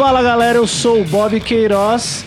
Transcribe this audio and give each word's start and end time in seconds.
Fala 0.00 0.22
galera, 0.22 0.56
eu 0.56 0.66
sou 0.66 1.02
o 1.02 1.04
Bob 1.04 1.38
Queiroz. 1.40 2.24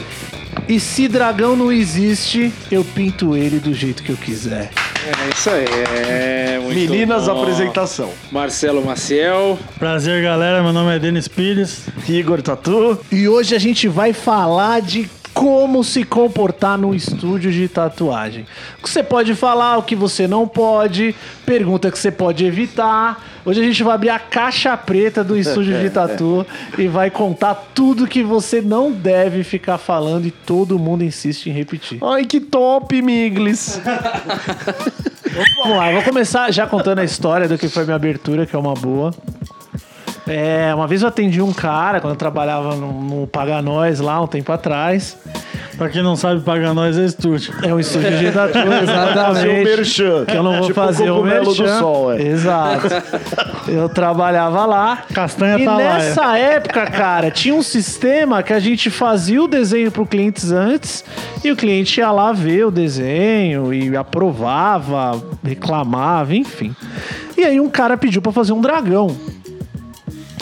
E 0.70 0.80
se 0.80 1.08
dragão 1.08 1.55
não 1.55 1.72
existe, 1.72 2.54
eu 2.72 2.86
pinto 2.86 3.36
ele 3.36 3.58
do 3.58 3.73
jeito 3.73 4.04
que 4.04 4.12
eu 4.12 4.16
quiser. 4.16 4.70
É 5.08 5.30
isso 5.34 5.50
aí. 5.50 5.66
É, 6.08 6.59
muito 6.62 6.76
Meninas, 6.76 7.26
bom. 7.26 7.41
apresentação. 7.41 8.12
Marcelo 8.32 8.86
Maciel. 8.86 9.58
Prazer, 9.80 10.22
galera. 10.22 10.62
Meu 10.62 10.72
nome 10.72 10.96
é 10.96 11.00
Denis 11.00 11.28
Pires. 11.28 11.88
Igor 12.08 12.44
Tatu. 12.44 13.00
E 13.12 13.28
hoje 13.28 13.55
a 13.55 13.59
gente 13.59 13.88
vai 13.88 14.14
falar 14.14 14.80
de 14.80 15.10
como 15.34 15.84
se 15.84 16.04
comportar 16.04 16.78
no 16.78 16.94
estúdio 16.94 17.52
de 17.52 17.68
tatuagem. 17.68 18.46
O 18.80 18.84
que 18.84 18.90
você 18.90 19.02
pode 19.02 19.34
falar, 19.36 19.78
o 19.78 19.84
que 19.84 19.96
você 19.96 20.28
não 20.28 20.48
pode, 20.48 21.16
pergunta 21.46 21.90
que 21.91 21.98
você 21.98 22.12
pode 22.12 22.46
evitar. 22.46 23.24
Hoje 23.46 23.60
a 23.60 23.64
gente 23.64 23.84
vai 23.84 23.96
abrir 23.96 24.10
a 24.10 24.20
caixa 24.20 24.77
preta 24.77 25.24
do 25.24 25.38
estúdio 25.38 25.77
de 25.80 25.90
tatu 25.90 26.46
e 26.77 26.88
vai 26.88 27.10
contar 27.10 27.55
tudo 27.74 28.08
que 28.08 28.24
você 28.24 28.62
não 28.62 28.91
deve 28.91 29.44
ficar 29.44 29.77
falando 29.77 30.26
e 30.26 30.32
todo 30.32 30.80
mundo 30.80 31.04
insiste 31.04 31.48
em 31.48 31.54
repetir. 31.54 32.00
Ai, 32.02 32.26
que 32.26 32.40
top, 32.40 33.02
Miglis. 33.02 33.82
Vamos 35.58 35.77
lá, 35.77 35.91
eu 35.91 35.96
vou 35.96 36.04
começar 36.04 36.52
já 36.52 36.68
contando 36.68 37.00
a 37.00 37.04
história 37.04 37.48
do 37.48 37.58
que 37.58 37.68
foi 37.68 37.84
minha 37.84 37.96
abertura, 37.96 38.46
que 38.46 38.55
é 38.55 38.60
uma 38.60 38.76
boa. 38.76 39.12
É, 40.27 40.73
uma 40.73 40.88
vez 40.88 41.02
eu 41.02 41.08
atendi 41.08 41.41
um 41.41 41.52
cara 41.52 42.00
quando 42.00 42.13
eu 42.13 42.18
trabalhava 42.18 42.76
no, 42.76 42.94
no 43.02 43.27
Paga 43.27 43.62
Nós 43.62 44.00
lá 44.00 44.22
um 44.22 44.27
tempo 44.27 44.52
atrás. 44.52 45.18
Pra 45.77 45.90
quem 45.90 46.04
não 46.04 46.16
sabe, 46.16 46.40
paga 46.41 46.72
nós 46.72 46.96
é 46.99 47.04
estúdio. 47.05 47.52
É 47.63 47.74
um 47.74 47.79
estúdio 47.79 48.12
de 48.20 48.29
Fazer 48.32 48.60
o 48.68 48.74
exatamente. 48.84 49.63
merchan. 49.63 50.26
Que 50.26 50.38
eu 50.38 50.44
não 50.44 50.54
vou 50.60 50.68
Tipo 50.68 50.74
fazer 50.76 51.10
o 51.10 51.16
do 51.16 51.24
merchan. 51.24 51.79
sol, 51.79 52.13
é. 52.13 52.21
Exato. 52.21 52.88
Eu 53.68 53.90
trabalhava 53.90 54.68
lá. 54.68 54.99
Castanha 55.13 55.57
E 55.57 55.66
tá 55.66 55.71
lá. 55.71 55.77
nessa 55.77 56.38
época, 56.38 56.85
cara, 56.85 57.32
tinha 57.32 57.55
um 57.55 57.63
sistema 57.63 58.44
que 58.44 58.54
a 58.54 58.60
gente 58.60 58.91
fazia 58.91 59.41
o 59.41 59.48
desenho 59.48 59.91
pro 59.91 60.05
clientes 60.05 60.51
antes 60.51 61.04
e 61.44 61.51
o 61.51 61.55
cliente 61.55 61.99
ia 61.99 62.12
lá 62.12 62.32
ver 62.32 62.68
o 62.68 62.71
desenho 62.71 63.74
e 63.74 63.98
aprovava, 63.98 65.19
reclamava, 65.44 66.35
enfim. 66.35 66.75
E 67.35 67.44
aí 67.44 67.59
um 67.59 67.68
cara 67.69 67.97
pediu 67.97 68.22
pra 68.22 68.31
fazer 68.31 68.53
um 68.53 68.62
dragão. 68.62 69.07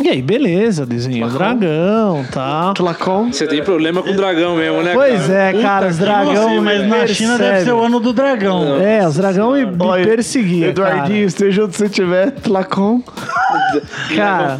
E 0.04 0.10
aí, 0.10 0.22
beleza, 0.22 0.86
desenhei 0.86 1.24
o 1.24 1.30
dragão 1.30 2.24
e 2.24 2.32
tal. 2.32 2.74
Tlacom. 2.74 3.32
Você 3.32 3.46
tem 3.46 3.64
problema 3.64 4.02
com 4.02 4.14
dragão 4.16 4.56
mesmo, 4.56 4.82
né? 4.82 4.94
Pois 4.94 5.28
cara? 5.28 5.34
é, 5.34 5.62
cara, 5.62 5.88
os 5.88 5.98
dragão. 5.98 6.50
Sim, 6.50 6.60
mas 6.60 6.88
na 6.88 7.08
China 7.08 7.38
deve 7.38 7.64
ser 7.66 7.72
o 7.72 7.82
ano 7.84 8.00
do 8.00 8.12
dragão. 8.12 8.82
É, 8.82 9.08
os 9.08 9.16
dragão 9.16 9.52
me, 9.54 9.66
me 9.66 10.04
perseguiam. 10.04 10.70
Eduardinho, 10.70 11.26
esteja 11.26 11.66
onde 11.66 11.76
você 11.78 11.86
estiver. 11.86 12.32
Tlacom. 12.32 13.02
Cara, 14.16 14.60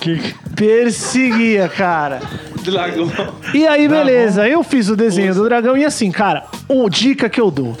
Que- 0.00 0.34
perseguia, 0.54 1.68
cara. 1.68 2.20
Dragão. 2.62 3.10
E 3.52 3.66
aí, 3.66 3.88
beleza, 3.88 4.48
eu 4.48 4.62
fiz 4.62 4.88
o 4.88 4.96
desenho 4.96 5.34
do 5.34 5.44
dragão 5.44 5.76
e 5.76 5.84
assim, 5.84 6.10
cara, 6.10 6.44
uma 6.68 6.88
dica 6.88 7.28
que 7.28 7.40
eu 7.40 7.50
dou. 7.50 7.76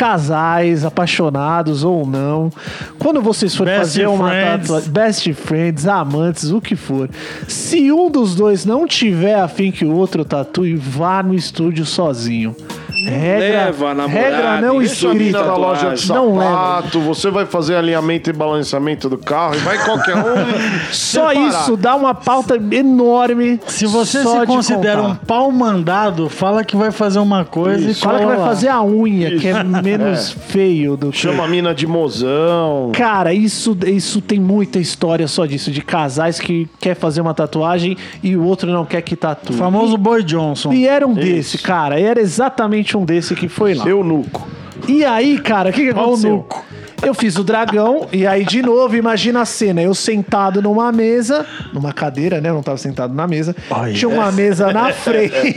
Casais, 0.00 0.82
apaixonados 0.82 1.84
ou 1.84 2.06
não, 2.06 2.50
quando 2.98 3.20
vocês 3.20 3.54
forem 3.54 3.74
Best 3.74 3.86
fazer 3.86 4.06
uma 4.08 4.30
tatuagem, 4.30 4.90
best 4.90 5.34
friends, 5.34 5.86
amantes, 5.86 6.50
o 6.50 6.58
que 6.58 6.74
for, 6.74 7.10
se 7.46 7.92
um 7.92 8.10
dos 8.10 8.34
dois 8.34 8.64
não 8.64 8.86
tiver 8.86 9.38
afim 9.38 9.70
que 9.70 9.84
o 9.84 9.94
outro 9.94 10.24
tatue, 10.24 10.74
vá 10.74 11.22
no 11.22 11.34
estúdio 11.34 11.84
sozinho. 11.84 12.56
Regra, 13.04 13.64
leva 13.66 13.90
a 13.90 13.94
namorada, 13.94 14.30
regra 14.36 14.60
não 14.60 14.82
escrita. 14.82 15.42
na 15.44 15.54
loja 15.56 15.94
de 15.94 16.08
Não 16.08 16.36
leva. 16.38 16.50
sapato, 16.50 17.00
você 17.00 17.30
vai 17.30 17.46
fazer 17.46 17.76
alinhamento 17.76 18.30
e 18.30 18.32
balanceamento 18.32 19.08
do 19.08 19.18
carro 19.18 19.54
e 19.54 19.58
vai 19.58 19.78
qualquer 19.84 20.16
um. 20.16 20.22
Só 20.92 21.32
isso 21.32 21.76
dá 21.76 21.94
uma 21.94 22.14
pauta 22.14 22.56
enorme. 22.70 23.60
Se 23.66 23.86
você 23.86 24.22
só 24.22 24.34
se 24.34 24.40
de 24.40 24.46
considera 24.46 25.02
um 25.02 25.14
pau 25.14 25.50
mandado, 25.50 26.28
fala 26.28 26.64
que 26.64 26.76
vai 26.76 26.90
fazer 26.90 27.18
uma 27.18 27.44
coisa 27.44 27.90
e 27.90 27.94
Fala 27.94 28.18
que 28.20 28.26
vai 28.26 28.38
fazer 28.38 28.68
a 28.68 28.82
unha, 28.82 29.38
que 29.38 29.48
é 29.48 29.62
menos 29.62 30.30
feio 30.30 30.96
do 30.96 31.10
que. 31.10 31.18
Chama 31.18 31.44
a 31.44 31.48
mina 31.48 31.74
de 31.74 31.86
mozão. 31.86 32.90
Cara, 32.94 33.32
isso, 33.32 33.76
isso 33.86 34.20
tem 34.20 34.40
muita 34.40 34.78
história 34.78 35.26
só 35.28 35.46
disso, 35.46 35.70
de 35.70 35.80
casais 35.82 36.40
que 36.40 36.68
quer 36.80 36.94
fazer 36.94 37.20
uma 37.20 37.34
tatuagem 37.34 37.96
e 38.22 38.36
o 38.36 38.44
outro 38.44 38.70
não 38.70 38.84
quer 38.84 39.02
que 39.02 39.16
tatue. 39.16 39.54
O 39.54 39.58
famoso 39.58 39.96
Boy 39.96 40.22
Johnson. 40.22 40.72
E 40.72 40.86
era 40.86 41.06
um 41.06 41.14
desse, 41.14 41.58
cara. 41.58 42.00
Era 42.00 42.20
exatamente 42.20 42.89
um 42.96 43.04
desse 43.04 43.34
que 43.34 43.48
foi 43.48 43.74
lá. 43.74 43.86
Eunuco. 43.86 44.48
E 44.88 45.04
aí, 45.04 45.38
cara, 45.38 45.70
o 45.70 45.72
que, 45.72 45.84
que 45.84 45.90
aconteceu? 45.90 46.30
nuco? 46.30 46.64
Eu 47.02 47.14
fiz 47.14 47.36
o 47.36 47.44
dragão, 47.44 48.06
e 48.12 48.26
aí, 48.26 48.44
de 48.44 48.60
novo, 48.60 48.94
imagina 48.94 49.40
a 49.40 49.44
cena. 49.46 49.80
Eu 49.80 49.94
sentado 49.94 50.60
numa 50.60 50.92
mesa, 50.92 51.46
numa 51.72 51.94
cadeira, 51.94 52.42
né? 52.42 52.50
Eu 52.50 52.54
não 52.54 52.62
tava 52.62 52.76
sentado 52.76 53.14
na 53.14 53.26
mesa. 53.26 53.56
Ai, 53.70 53.94
Tinha 53.94 54.08
uma 54.10 54.30
mesa 54.30 54.70
na 54.70 54.92
frente. 54.92 55.56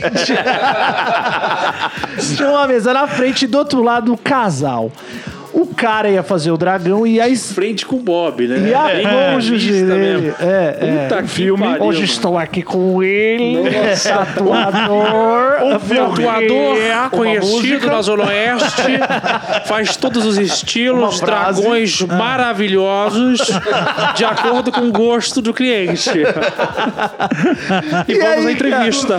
Tinha 2.34 2.48
uma 2.48 2.66
mesa 2.66 2.94
na 2.94 3.06
frente 3.06 3.44
e 3.44 3.46
do 3.46 3.58
outro 3.58 3.82
lado 3.82 4.14
o 4.14 4.16
casal. 4.16 4.90
O 5.54 5.66
cara 5.66 6.10
ia 6.10 6.22
fazer 6.22 6.50
o 6.50 6.56
dragão 6.56 7.06
e 7.06 7.20
aí. 7.20 7.36
Frente 7.36 7.86
com 7.86 7.96
o 7.96 8.00
Bob, 8.00 8.46
né? 8.48 8.68
E 8.68 8.74
a 8.74 8.84
Bem 8.86 9.06
cônjuge 9.06 9.70
realista 9.70 9.94
dele. 9.94 10.34
É, 10.40 10.78
é. 10.80 11.08
Puta 11.08 11.22
que 11.22 11.28
pariu, 11.28 11.54
Hoje 11.54 12.00
mano. 12.00 12.12
estou 12.12 12.38
aqui 12.38 12.62
com 12.62 13.02
ele, 13.02 13.70
tatuador. 14.02 15.44
Um 15.64 15.78
tatuador 15.78 16.76
uma 16.76 17.10
conhecido 17.10 17.86
na 17.86 18.02
Zona 18.02 18.24
Oeste, 18.26 18.82
faz 19.66 19.96
todos 19.96 20.24
os 20.26 20.36
estilos, 20.36 21.20
dragões 21.20 22.00
maravilhosos, 22.02 23.40
de 24.16 24.24
acordo 24.24 24.72
com 24.72 24.88
o 24.88 24.92
gosto 24.92 25.40
do 25.40 25.54
cliente. 25.54 26.10
E, 28.08 28.18
vamos 28.18 28.38
aí, 28.38 28.46
à 28.46 28.52
entrevista. 28.52 29.18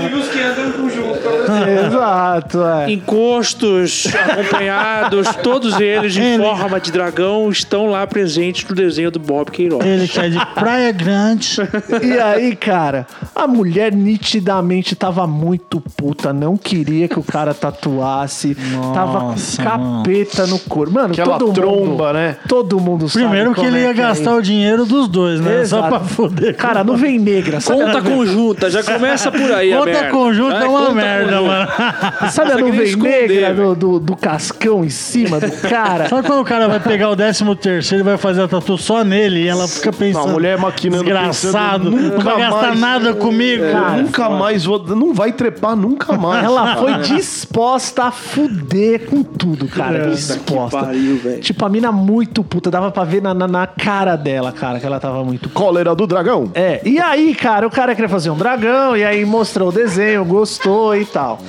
Exato, 1.86 2.64
é. 2.64 2.92
Encostos 2.92 4.08
acompanhados, 4.14 5.28
todos 5.42 5.80
eles 5.80 6.14
de 6.14 6.25
forma 6.38 6.80
de 6.80 6.92
dragão, 6.92 7.50
estão 7.50 7.88
lá 7.88 8.06
presentes 8.08 8.68
no 8.68 8.76
desenho 8.76 9.12
do 9.12 9.20
Bob 9.20 9.52
Queiroz. 9.52 9.86
Ele 9.86 10.08
que 10.08 10.20
é 10.20 10.30
de 10.30 10.46
Praia 10.54 10.92
Grande. 10.92 11.58
E 12.02 12.20
aí, 12.20 12.56
cara, 12.56 13.06
a 13.34 13.48
mulher 13.48 13.94
nitidamente 13.94 14.96
tava 14.96 15.26
muito 15.28 15.82
puta, 15.96 16.34
não 16.34 16.58
queria 16.58 17.08
que 17.08 17.20
o 17.20 17.24
cara 17.24 17.54
tatuasse, 17.54 18.56
tava 18.94 19.20
com 19.20 19.26
Nossa, 19.28 19.62
capeta 19.64 20.48
no 20.48 20.60
corpo. 20.60 20.94
Mano, 20.94 21.14
Aquela 21.14 21.38
todo 21.38 21.54
tromba, 21.54 22.08
mundo, 22.08 22.14
né? 22.14 22.38
Todo 22.48 22.80
mundo 22.80 23.10
sabe 23.10 23.26
Primeiro 23.26 23.54
que 23.54 23.66
ele 23.66 23.78
é 23.80 23.82
ia 23.84 23.90
é 23.90 23.94
gastar 23.94 24.36
o 24.36 24.42
dinheiro 24.42 24.86
dos 24.86 25.08
dois, 25.08 25.40
né? 25.40 25.62
Exato. 25.62 25.84
Só 25.84 25.90
pra 25.90 26.00
foder. 26.08 26.56
Cara, 26.56 26.84
nuvem 26.84 27.20
negra, 27.20 27.60
sabe? 27.60 27.82
a 27.82 27.86
Conta 27.86 28.02
conjunta, 28.02 28.70
já 28.70 28.84
começa 28.84 29.32
por 29.32 29.52
aí 29.52 29.72
Conta 29.74 30.10
conjunta 30.10 30.56
é 30.56 30.68
uma 30.68 30.80
conta 30.80 30.94
merda, 30.94 31.38
conjunta. 31.38 31.42
mano. 31.42 32.32
Sabe 32.32 32.52
a 32.52 32.56
nem 32.56 32.66
nuvem 32.66 32.96
negra 32.96 33.54
do, 33.54 33.76
do, 33.76 34.00
do 34.00 34.16
cascão 34.16 34.84
em 34.84 34.90
cima 34.90 35.40
do 35.40 35.52
cara? 35.52 36.08
Sabe 36.16 36.28
quando 36.28 36.42
o 36.42 36.46
cara 36.46 36.68
vai 36.70 36.80
pegar 36.80 37.10
o 37.10 37.16
décimo 37.16 37.56
terceiro 37.58 38.02
e 38.04 38.06
vai 38.06 38.18
fazer 38.18 38.44
a 38.44 38.48
tatu 38.48 38.78
só 38.78 39.04
nele 39.04 39.44
e 39.44 39.48
ela 39.50 39.68
fica 39.68 39.92
pensando. 39.92 40.30
A 40.30 40.32
mulher 40.32 40.58
maquinando, 40.58 41.04
Desgraçado, 41.04 41.92
pensando, 41.92 42.14
não 42.14 42.20
vai 42.22 42.40
gastar 42.40 42.68
mais- 42.68 42.80
nada 42.80 43.14
comigo. 43.14 43.64
Eu 43.64 44.04
nunca 44.04 44.30
mais 44.30 44.64
vou. 44.64 44.80
Não 44.96 45.14
vai 45.14 45.34
trepar 45.34 45.76
nunca 45.76 46.14
mais. 46.14 46.46
Ela 46.46 46.78
foi 46.78 46.94
disposta 47.00 48.04
a 48.06 48.12
fuder 48.12 49.08
com 49.10 49.24
tudo, 49.24 49.68
cara. 49.68 50.10
disposta. 50.10 50.80
que 50.80 50.86
pariu, 50.86 51.40
tipo, 51.42 51.66
a 51.66 51.70
mina 51.70 51.92
muito 51.92 52.44
puta. 52.44 52.72
Dava 52.72 52.92
pra 52.92 53.04
ver 53.04 53.22
na, 53.22 53.34
na, 53.34 53.48
na 53.48 53.68
cara 53.68 54.16
dela, 54.16 54.52
cara, 54.54 54.80
que 54.80 54.86
ela 54.86 55.00
tava 55.00 55.24
muito. 55.24 55.50
Cólera 55.50 55.94
do 55.94 56.08
dragão. 56.08 56.50
É, 56.54 56.82
e 56.86 56.98
aí, 57.00 57.36
cara, 57.36 57.68
o 57.68 57.70
cara 57.72 57.94
queria 57.94 58.10
fazer 58.10 58.30
um 58.30 58.38
dragão, 58.38 58.96
e 58.96 59.04
aí 59.04 59.26
mostrou 59.26 59.70
o 59.70 59.72
desenho, 59.72 60.24
gostou 60.24 60.96
e 60.96 61.06
tal. 61.06 61.40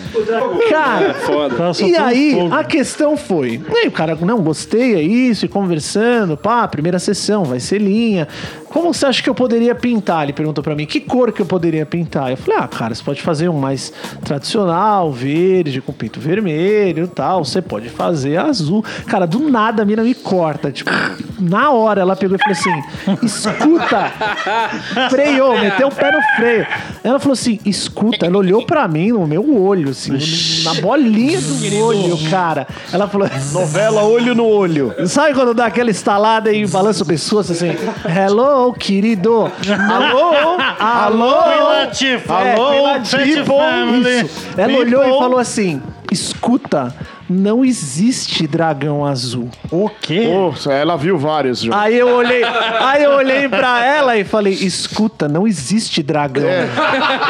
Cara, 0.68 1.14
Foda. 1.14 1.54
Ela 1.56 1.72
e 1.88 1.96
aí, 1.96 2.48
a 2.50 2.64
questão 2.64 3.16
foi. 3.16 3.60
E 3.72 3.76
aí, 3.78 3.88
o 3.88 3.92
cara, 3.92 4.16
não, 4.20 4.38
gostei, 4.56 4.94
é 4.94 5.02
isso, 5.02 5.44
e 5.44 5.48
conversando, 5.48 6.34
pá, 6.34 6.66
primeira 6.66 6.98
sessão, 6.98 7.44
vai 7.44 7.60
ser 7.60 7.78
linha. 7.78 8.26
Como 8.70 8.92
você 8.92 9.06
acha 9.06 9.22
que 9.22 9.28
eu 9.28 9.34
poderia 9.34 9.74
pintar? 9.74 10.24
Ele 10.24 10.32
perguntou 10.32 10.62
pra 10.62 10.74
mim, 10.74 10.86
que 10.86 11.00
cor 11.00 11.32
que 11.32 11.40
eu 11.40 11.46
poderia 11.46 11.86
pintar? 11.86 12.30
Eu 12.30 12.36
falei, 12.36 12.60
ah, 12.60 12.68
cara, 12.68 12.94
você 12.94 13.02
pode 13.02 13.22
fazer 13.22 13.48
um 13.48 13.58
mais 13.58 13.92
tradicional, 14.24 15.10
verde, 15.12 15.80
com 15.80 15.92
pinto 15.92 16.20
vermelho 16.20 17.04
e 17.04 17.08
tal. 17.08 17.44
Você 17.44 17.62
pode 17.62 17.88
fazer 17.88 18.36
azul. 18.36 18.84
Cara, 19.06 19.26
do 19.26 19.40
nada 19.50 19.82
a 19.82 19.84
mina 19.86 20.02
me 20.02 20.14
corta. 20.14 20.70
Tipo, 20.70 20.90
na 21.38 21.70
hora 21.70 22.00
ela 22.00 22.16
pegou 22.16 22.36
e 22.36 22.38
falou 22.38 22.52
assim: 22.52 23.24
escuta, 23.24 24.12
freou, 25.10 25.58
meteu 25.58 25.88
o 25.88 25.94
pé 25.94 26.10
no 26.10 26.22
freio. 26.36 26.66
Ela 27.02 27.18
falou 27.18 27.34
assim: 27.34 27.58
escuta, 27.64 28.26
ela 28.26 28.38
olhou 28.38 28.64
pra 28.66 28.86
mim 28.88 29.12
no 29.12 29.26
meu 29.26 29.62
olho, 29.62 29.90
assim, 29.90 30.12
na 30.64 30.74
bolinha 30.74 31.40
do 31.40 31.76
olho, 31.84 32.30
cara. 32.30 32.66
Ela 32.92 33.08
falou: 33.08 33.28
Novela 33.52 34.02
Olho 34.02 34.34
no 34.34 34.46
Olho. 34.46 34.94
Sabe 35.06 35.34
quando 35.34 35.54
dá 35.54 35.66
aquela 35.66 35.90
estalada 35.90 36.52
e 36.52 36.66
balança 36.66 37.02
o 37.02 37.06
pescoço 37.06 37.52
assim? 37.52 37.70
Hello, 38.04 38.55
querido. 38.72 39.50
Alô? 39.90 40.56
Alô? 40.78 41.64
Latifah. 41.68 42.44
É, 42.44 42.54
Alô. 42.54 42.84
Pet 43.10 43.44
Family. 43.44 44.20
Isso. 44.24 44.48
Ela 44.56 44.78
olhou 44.78 45.04
e 45.04 45.18
falou 45.18 45.38
assim: 45.38 45.82
escuta, 46.10 46.94
não 47.28 47.64
existe 47.64 48.46
dragão 48.46 49.04
azul. 49.04 49.48
O 49.70 49.88
quê? 49.88 50.28
Ela 50.70 50.96
viu 50.96 51.18
vários 51.18 51.60
já. 51.60 51.78
Aí 51.80 51.98
eu 51.98 52.08
olhei, 52.08 52.42
aí 52.44 53.02
eu 53.02 53.12
olhei 53.12 53.48
pra 53.48 53.84
ela 53.84 54.16
e 54.16 54.24
falei: 54.24 54.52
escuta, 54.54 55.28
não 55.28 55.46
existe 55.46 56.02
dragão. 56.02 56.44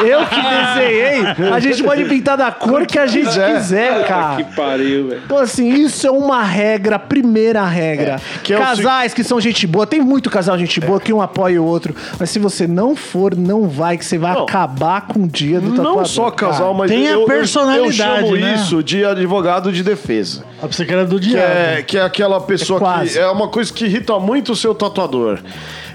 Eu 0.05 0.25
que 0.27 0.35
desenhei, 0.35 1.51
a 1.51 1.59
gente 1.59 1.83
pode 1.83 2.05
pintar 2.05 2.37
da 2.37 2.51
cor 2.51 2.85
que 2.85 2.97
a 2.99 3.07
gente 3.07 3.25
quiser. 3.27 3.55
quiser, 3.55 4.07
cara. 4.07 4.35
Que 4.43 4.55
pariu, 4.55 5.07
velho. 5.09 5.21
Então, 5.25 5.37
assim, 5.37 5.69
isso 5.73 6.05
é 6.05 6.11
uma 6.11 6.43
regra, 6.43 6.99
primeira 6.99 7.63
regra. 7.65 8.21
que 8.43 8.53
é 8.53 8.57
Casais 8.57 9.13
que 9.13 9.23
são 9.23 9.39
gente 9.39 9.65
boa, 9.65 9.85
tem 9.87 10.01
muito 10.01 10.29
casal 10.29 10.57
gente 10.57 10.79
boa 10.79 10.99
que 10.99 11.11
um 11.13 11.21
apoia 11.21 11.61
o 11.61 11.65
outro. 11.65 11.95
Mas 12.19 12.29
se 12.29 12.39
você 12.39 12.67
não 12.67 12.95
for, 12.95 13.35
não 13.35 13.67
vai, 13.67 13.97
que 13.97 14.05
você 14.05 14.17
vai 14.17 14.33
Não. 14.33 14.43
acabar 14.43 15.01
com 15.07 15.23
o 15.23 15.27
dia 15.27 15.59
do 15.59 15.71
tatuador. 15.71 15.95
Não 15.97 16.05
só 16.05 16.31
casal, 16.31 16.67
cara. 16.67 16.73
mas 16.77 16.91
Tem 16.91 17.07
a 17.07 17.11
eu, 17.11 17.21
eu- 17.21 17.25
personalidade, 17.27 17.87
eu 17.87 17.91
chamo 18.27 18.35
né? 18.35 18.55
isso 18.55 18.83
de 18.83 19.03
advogado 19.05 19.71
de 19.71 19.83
defesa. 19.87 20.43
A 20.61 20.67
que 20.85 20.91
era 20.93 21.05
do 21.05 21.19
Que 21.19 21.29
diabo. 21.29 21.45
é, 21.53 21.81
que 21.81 21.97
é 21.97 22.01
aquela 22.01 22.39
pessoa 22.41 22.79
É 22.79 23.13
que 23.13 23.19
é 23.19 23.27
uma 23.29 23.47
coisa 23.47 23.71
que 23.73 23.85
irrita 23.85 24.19
muito 24.19 24.51
o 24.51 24.55
seu 24.55 24.75
tatuador. 24.75 25.39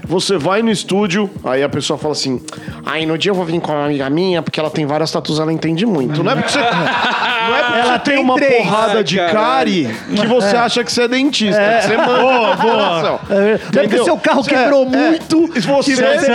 Você 0.05 0.37
vai 0.37 0.61
no 0.61 0.69
estúdio, 0.69 1.29
aí 1.43 1.63
a 1.63 1.69
pessoa 1.69 1.97
fala 1.97 2.11
assim: 2.13 2.41
Ai, 2.85 3.05
no 3.05 3.17
dia 3.17 3.31
eu 3.31 3.35
vou 3.35 3.45
vir 3.45 3.59
com 3.61 3.71
uma 3.71 3.85
amiga 3.85 4.09
minha, 4.09 4.41
porque 4.41 4.59
ela 4.59 4.69
tem 4.69 4.85
várias 4.85 5.09
tatuas, 5.11 5.39
ela 5.39 5.51
entende 5.53 5.85
muito. 5.85 6.21
Não 6.23 6.31
é 6.31 6.35
porque 6.35 6.51
você, 6.51 6.59
não 6.59 6.67
é 6.67 7.63
porque 7.63 7.79
Ela 7.79 7.93
você 7.93 7.99
tem 7.99 8.15
tem 8.15 8.23
uma 8.23 8.35
três. 8.35 8.57
porrada 8.63 8.97
Ai, 8.97 9.03
de 9.03 9.17
cárie 9.17 9.89
que 10.15 10.27
você 10.27 10.55
acha 10.57 10.83
que 10.83 10.91
você 10.91 11.03
é 11.03 11.07
dentista. 11.07 11.61
Que 11.81 11.87
você 11.87 11.97
manda 11.97 12.19
boa, 12.19 12.55
boa. 12.55 13.19
É, 13.29 13.59
não 13.73 13.81
é 13.81 13.87
porque 13.87 14.03
seu 14.03 14.17
carro 14.17 14.43
quebrou 14.43 14.85
muito 14.85 15.49
E 15.55 15.59
você, 15.61 15.91
que 15.91 15.95
você 15.97 16.03
é, 16.03 16.19
você 16.19 16.31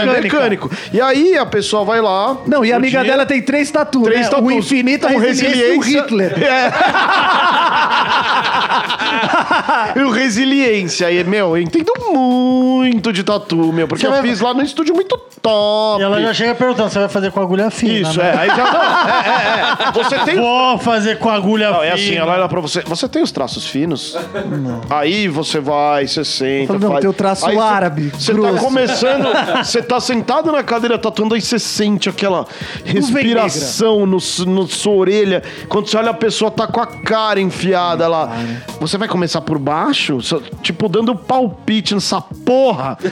é 0.00 0.20
mecânico. 0.20 0.70
E 0.92 1.00
aí 1.00 1.36
a 1.38 1.46
pessoa 1.46 1.84
vai 1.84 2.00
lá. 2.00 2.36
Não, 2.46 2.64
e 2.64 2.72
a 2.72 2.76
amiga 2.76 3.00
dia- 3.02 3.10
dela 3.12 3.24
tem 3.26 3.40
três 3.40 3.70
tatuas, 3.70 4.06
Três 4.06 4.22
né? 4.26 4.28
tatuas. 4.28 4.54
O 4.54 4.58
infinito, 4.58 5.06
a 5.06 5.10
O 5.12 5.18
resiliência, 5.18 5.72
e 5.72 5.78
o 5.78 5.80
Hitler. 5.80 6.34
e 9.96 10.00
o 10.00 10.10
resiliência. 10.10 11.10
E, 11.10 11.24
meu, 11.24 11.56
eu 11.56 11.62
entendo 11.62 11.92
muito 12.12 13.03
de 13.12 13.22
tatu, 13.22 13.72
meu, 13.72 13.86
porque 13.88 14.02
Você 14.02 14.06
eu 14.08 14.12
vai- 14.12 14.22
fiz 14.22 14.40
lá 14.40 14.52
no 14.54 14.62
estúdio 14.62 14.94
muito 14.94 15.18
top. 15.42 16.00
E 16.00 16.04
ela 16.04 16.20
já 16.20 16.32
chega 16.34 16.54
perguntando: 16.54 16.90
você 16.90 16.98
vai 16.98 17.08
fazer 17.08 17.30
com 17.32 17.40
agulha 17.40 17.70
fina? 17.70 18.08
Isso, 18.08 18.18
né? 18.18 18.30
é. 18.34 18.38
Aí 18.38 18.48
já. 18.48 18.72
Não, 18.72 18.82
é, 18.82 19.84
é, 19.84 19.88
é. 19.88 19.92
Você 19.92 20.18
tem. 20.20 20.36
Vou 20.36 20.78
fazer 20.78 21.18
com 21.18 21.28
agulha 21.30 21.68
Não, 21.70 21.80
fina. 21.80 21.86
é 21.86 21.92
assim, 21.92 22.14
ela 22.14 22.32
olha 22.34 22.48
pra 22.48 22.60
você. 22.60 22.80
Você 22.82 23.08
tem 23.08 23.22
os 23.22 23.30
traços 23.32 23.66
finos? 23.66 24.16
Aí 24.90 25.28
você 25.28 25.60
vai, 25.60 26.06
você 26.06 26.24
senta. 26.24 26.66
Fala, 26.68 26.78
não, 26.78 26.88
faz. 26.90 27.00
tem 27.00 27.10
o 27.10 27.12
traço 27.12 27.46
você- 27.46 27.58
árabe, 27.58 28.10
Você 28.16 28.32
tá 28.32 28.38
grosso. 28.38 28.64
começando. 28.64 29.24
Você 29.64 29.82
tá 29.82 29.98
sentado 30.00 30.52
na 30.52 30.62
cadeira 30.62 30.98
tatuando, 30.98 31.34
aí 31.34 31.40
você 31.40 31.58
sente 31.58 32.08
aquela 32.08 32.46
respiração 32.84 34.06
no, 34.06 34.18
no 34.46 34.66
sua 34.68 34.92
orelha. 34.94 35.42
Quando 35.68 35.88
você 35.88 35.96
olha, 35.96 36.10
a 36.10 36.14
pessoa 36.14 36.50
tá 36.50 36.66
com 36.66 36.80
a 36.80 36.86
cara 36.86 37.40
enfiada 37.40 38.06
lá. 38.08 38.30
Você 38.80 38.96
vai 38.98 39.08
começar 39.08 39.40
por 39.40 39.58
baixo? 39.58 40.20
Só, 40.20 40.40
Tipo, 40.62 40.88
dando 40.88 41.14
palpite 41.14 41.94
nessa 41.94 42.20
porra. 42.20 42.93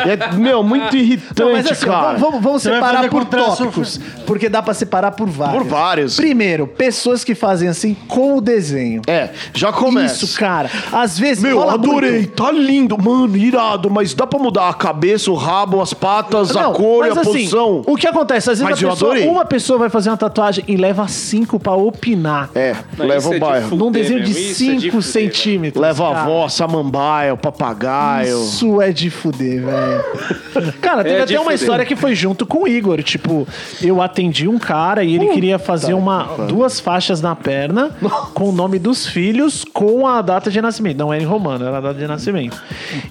É, 0.00 0.34
meu, 0.34 0.62
muito 0.62 0.96
irritante, 0.96 1.40
Não, 1.40 1.52
mas 1.52 1.66
assim, 1.70 1.86
cara. 1.86 2.16
vamos, 2.18 2.40
vamos 2.42 2.62
Você 2.62 2.70
vai 2.70 2.78
separar 2.78 2.96
fazer 2.98 3.08
por 3.10 3.20
com 3.24 3.30
traço- 3.30 3.56
tópicos. 3.64 4.00
Porque 4.26 4.48
dá 4.48 4.62
pra 4.62 4.74
separar 4.74 5.10
por 5.12 5.28
vários. 5.28 5.58
Por 5.62 5.68
vários. 5.68 6.16
Primeiro, 6.16 6.66
pessoas 6.66 7.22
que 7.24 7.34
fazem 7.34 7.68
assim 7.68 7.94
com 8.08 8.36
o 8.36 8.40
desenho. 8.40 9.02
É, 9.06 9.30
já 9.54 9.72
começa. 9.72 10.24
Isso, 10.24 10.38
cara. 10.38 10.70
Às 10.92 11.18
vezes. 11.18 11.42
Meu, 11.42 11.58
rola 11.58 11.74
adorei, 11.74 12.12
muito. 12.12 12.42
tá 12.42 12.50
lindo, 12.50 12.96
mano, 13.02 13.36
irado, 13.36 13.90
mas 13.90 14.14
dá 14.14 14.26
pra 14.26 14.38
mudar 14.38 14.68
a 14.68 14.74
cabeça, 14.74 15.30
o 15.30 15.34
rabo, 15.34 15.80
as 15.80 15.92
patas, 15.92 16.56
a 16.56 16.62
Não, 16.62 16.72
cor 16.72 17.06
e 17.06 17.08
mas 17.08 17.18
a 17.18 17.20
assim, 17.22 17.32
posição? 17.32 17.82
O 17.86 17.96
que 17.96 18.06
acontece? 18.06 18.50
Às 18.50 18.58
vezes 18.58 18.70
Mas 18.70 18.82
a 18.82 18.86
eu 18.86 18.90
pessoa- 18.90 19.10
adorei. 19.12 19.28
uma 19.28 19.44
pessoa 19.44 19.78
vai 19.78 19.90
fazer 19.90 20.10
uma 20.10 20.16
tatuagem 20.16 20.64
e 20.66 20.76
leva 20.76 21.06
cinco 21.08 21.58
pra 21.58 21.72
opinar. 21.74 22.50
É, 22.54 22.74
Não, 22.96 23.06
leva 23.06 23.18
isso 23.20 23.28
o 23.28 23.32
é 23.32 23.34
de 23.34 23.40
bairro. 23.40 23.68
fuder 23.68 23.78
Num 23.84 23.90
desenho 23.92 24.22
de 24.22 24.32
mesmo, 24.32 24.50
isso 24.50 24.62
é 24.62 24.66
de 24.74 24.80
5 24.80 25.02
fuder, 25.02 25.02
centímetros. 25.02 25.82
Leva 25.82 26.08
a 26.08 26.12
cara. 26.12 26.20
avó, 26.22 26.48
samambaia, 26.48 27.34
o 27.34 27.36
papagaio. 27.36 28.40
Isso 28.42 28.80
é 28.80 28.92
de 28.92 29.10
fuder, 29.20 29.62
velho. 29.64 30.72
Cara, 30.80 31.02
teve 31.04 31.16
É 31.16 31.22
até 31.22 31.26
de 31.26 31.34
uma 31.36 31.44
fuder. 31.44 31.54
história 31.60 31.84
que 31.84 31.96
foi 31.96 32.14
junto 32.14 32.46
com 32.46 32.64
o 32.64 32.68
Igor. 32.68 33.02
Tipo, 33.02 33.46
eu 33.82 34.00
atendi 34.02 34.48
um 34.48 34.58
cara 34.58 35.04
e 35.04 35.14
ele 35.14 35.28
queria 35.28 35.58
fazer 35.58 35.94
uma, 35.94 36.24
duas 36.48 36.80
faixas 36.80 37.20
na 37.20 37.36
perna 37.36 37.90
com 38.34 38.48
o 38.48 38.52
nome 38.52 38.78
dos 38.78 39.06
filhos 39.06 39.64
com 39.64 40.06
a 40.06 40.22
data 40.22 40.50
de 40.50 40.60
nascimento. 40.60 40.98
Não 40.98 41.12
era 41.12 41.22
em 41.22 41.26
romano, 41.26 41.64
era 41.66 41.78
a 41.78 41.80
data 41.80 41.98
de 41.98 42.06
nascimento. 42.06 42.60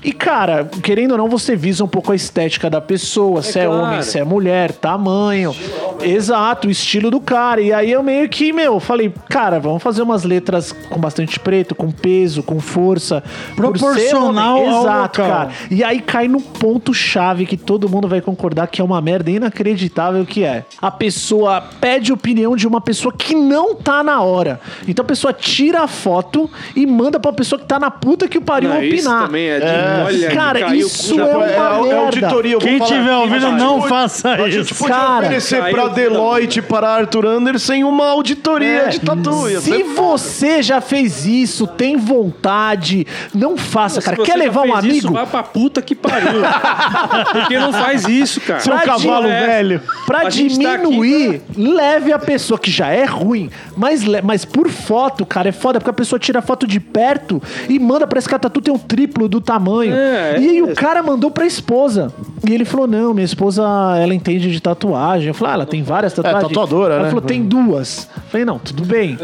E, 0.03 0.11
cara, 0.11 0.65
querendo 0.83 1.11
ou 1.11 1.17
não, 1.17 1.29
você 1.29 1.55
visa 1.55 1.83
um 1.83 1.87
pouco 1.87 2.11
a 2.11 2.15
estética 2.15 2.69
da 2.69 2.81
pessoa. 2.81 3.41
se 3.41 3.59
é 3.59 3.65
claro. 3.65 3.83
homem, 3.83 4.01
se 4.01 4.17
é 4.19 4.23
mulher, 4.23 4.71
tamanho. 4.71 5.55
Exato, 6.01 6.67
o 6.67 6.71
estilo 6.71 7.11
do 7.11 7.19
cara. 7.19 7.61
E 7.61 7.71
aí 7.73 7.91
eu 7.91 8.01
meio 8.01 8.27
que, 8.29 8.51
meu, 8.53 8.79
falei, 8.79 9.13
cara, 9.29 9.59
vamos 9.59 9.83
fazer 9.83 10.01
umas 10.01 10.23
letras 10.23 10.71
com 10.89 10.99
bastante 10.99 11.39
preto, 11.39 11.75
com 11.75 11.91
peso, 11.91 12.41
com 12.43 12.59
força. 12.59 13.21
Por 13.55 13.77
ser 13.77 13.79
Proporcional 13.79 14.57
homem. 14.59 14.69
ao 14.73 14.81
Exato, 14.81 15.21
local. 15.21 15.37
cara. 15.37 15.49
E 15.69 15.83
aí 15.83 15.98
cai 15.99 16.27
no 16.27 16.39
ponto-chave 16.41 17.45
que 17.45 17.57
todo 17.57 17.89
mundo 17.89 18.07
vai 18.07 18.21
concordar 18.21 18.67
que 18.67 18.81
é 18.81 18.83
uma 18.83 19.01
merda 19.01 19.29
inacreditável 19.31 20.25
que 20.25 20.43
é. 20.43 20.65
A 20.81 20.91
pessoa 20.91 21.61
pede 21.81 22.11
opinião 22.13 22.55
de 22.55 22.67
uma 22.67 22.81
pessoa 22.81 23.13
que 23.15 23.35
não 23.35 23.75
tá 23.75 24.03
na 24.03 24.21
hora. 24.21 24.59
Então 24.87 25.03
a 25.03 25.07
pessoa 25.07 25.33
tira 25.33 25.81
a 25.81 25.87
foto 25.87 26.49
e 26.75 26.85
manda 26.85 27.19
pra 27.19 27.31
pessoa 27.33 27.59
que 27.59 27.65
tá 27.65 27.79
na 27.79 27.91
puta 27.91 28.27
que 28.27 28.37
o 28.37 28.41
pariu 28.41 28.69
Não, 28.69 28.81
isso 28.83 29.07
opinar. 29.07 29.25
também 29.27 29.47
é 29.49 29.59
de. 29.59 30.05
Olha, 30.05 30.31
Cara, 30.31 30.75
isso 30.75 31.19
é 31.19 31.23
uma 31.23 31.45
é, 31.45 31.53
é 31.53 31.59
merda. 31.83 31.97
auditoria. 31.99 32.57
vou 32.57 32.67
Quem 32.67 32.77
falar 32.79 32.89
tiver 32.91 33.15
ouvindo, 33.15 33.51
não 33.53 33.77
pode- 33.77 33.89
faça 33.89 34.29
A 34.33 34.49
gente 34.49 34.71
isso. 34.71 34.75
podia 34.75 34.95
Cara, 34.95 35.25
oferecer 35.25 35.63
pra 35.71 35.87
Deloitte, 35.89 36.61
para 36.61 36.89
Arthur 36.89 37.25
Anderson, 37.25 37.73
uma 37.85 38.07
auditoria 38.09 38.67
É. 38.83 38.87
de 38.89 38.99
tatu. 38.99 39.47
Se 39.61 39.83
você 39.83 40.61
já 40.61 40.81
fez 40.81 41.25
isso, 41.25 41.67
tem 41.67 41.97
vontade, 41.97 43.05
não 43.33 43.57
faça, 43.57 44.01
cara. 44.01 44.17
Quer 44.17 44.35
levar 44.37 44.61
um 44.65 44.73
amigo? 44.73 44.95
Isso, 44.95 45.11
vai 45.11 45.25
pra 45.25 45.43
puta 45.43 45.81
que 45.81 45.88
pariu. 45.95 46.41
Porque 47.33 47.57
não 47.59 47.71
faz 47.73 48.07
isso, 48.07 48.41
cara. 48.41 48.59
Seu 48.59 48.73
Pra 48.73 48.83
cavalo 48.85 49.23
di- 49.27 49.29
velho. 49.29 49.81
Pra 50.05 50.19
A 50.19 50.29
gente 50.29 50.59
tá 50.59 50.73
aqui 50.73 50.83
diminuir, 50.85 51.41
leve 51.57 52.11
a 52.13 52.19
pessoa 52.19 52.57
que 52.59 52.71
já 52.71 52.87
é 52.87 53.05
ruim, 53.05 53.49
mas, 53.75 54.03
le- 54.03 54.21
mas 54.21 54.45
por 54.45 54.69
foto, 54.69 55.25
cara, 55.25 55.49
é 55.49 55.51
foda, 55.51 55.79
porque 55.79 55.89
a 55.89 55.93
pessoa 55.93 56.19
tira 56.19 56.41
foto 56.41 56.65
de 56.67 56.79
perto 56.79 57.41
e 57.67 57.77
manda 57.79 58.05
pra 58.07 58.19
esse 58.19 58.27
cara, 58.27 58.39
tatu 58.39 58.61
tem 58.61 58.73
um 58.73 58.77
triplo 58.77 59.27
do 59.27 59.39
tamanho. 59.41 59.93
É, 59.95 60.39
e 60.39 60.49
aí 60.49 60.57
é. 60.59 60.63
o 60.63 60.75
cara 60.75 61.01
mandou 61.03 61.29
pra 61.31 61.45
esposa. 61.45 62.11
E 62.47 62.53
ele 62.53 62.65
falou: 62.65 62.87
não, 62.87 63.13
minha 63.13 63.25
esposa, 63.25 63.63
ela 64.01 64.13
entende 64.13 64.51
de 64.51 64.59
tatuagem. 64.61 65.27
Eu 65.27 65.33
falei, 65.33 65.53
ah, 65.53 65.55
ela 65.55 65.65
tem 65.65 65.83
várias 65.83 66.13
tatuagens. 66.13 66.43
tatuadora, 66.43 66.93
ela 66.95 67.03
né? 67.03 67.09
falou, 67.09 67.21
tem 67.21 67.43
duas. 67.43 68.07
Eu 68.15 68.21
falei, 68.29 68.45
não, 68.45 68.57
tudo 68.59 68.83
bem. 68.85 69.17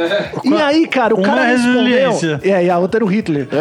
E 0.43 0.53
aí, 0.55 0.87
cara, 0.87 1.13
o 1.15 1.19
Uma 1.19 1.27
cara 1.27 1.41
é 1.43 1.55
respondeu. 1.55 2.39
E 2.43 2.51
aí, 2.51 2.69
a 2.69 2.77
outra 2.77 2.97
era 2.99 3.05
o 3.05 3.07
Hitler. 3.07 3.47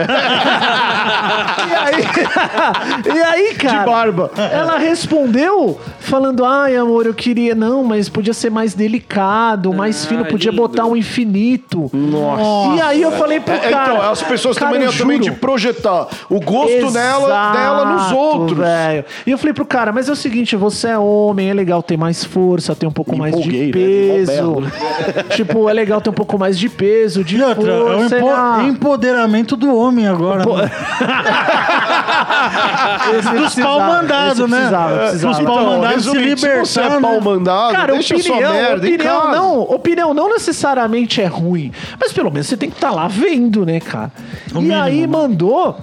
e 1.68 1.74
aí, 1.74 2.04
e 3.14 3.22
aí, 3.22 3.54
cara. 3.54 3.78
de 3.80 3.84
barba. 3.86 4.30
Ela 4.36 4.78
respondeu 4.78 5.78
falando: 6.00 6.44
Ai, 6.44 6.76
amor, 6.76 7.06
eu 7.06 7.14
queria. 7.14 7.54
Não, 7.54 7.82
mas 7.84 8.08
podia 8.08 8.32
ser 8.34 8.50
mais 8.50 8.74
delicado, 8.74 9.72
mais 9.72 10.04
Ah, 10.04 10.08
fino, 10.08 10.24
podia 10.26 10.50
lindo. 10.50 10.62
botar 10.62 10.84
um 10.86 10.96
infinito. 10.96 11.90
Nossa. 11.92 12.76
E 12.76 12.80
aí 12.80 13.02
eu 13.02 13.12
falei 13.12 13.40
pro 13.40 13.54
É, 13.54 13.58
cara. 13.70 13.94
então, 13.94 14.10
as 14.10 14.22
pessoas 14.22 14.58
cara, 14.58 14.72
também, 14.72 14.88
também 14.92 15.20
de 15.20 15.30
projetar 15.32 16.08
o 16.28 16.40
gosto 16.40 16.90
dela, 16.92 17.52
dela 17.52 17.84
nos 17.86 18.02
Exato, 18.06 18.16
outros. 18.18 18.58
velho. 18.58 19.04
E 19.26 19.30
eu 19.30 19.38
falei 19.38 19.52
pro 19.54 19.64
cara, 19.66 19.92
mas 19.92 20.08
é 20.08 20.12
o 20.12 20.16
seguinte, 20.16 20.56
você 20.56 20.88
é 20.88 20.98
homem, 20.98 21.50
é 21.50 21.54
legal 21.54 21.82
ter 21.82 21.96
mais 21.96 22.24
força, 22.24 22.74
ter 22.74 22.86
um 22.86 22.92
pouco 22.92 23.16
mais 23.16 23.34
de 23.40 23.66
né? 23.66 23.72
peso. 23.72 24.42
Mó 24.42 24.60
tipo, 25.34 25.68
é 25.68 25.72
legal 25.72 26.00
ter 26.00 26.10
um 26.10 26.14
pouco 26.14 26.38
mais 26.38 26.58
de 26.58 26.68
peso, 26.68 27.22
de 27.24 27.36
E 27.36 27.42
outra, 27.42 27.72
é 27.72 27.80
o 27.80 27.86
força. 27.86 28.08
sei 28.08 28.18
empo- 28.18 28.28
lá. 28.28 28.62
empoderamento 28.64 29.56
do 29.56 29.74
homem 29.74 30.06
agora. 30.06 30.44
né? 30.44 30.70
Dos 33.12 33.54
pau 33.54 33.80
mandado, 33.80 34.48
né? 34.48 34.56
precisava, 34.56 34.98
precisava. 34.98 35.34
Dos 35.34 35.44
pau 35.44 35.54
Então, 35.60 35.66
mandado 35.66 36.00
se 36.00 36.08
resumindo, 36.08 36.40
se 36.40 36.58
você 36.58 36.80
é 36.80 37.00
pau 37.00 37.20
mandado, 37.20 37.72
Cara, 37.72 37.92
deixa 37.92 38.14
opinião, 38.16 38.38
sua 38.38 38.52
merda 38.52 38.86
opinião 38.86 39.30
não, 39.32 39.60
opinião 39.60 40.14
não 40.14 40.28
necessariamente 40.28 41.20
é 41.20 41.26
ruim, 41.26 41.72
mas 42.00 42.12
pelo 42.12 42.30
menos 42.30 42.46
você 42.46 42.56
tem 42.56 42.70
que 42.70 42.76
estar 42.76 42.90
lá 42.90 43.08
vendo, 43.08 43.64
né, 43.64 43.80
cara? 43.80 44.12
e 44.50 44.54
mínimo, 44.54 44.82
aí 44.82 45.00
né? 45.02 45.06
mandou. 45.06 45.76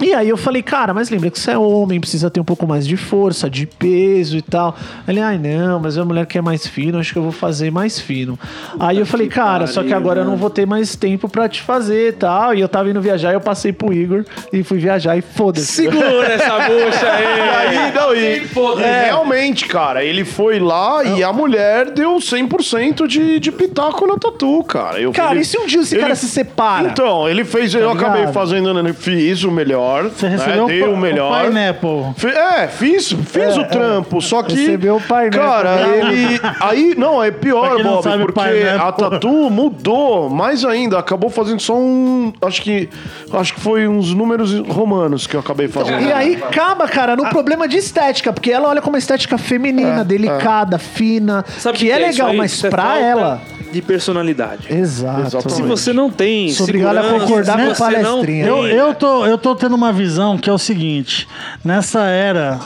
E 0.00 0.12
aí 0.14 0.28
eu 0.28 0.36
falei, 0.36 0.62
cara, 0.62 0.92
mas 0.94 1.08
lembra 1.10 1.30
que 1.30 1.38
você 1.38 1.52
é 1.52 1.58
homem, 1.58 2.00
precisa 2.00 2.30
ter 2.30 2.38
um 2.40 2.44
pouco 2.44 2.66
mais 2.66 2.86
de 2.86 2.96
força, 2.96 3.48
de 3.48 3.66
peso 3.66 4.36
e 4.36 4.42
tal. 4.42 4.76
Ele, 5.08 5.20
ai 5.20 5.38
não, 5.38 5.80
mas 5.80 5.96
a 5.98 6.04
mulher 6.04 6.26
quer 6.26 6.42
mais 6.42 6.66
fino, 6.66 6.98
acho 6.98 7.12
que 7.12 7.18
eu 7.18 7.22
vou 7.22 7.32
fazer 7.32 7.70
mais 7.72 7.98
fino. 7.98 8.38
Aí 8.78 8.98
eu 8.98 9.06
falei, 9.06 9.26
cara, 9.28 9.66
só 9.66 9.80
que 9.82 9.88
pariu, 9.88 9.96
agora 9.98 10.20
eu 10.20 10.24
não 10.24 10.32
mano. 10.32 10.40
vou 10.40 10.50
ter 10.50 10.66
mais 10.66 10.94
tempo 10.96 11.28
pra 11.28 11.48
te 11.48 11.62
fazer 11.62 12.08
e 12.08 12.12
tal. 12.12 12.54
E 12.54 12.60
eu 12.60 12.68
tava 12.68 12.90
indo 12.90 13.00
viajar, 13.00 13.32
eu 13.32 13.40
passei 13.40 13.72
pro 13.72 13.92
Igor 13.92 14.24
e 14.52 14.62
fui 14.62 14.78
viajar 14.78 15.16
e 15.16 15.22
foda-se. 15.22 15.66
Segura 15.66 16.26
essa 16.32 16.54
bucha 16.58 17.06
E 17.06 17.40
aí. 17.40 17.78
aí, 17.86 17.92
não, 17.94 18.14
e, 18.14 18.42
e 18.42 19.04
realmente, 19.06 19.66
cara, 19.66 20.04
ele 20.04 20.24
foi 20.24 20.58
lá 20.58 21.02
e 21.04 21.22
a 21.24 21.32
mulher 21.32 21.90
deu 21.90 22.16
100% 22.16 23.06
de, 23.06 23.40
de 23.40 23.50
pitaco 23.52 24.06
na 24.06 24.16
tatu, 24.18 24.62
cara. 24.64 25.00
Eu, 25.00 25.12
Cara, 25.12 25.32
ele- 25.32 25.40
e 25.40 25.44
se 25.44 25.58
um 25.58 25.66
dia 25.66 25.80
esse 25.80 25.94
ele- 25.94 26.02
cara 26.02 26.14
se 26.14 26.28
separa? 26.28 26.88
Então, 26.88 27.28
ele 27.28 27.44
fez, 27.44 27.74
eu 27.74 27.80
Tá 27.86 27.92
ligado? 27.94 28.04
acabei 28.10 28.32
fazendo, 28.32 28.74
né, 28.82 28.92
fiz 28.92 29.42
o 29.44 29.50
melhor, 29.50 29.85
melhor. 29.86 30.10
Você 30.10 30.28
né? 30.28 30.36
recebeu 30.36 30.66
Dei 30.66 30.82
o, 30.82 30.92
o 30.92 30.96
melhor. 30.96 31.44
o 31.44 31.48
Pineapple. 31.48 32.30
É, 32.34 32.68
fiz, 32.68 33.12
fiz 33.12 33.56
o 33.56 33.64
trampo, 33.64 34.20
só 34.20 34.42
que. 34.42 34.54
Recebeu 34.54 34.96
o 34.96 35.00
painel 35.00 35.30
Cara, 35.40 35.80
ele. 35.88 36.40
Aí, 36.60 36.94
não, 36.96 37.22
é 37.22 37.30
pior, 37.30 37.82
Bob, 37.82 38.02
sabe, 38.02 38.18
porque 38.24 38.40
painel- 38.40 38.80
a 38.82 38.92
Tatu 38.92 39.50
mudou 39.50 40.28
mais 40.30 40.64
ainda. 40.64 40.98
Acabou 40.98 41.30
fazendo 41.30 41.60
só 41.60 41.74
um. 41.76 42.32
Acho 42.42 42.62
que. 42.62 42.88
Acho 43.32 43.54
que 43.54 43.60
foi 43.60 43.86
uns 43.88 44.12
números 44.14 44.52
romanos 44.68 45.26
que 45.26 45.34
eu 45.36 45.40
acabei 45.40 45.68
fazendo. 45.68 46.02
E 46.02 46.12
aí 46.12 46.36
acaba, 46.36 46.86
cara, 46.88 47.16
no 47.16 47.28
problema 47.28 47.66
de 47.68 47.76
estética, 47.76 48.32
porque 48.32 48.50
ela 48.50 48.68
olha 48.68 48.80
como 48.80 48.94
uma 48.94 48.98
estética 48.98 49.36
feminina, 49.38 50.04
delicada, 50.04 50.78
fina, 50.78 51.44
Sabe 51.58 51.76
o 51.76 51.78
que 51.80 51.90
é 51.90 51.98
legal, 51.98 52.28
aí? 52.28 52.36
mas 52.36 52.62
é 52.64 52.70
pra 52.70 52.98
ela. 52.98 53.40
De 53.72 53.82
personalidade. 53.82 54.72
Exato. 54.72 55.22
Exatamente. 55.26 55.52
Se 55.54 55.62
você 55.62 55.92
não 55.92 56.08
tem 56.08 56.50
Sou 56.50 56.64
obrigado 56.64 56.98
a 56.98 57.02
concordar 57.02 57.58
com 57.58 57.74
você 57.74 57.82
não 58.00 58.14
palestrinha. 58.14 58.44
tem- 58.46 58.54
Eu, 58.54 58.64
eu, 58.66 58.94
tô, 58.94 59.26
eu 59.26 59.36
tô 59.36 59.54
tendo 59.56 59.75
uma 59.76 59.92
visão 59.92 60.36
que 60.36 60.50
é 60.50 60.52
o 60.52 60.58
seguinte: 60.58 61.28
nessa 61.64 62.02
era 62.04 62.58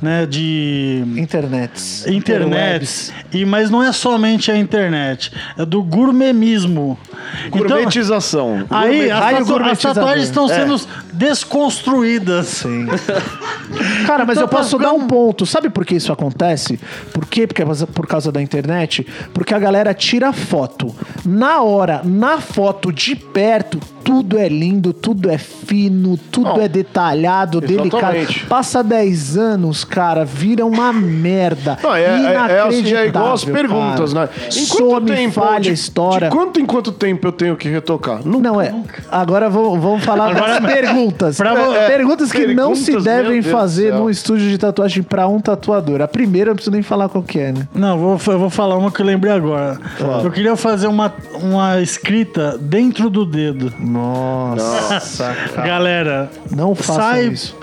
né, 0.00 0.26
de 0.26 1.02
Internets. 1.16 2.06
internet, 2.06 3.12
e, 3.32 3.44
mas 3.44 3.70
não 3.70 3.82
é 3.82 3.92
somente 3.92 4.50
a 4.50 4.56
internet, 4.56 5.32
é 5.56 5.64
do 5.64 5.82
gourmetismo. 5.82 6.98
Então, 7.46 7.60
Gourmetização. 7.60 8.64
aí 8.70 9.10
as, 9.10 9.50
as 9.50 9.78
tatuagens 9.80 10.28
estão 10.28 10.48
É. 10.48 10.86
desconstruídas. 11.18 12.46
Sim. 12.46 12.86
Cara, 14.06 14.24
mas 14.24 14.38
Então 14.38 14.44
eu 14.44 14.48
posso 14.48 14.78
tá 14.78 14.84
dar 14.84 14.92
um 14.92 15.06
ponto. 15.06 15.44
Sabe 15.44 15.68
por 15.68 15.84
que 15.84 15.96
isso 15.96 16.12
acontece? 16.12 16.78
Por 17.12 17.26
quê? 17.26 17.46
Porque 17.46 17.62
é 17.62 17.66
por 17.92 18.06
causa 18.06 18.30
da 18.32 18.40
internet. 18.40 19.06
Porque 19.34 19.52
a 19.52 19.58
galera 19.58 19.92
tira 19.92 20.32
foto. 20.32 20.94
Na 21.26 21.60
hora, 21.60 22.00
na 22.04 22.40
foto 22.40 22.92
de 22.92 23.14
perto, 23.14 23.78
tudo 24.08 24.38
é 24.38 24.48
lindo, 24.48 24.94
tudo 24.94 25.28
é 25.28 25.36
fino, 25.36 26.16
tudo 26.30 26.54
Não. 26.54 26.62
é 26.62 26.66
detalhado, 26.68 27.60
delicado. 27.60 28.16
Exatamente. 28.16 28.46
Passa 28.46 28.82
10 28.82 29.36
anos, 29.36 29.84
cara, 29.84 30.24
vira 30.24 30.64
uma 30.64 30.92
merda. 30.94 31.78
Não, 31.82 31.94
é, 31.94 32.04
é, 32.04 32.32
é 32.32 32.60
assim, 32.60 32.94
é 32.94 33.06
igual 33.06 33.34
as 33.34 33.42
Inacreditável, 33.42 33.52
perguntas, 33.52 34.14
cara. 34.14 34.26
né? 34.26 34.48
Em 34.56 34.66
quanto 34.66 34.90
Some, 34.94 35.10
tempo? 35.10 35.32
falha 35.34 35.60
de, 35.60 35.72
história. 35.72 36.30
De 36.30 36.34
quanto 36.34 36.58
em 36.58 36.64
quanto 36.64 36.92
tempo 36.92 37.26
eu 37.26 37.32
tenho 37.32 37.54
que 37.54 37.68
retocar? 37.68 38.22
Nunca. 38.24 38.48
Não 38.48 38.60
é. 38.60 38.74
Agora 39.10 39.50
vamos, 39.50 39.78
vamos 39.78 40.04
falar 40.04 40.32
das 40.32 40.60
perguntas. 40.60 41.07
Pra 41.36 41.54
vo- 41.54 41.74
É, 41.74 41.86
perguntas 41.88 42.30
que 42.32 42.46
não 42.54 42.74
se 42.74 42.86
perguntas, 42.86 43.04
devem 43.04 43.42
fazer 43.42 43.92
num 43.92 44.08
estúdio 44.10 44.48
de 44.48 44.58
tatuagem 44.58 45.02
pra 45.02 45.26
um 45.28 45.40
tatuador. 45.40 46.00
A 46.00 46.08
primeira 46.08 46.48
eu 46.48 46.52
não 46.52 46.56
preciso 46.56 46.72
nem 46.72 46.82
falar 46.82 47.08
qual 47.08 47.22
que 47.22 47.38
é, 47.38 47.52
né? 47.52 47.68
Não, 47.74 47.98
vou, 47.98 48.12
eu 48.26 48.38
vou 48.38 48.50
falar 48.50 48.76
uma 48.76 48.90
que 48.90 49.00
eu 49.02 49.06
lembrei 49.06 49.32
agora. 49.32 49.78
Eu 50.24 50.30
queria 50.30 50.56
fazer 50.56 50.86
uma, 50.86 51.12
uma 51.42 51.80
escrita 51.80 52.56
dentro 52.60 53.08
do 53.10 53.24
dedo. 53.24 53.72
Nossa, 53.78 55.34
Galera, 55.56 56.30
Não 56.50 56.74
façam 56.74 56.94
sai, 56.96 57.26
isso. 57.28 57.56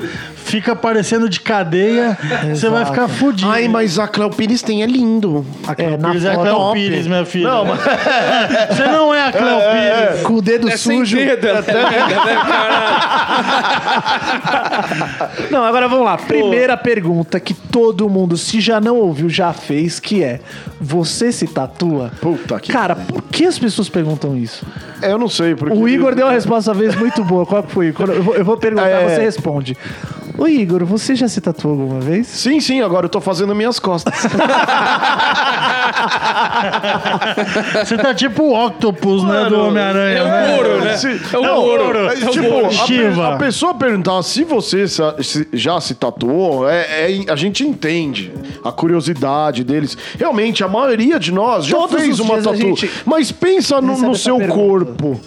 Fica 0.45 0.75
parecendo 0.75 1.27
de 1.27 1.39
cadeia, 1.41 2.17
você 2.53 2.69
vai 2.69 2.85
ficar 2.85 3.07
fudido. 3.07 3.49
Ai, 3.51 3.67
mas 3.67 3.97
a 3.99 4.07
Cléo 4.07 4.29
Pires 4.29 4.61
tem 4.61 4.83
é 4.83 4.85
lindo. 4.85 5.45
É, 5.77 5.97
na 5.97 6.09
Pires 6.09 6.23
é 6.25 6.31
a 6.31 6.35
Cleo 6.35 6.55
top. 6.55 6.79
Pires, 6.79 7.07
minha 7.07 7.25
filha. 7.25 7.47
Não, 7.49 7.65
mas- 7.65 7.79
Você 8.77 8.83
não 8.87 9.13
é 9.13 9.27
a 9.27 9.31
Cleo 9.31 9.57
Pires. 9.59 10.21
com 10.23 10.33
o 10.35 10.41
dedo 10.41 10.69
É 10.69 10.77
sem 10.77 10.99
sujo. 10.99 11.17
dedo, 11.17 11.47
ela 11.47 11.59
é 11.59 11.61
linda, 11.61 12.25
né? 12.25 12.35
Não, 15.51 15.63
agora 15.63 15.87
vamos 15.87 16.05
lá. 16.05 16.17
Primeira 16.17 16.75
pergunta 16.77 17.39
que 17.39 17.53
todo 17.53 18.09
mundo, 18.09 18.37
se 18.37 18.59
já 18.61 18.79
não 18.79 18.97
ouviu, 18.97 19.29
já 19.29 19.53
fez, 19.53 19.99
que 19.99 20.23
é: 20.23 20.39
Você 20.79 21.31
se 21.31 21.47
tatua? 21.47 22.11
Puta 22.21 22.59
que 22.59 22.71
Cara, 22.71 22.95
por 22.95 23.21
que 23.23 23.45
as 23.45 23.57
pessoas 23.59 23.89
perguntam 23.89 24.35
isso? 24.37 24.65
É, 25.01 25.11
eu 25.11 25.17
não 25.17 25.27
sei. 25.29 25.55
Porque 25.55 25.75
O 25.77 25.87
Igor 25.87 26.15
deu 26.15 26.25
uma 26.27 26.33
resposta 26.33 26.71
uma 26.71 26.77
vez 26.79 26.95
muito 26.95 27.23
boa. 27.23 27.45
Qual 27.45 27.63
que 27.63 27.71
foi? 27.71 27.93
Eu 27.97 28.23
vou, 28.23 28.35
eu 28.35 28.45
vou 28.45 28.57
perguntar, 28.57 28.87
É. 28.89 29.09
você 29.15 29.21
responde. 29.21 29.77
Ô 30.37 30.47
Igor, 30.47 30.83
você 30.85 31.15
já 31.15 31.27
se 31.27 31.39
tatuou 31.39 31.73
alguma 31.79 31.99
vez? 32.01 32.27
Sim, 32.27 32.59
sim, 32.59 32.81
agora 32.81 33.05
eu 33.05 33.09
tô 33.09 33.21
fazendo 33.21 33.55
minhas 33.55 33.79
costas. 33.79 34.13
Você 37.85 37.97
tá 37.97 38.13
tipo 38.13 38.43
o 38.43 38.65
Octopus, 38.65 39.23
né, 39.23 39.45
do 39.49 39.59
Homem-Aranha. 39.59 40.17
É 40.17 40.23
o 40.23 40.25
né? 40.27 40.55
couro, 40.55 40.81
né? 40.83 40.97
Se- 40.97 41.21
É 41.33 41.37
o 41.37 41.41
não, 41.41 41.55
couro. 41.61 41.97
é, 42.09 42.13
É 42.21 42.27
o 42.27 42.31
tipo, 42.31 42.57
a, 42.65 42.69
pe- 42.69 42.73
Shiva. 42.73 43.33
a 43.33 43.37
pessoa 43.37 43.73
perguntar 43.73 44.21
se 44.23 44.43
você 44.43 44.87
se- 44.87 45.47
já 45.53 45.79
se 45.79 45.95
tatuou, 45.95 46.67
é, 46.69 47.11
é- 47.11 47.31
a 47.31 47.35
gente 47.35 47.63
entende 47.65 48.31
a 48.63 48.71
curiosidade 48.71 49.63
deles. 49.63 49.97
Realmente, 50.17 50.63
a 50.63 50.67
maioria 50.67 51.19
de 51.19 51.31
nós 51.31 51.65
já 51.65 51.77
Todos 51.77 51.95
fez 52.01 52.13
os 52.15 52.19
uma 52.19 52.33
dias 52.35 52.47
a 52.47 52.51
tatu. 52.51 52.61
gente 52.61 52.89
Mas 53.05 53.31
pensa 53.31 53.79
no, 53.81 53.89
recebe 53.89 54.05
no 54.07 54.13
essa 54.13 54.23
seu 54.23 54.37
pergunta. 54.37 54.59
corpo. 54.59 55.19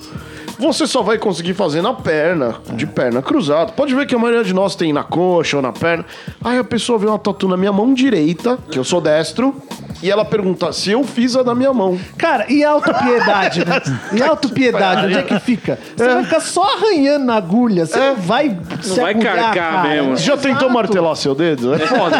Você 0.58 0.86
só 0.86 1.02
vai 1.02 1.18
conseguir 1.18 1.54
fazer 1.54 1.80
na 1.82 1.94
perna, 1.94 2.56
de 2.72 2.86
perna 2.86 3.22
cruzada. 3.22 3.72
Pode 3.72 3.94
ver 3.94 4.06
que 4.06 4.14
a 4.14 4.18
maioria 4.18 4.42
de 4.42 4.52
nós 4.52 4.74
tem 4.74 4.92
na 4.92 5.04
coxa 5.04 5.56
ou 5.56 5.62
na 5.62 5.72
perna. 5.72 6.04
Aí 6.44 6.58
a 6.58 6.64
pessoa 6.64 6.98
vê 6.98 7.06
uma 7.06 7.18
tatu 7.18 7.46
na 7.46 7.56
minha 7.56 7.72
mão 7.72 7.94
direita, 7.94 8.58
que 8.70 8.78
eu 8.78 8.82
sou 8.84 9.00
destro, 9.00 9.54
e 10.02 10.10
ela 10.10 10.24
pergunta 10.24 10.72
se 10.72 10.90
eu 10.90 11.04
fiz 11.04 11.36
a 11.36 11.42
da 11.42 11.54
minha 11.54 11.72
mão. 11.72 11.98
Cara, 12.16 12.44
e 12.50 12.64
a 12.64 12.70
autopiedade, 12.70 13.64
né? 13.64 13.80
E 14.12 14.22
a 14.22 14.28
autopiedade, 14.30 15.06
onde 15.06 15.18
é 15.18 15.22
que 15.22 15.38
fica? 15.40 15.78
Você 15.96 16.06
vai 16.08 16.24
ficar 16.24 16.40
só 16.40 16.62
arranhando 16.74 17.24
na 17.26 17.36
agulha, 17.36 17.86
você 17.86 17.98
não 17.98 18.16
vai 18.16 18.58
se 18.82 19.00
vai 19.00 19.10
agulhar, 19.12 19.34
carcar 19.36 19.54
cara. 19.54 19.88
mesmo. 19.88 20.16
Você 20.16 20.24
já 20.24 20.36
tentou 20.36 20.56
Exato. 20.68 20.72
martelar 20.72 21.16
seu 21.16 21.34
dedo? 21.34 21.74
É 21.74 21.78
foda. 21.78 22.18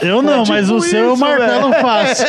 Eu 0.02 0.22
não, 0.22 0.44
mas 0.46 0.70
o 0.70 0.76
Tipo 0.78 0.88
seu 0.88 1.04
eu 1.10 1.16
martelo 1.16 1.72
fácil. 1.74 2.26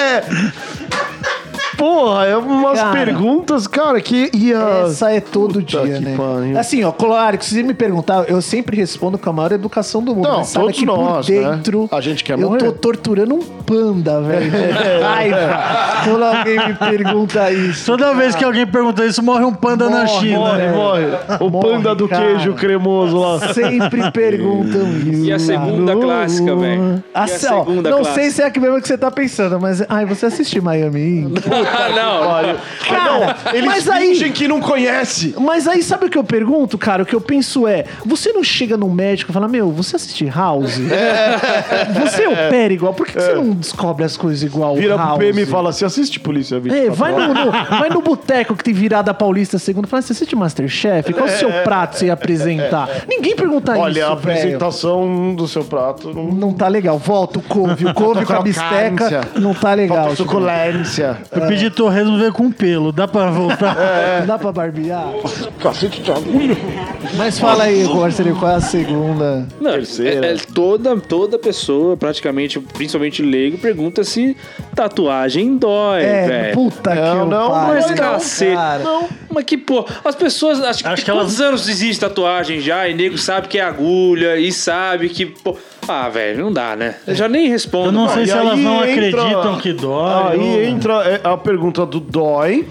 Porra, 1.77 2.25
é 2.25 2.37
umas 2.37 2.79
Cara. 2.79 2.91
perguntas, 2.91 3.67
cara, 3.67 3.99
que 4.01 4.29
ia. 4.33 4.57
Essa 4.85 5.11
é 5.11 5.19
todo 5.19 5.59
Puta 5.61 5.85
dia, 5.85 5.97
que 5.97 6.05
né? 6.05 6.15
pariu. 6.17 6.57
Assim, 6.59 6.83
ó, 6.83 6.91
claro, 6.91 7.37
que 7.37 7.45
se 7.45 7.55
você 7.55 7.63
me 7.63 7.73
perguntar, 7.73 8.25
eu 8.29 8.41
sempre 8.41 8.77
respondo 8.77 9.17
com 9.17 9.29
a 9.29 9.33
maior 9.33 9.51
educação 9.51 10.01
do 10.03 10.15
mundo. 10.15 10.27
Não, 10.27 10.37
mas 10.37 10.47
sabe 10.47 10.65
todos 10.65 10.79
que 10.79 10.85
nós, 10.85 11.25
por 11.27 11.33
né? 11.35 11.51
dentro, 11.51 11.89
A 11.91 12.01
gente 12.01 12.23
quer 12.23 12.33
eu 12.39 12.49
morrer. 12.49 12.59
tô 12.59 12.71
torturando 12.71 13.35
um 13.35 13.39
panda, 13.41 14.21
velho. 14.21 14.51
de 14.51 15.03
Raiva. 15.03 15.59
Quando 16.05 16.23
alguém 16.23 16.67
me 16.67 16.73
pergunta 16.75 17.51
isso. 17.51 17.85
Toda 17.85 18.13
vez 18.13 18.35
que 18.35 18.43
alguém 18.43 18.65
pergunta 18.65 19.05
isso, 19.05 19.21
morre 19.23 19.43
um 19.43 19.53
panda 19.53 19.89
na 19.89 20.05
Morre, 20.05 20.19
China. 20.19 20.39
Morre, 20.39 20.67
morre. 20.69 21.05
O 21.41 21.49
Morre, 21.49 21.69
panda 21.69 21.95
do 21.95 22.07
cara. 22.07 22.25
queijo 22.25 22.53
cremoso 22.53 23.17
lá. 23.17 23.39
Sempre 23.53 24.09
perguntam 24.11 24.87
isso. 24.97 25.25
E 25.25 25.33
a 25.33 25.39
segunda 25.39 25.93
cara. 25.93 26.05
clássica, 26.05 26.55
velho? 26.55 27.03
E 27.03 27.17
A 27.17 27.23
a 27.23 27.27
se- 27.27 27.47
ó, 27.47 27.59
segunda 27.65 27.89
não 27.89 27.97
clássica? 27.99 28.21
sei 28.21 28.29
se 28.31 28.41
é 28.41 28.47
a 28.47 28.59
mesma 28.61 28.81
que 28.81 28.87
você 28.87 28.97
tá 28.97 29.11
pensando, 29.11 29.59
mas. 29.59 29.83
Ai, 29.89 30.05
você 30.05 30.27
assiste 30.27 30.59
Miami 30.61 31.19
Ink? 31.21 31.41
Ah, 31.65 31.89
não. 31.89 32.55
Cara, 32.87 33.37
Eles 33.53 33.65
mas 33.65 33.89
aí. 33.89 34.07
fingem 34.09 34.31
que 34.31 34.47
não 34.47 34.59
conhece. 34.59 35.33
Mas 35.39 35.67
aí, 35.67 35.81
sabe 35.81 36.05
o 36.05 36.09
que 36.09 36.17
eu 36.17 36.23
pergunto, 36.23 36.77
cara? 36.77 37.03
O 37.03 37.05
que 37.05 37.15
eu 37.15 37.21
penso 37.21 37.67
é: 37.67 37.85
você 38.05 38.31
não 38.31 38.43
chega 38.43 38.77
num 38.77 38.89
médico 38.89 39.31
e 39.31 39.33
fala, 39.33 39.47
meu, 39.47 39.71
você 39.71 39.95
assiste 39.95 40.25
House? 40.25 40.79
Você 41.99 42.27
opera 42.27 42.73
igual, 42.73 42.93
por 42.93 43.05
que, 43.05 43.13
que 43.13 43.21
você 43.21 43.33
não 43.33 43.51
descobre 43.51 44.03
as 44.03 44.15
coisas 44.17 44.43
igual 44.43 44.75
Vira 44.75 44.95
House? 44.95 45.09
pro 45.11 45.19
PM 45.19 45.41
e 45.41 45.45
fala: 45.45 45.71
Você 45.71 45.85
assiste 45.85 46.19
polícia 46.19 46.59
24 46.59 46.87
É, 46.87 46.95
vai 46.95 47.11
no, 47.11 47.33
no- 47.33 47.51
vai 47.51 47.89
no 47.89 48.01
boteco 48.01 48.55
que 48.55 48.63
tem 48.63 48.73
virada 48.73 49.13
paulista 49.13 49.57
segunda 49.57 49.87
e 49.87 49.89
fala: 49.89 50.01
Você 50.01 50.13
assiste 50.13 50.35
Masterchef? 50.35 51.13
Qual 51.13 51.25
o 51.25 51.29
seu 51.29 51.51
prato 51.63 51.97
você 51.97 52.07
ia 52.07 52.13
apresentar? 52.13 52.89
Ninguém 53.07 53.35
pergunta 53.35 53.73
É. 53.75 53.77
Olha, 53.79 53.99
isso. 54.01 54.11
a 54.11 54.15
velho. 54.15 54.37
apresentação 54.37 55.33
do 55.35 55.47
seu 55.47 55.63
prato 55.63 56.13
não. 56.13 56.25
Não 56.25 56.53
tá 56.53 56.67
legal. 56.67 56.97
Volta 56.97 57.39
o 57.39 57.41
couve. 57.41 57.85
O 57.85 57.93
couve 57.93 58.25
com 58.25 58.33
a 58.33 58.41
bisteca 58.41 59.21
não 59.39 59.53
tá 59.53 59.73
legal. 59.73 59.97
Falta 59.97 60.15
suculência. 60.15 61.17
Eu 61.55 61.59
pedi 61.61 61.69
torresmo 61.69 62.17
veio 62.17 62.33
com 62.33 62.51
pelo. 62.51 62.91
Dá 62.91 63.07
pra 63.07 63.29
voltar? 63.31 63.75
Não 64.21 64.27
dá 64.27 64.37
pra 64.37 64.51
barbear? 64.51 65.07
Mas 67.17 67.39
fala 67.39 67.63
aí, 67.65 67.83
Marcelinho, 67.85 68.35
qual 68.35 68.51
é 68.51 68.55
a 68.55 68.59
segunda? 68.61 69.47
Não, 69.59 69.71
Terceira. 69.71 70.25
é- 70.27 70.33
é 70.33 70.37
toda, 70.53 70.95
toda 70.97 71.37
pessoa, 71.39 71.95
praticamente, 71.95 72.59
principalmente 72.59 73.21
leigo, 73.21 73.57
pergunta 73.57 74.03
se 74.03 74.35
tatuagem 74.75 75.57
dói, 75.57 76.03
É, 76.03 76.27
velho. 76.27 76.53
puta 76.53 76.91
que 76.91 76.95
Não, 76.99 77.17
eu 77.19 77.25
não, 77.25 77.49
pariu, 77.51 77.73
Mas 77.73 77.89
não, 77.89 77.95
cacete. 77.97 78.55
cara. 78.55 78.83
Não. 78.83 79.07
Mas 79.29 79.43
que 79.45 79.57
pô, 79.57 79.85
as 80.03 80.15
pessoas. 80.15 80.61
Acho, 80.61 80.83
que, 80.83 80.89
Acho 80.89 81.05
que 81.05 81.11
quantos 81.11 81.39
elas- 81.39 81.47
anos 81.49 81.69
existe 81.69 81.99
tatuagem 82.01 82.59
já? 82.59 82.87
E 82.87 82.93
nego 82.93 83.17
sabe 83.17 83.47
que 83.47 83.57
é 83.57 83.61
agulha 83.63 84.37
e 84.37 84.51
sabe 84.51 85.09
que. 85.09 85.25
Pô, 85.25 85.55
ah, 85.87 86.09
velho, 86.09 86.43
não 86.45 86.51
dá, 86.53 86.75
né? 86.75 86.95
Eu 87.07 87.15
já 87.15 87.27
nem 87.27 87.47
respondo. 87.49 87.87
Eu 87.87 87.91
não 87.91 88.09
sei 88.09 88.23
E 88.23 88.27
se 88.27 88.31
elas 88.33 88.57
não 88.59 88.85
entra- 88.85 88.91
acreditam 89.23 89.57
que 89.57 89.73
dói. 89.73 90.31
Aí 90.31 90.39
ou- 90.39 90.61
entra 90.63 90.93
é, 91.05 91.21
a 91.23 91.37
pergunta 91.37 91.85
do 91.85 91.99
dói 91.99 92.67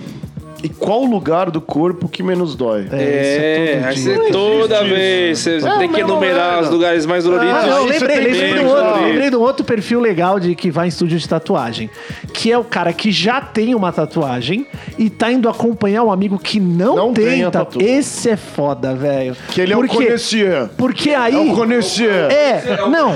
e 0.64 0.68
qual 0.70 1.04
lugar 1.04 1.50
do 1.50 1.60
corpo 1.60 2.08
que 2.08 2.22
menos 2.22 2.54
dói. 2.54 2.88
É, 2.90 3.82
aí 3.84 3.94
isso 3.94 4.10
é 4.10 4.14
todo 4.30 4.64
toda 4.64 4.76
existe 4.76 4.94
vez 4.94 5.38
você 5.38 5.56
É 5.56 5.78
tem 5.78 5.88
que 5.90 6.00
enumerar 6.00 6.52
merda. 6.52 6.62
os 6.62 6.70
lugares 6.70 7.04
mais 7.06 7.24
doloridos. 7.24 7.54
Ah, 7.54 7.66
não, 7.66 7.84
lembrei, 7.84 8.16
lembrei, 8.18 8.58
um 8.64 8.68
outro, 8.68 9.02
lembrei 9.04 9.30
de 9.30 9.36
um 9.36 9.40
outro 9.40 9.64
perfil 9.64 10.00
legal 10.00 10.40
de 10.40 10.54
que 10.54 10.70
vai 10.70 10.86
em 10.86 10.88
estúdio 10.88 11.18
de 11.18 11.28
tatuagem. 11.28 11.90
Que 12.32 12.50
é 12.50 12.56
o 12.56 12.64
cara 12.64 12.92
que 12.94 13.12
já 13.12 13.42
tem 13.42 13.74
uma 13.74 13.92
tatuagem 13.92 14.66
e 14.98 15.10
tá 15.10 15.30
indo 15.30 15.48
acompanhar 15.50 16.02
um 16.02 16.10
amigo 16.10 16.38
que 16.38 16.58
não, 16.58 16.96
Não 16.96 17.12
tem, 17.12 17.26
tem 17.26 17.44
a 17.44 17.50
tatu. 17.50 17.82
Esse 17.82 18.30
é 18.30 18.36
foda, 18.36 18.94
velho. 18.94 19.36
Que 19.50 19.60
ele 19.60 19.72
é 19.74 19.76
Por 19.76 19.84
um 19.84 19.88
quê? 19.88 19.96
conhecer. 19.96 20.68
Porque 20.78 21.10
aí. 21.10 21.34
É 21.34 21.38
um 21.38 21.54
conhecer. 21.54 22.10
É, 22.30 22.62
não. 22.88 23.14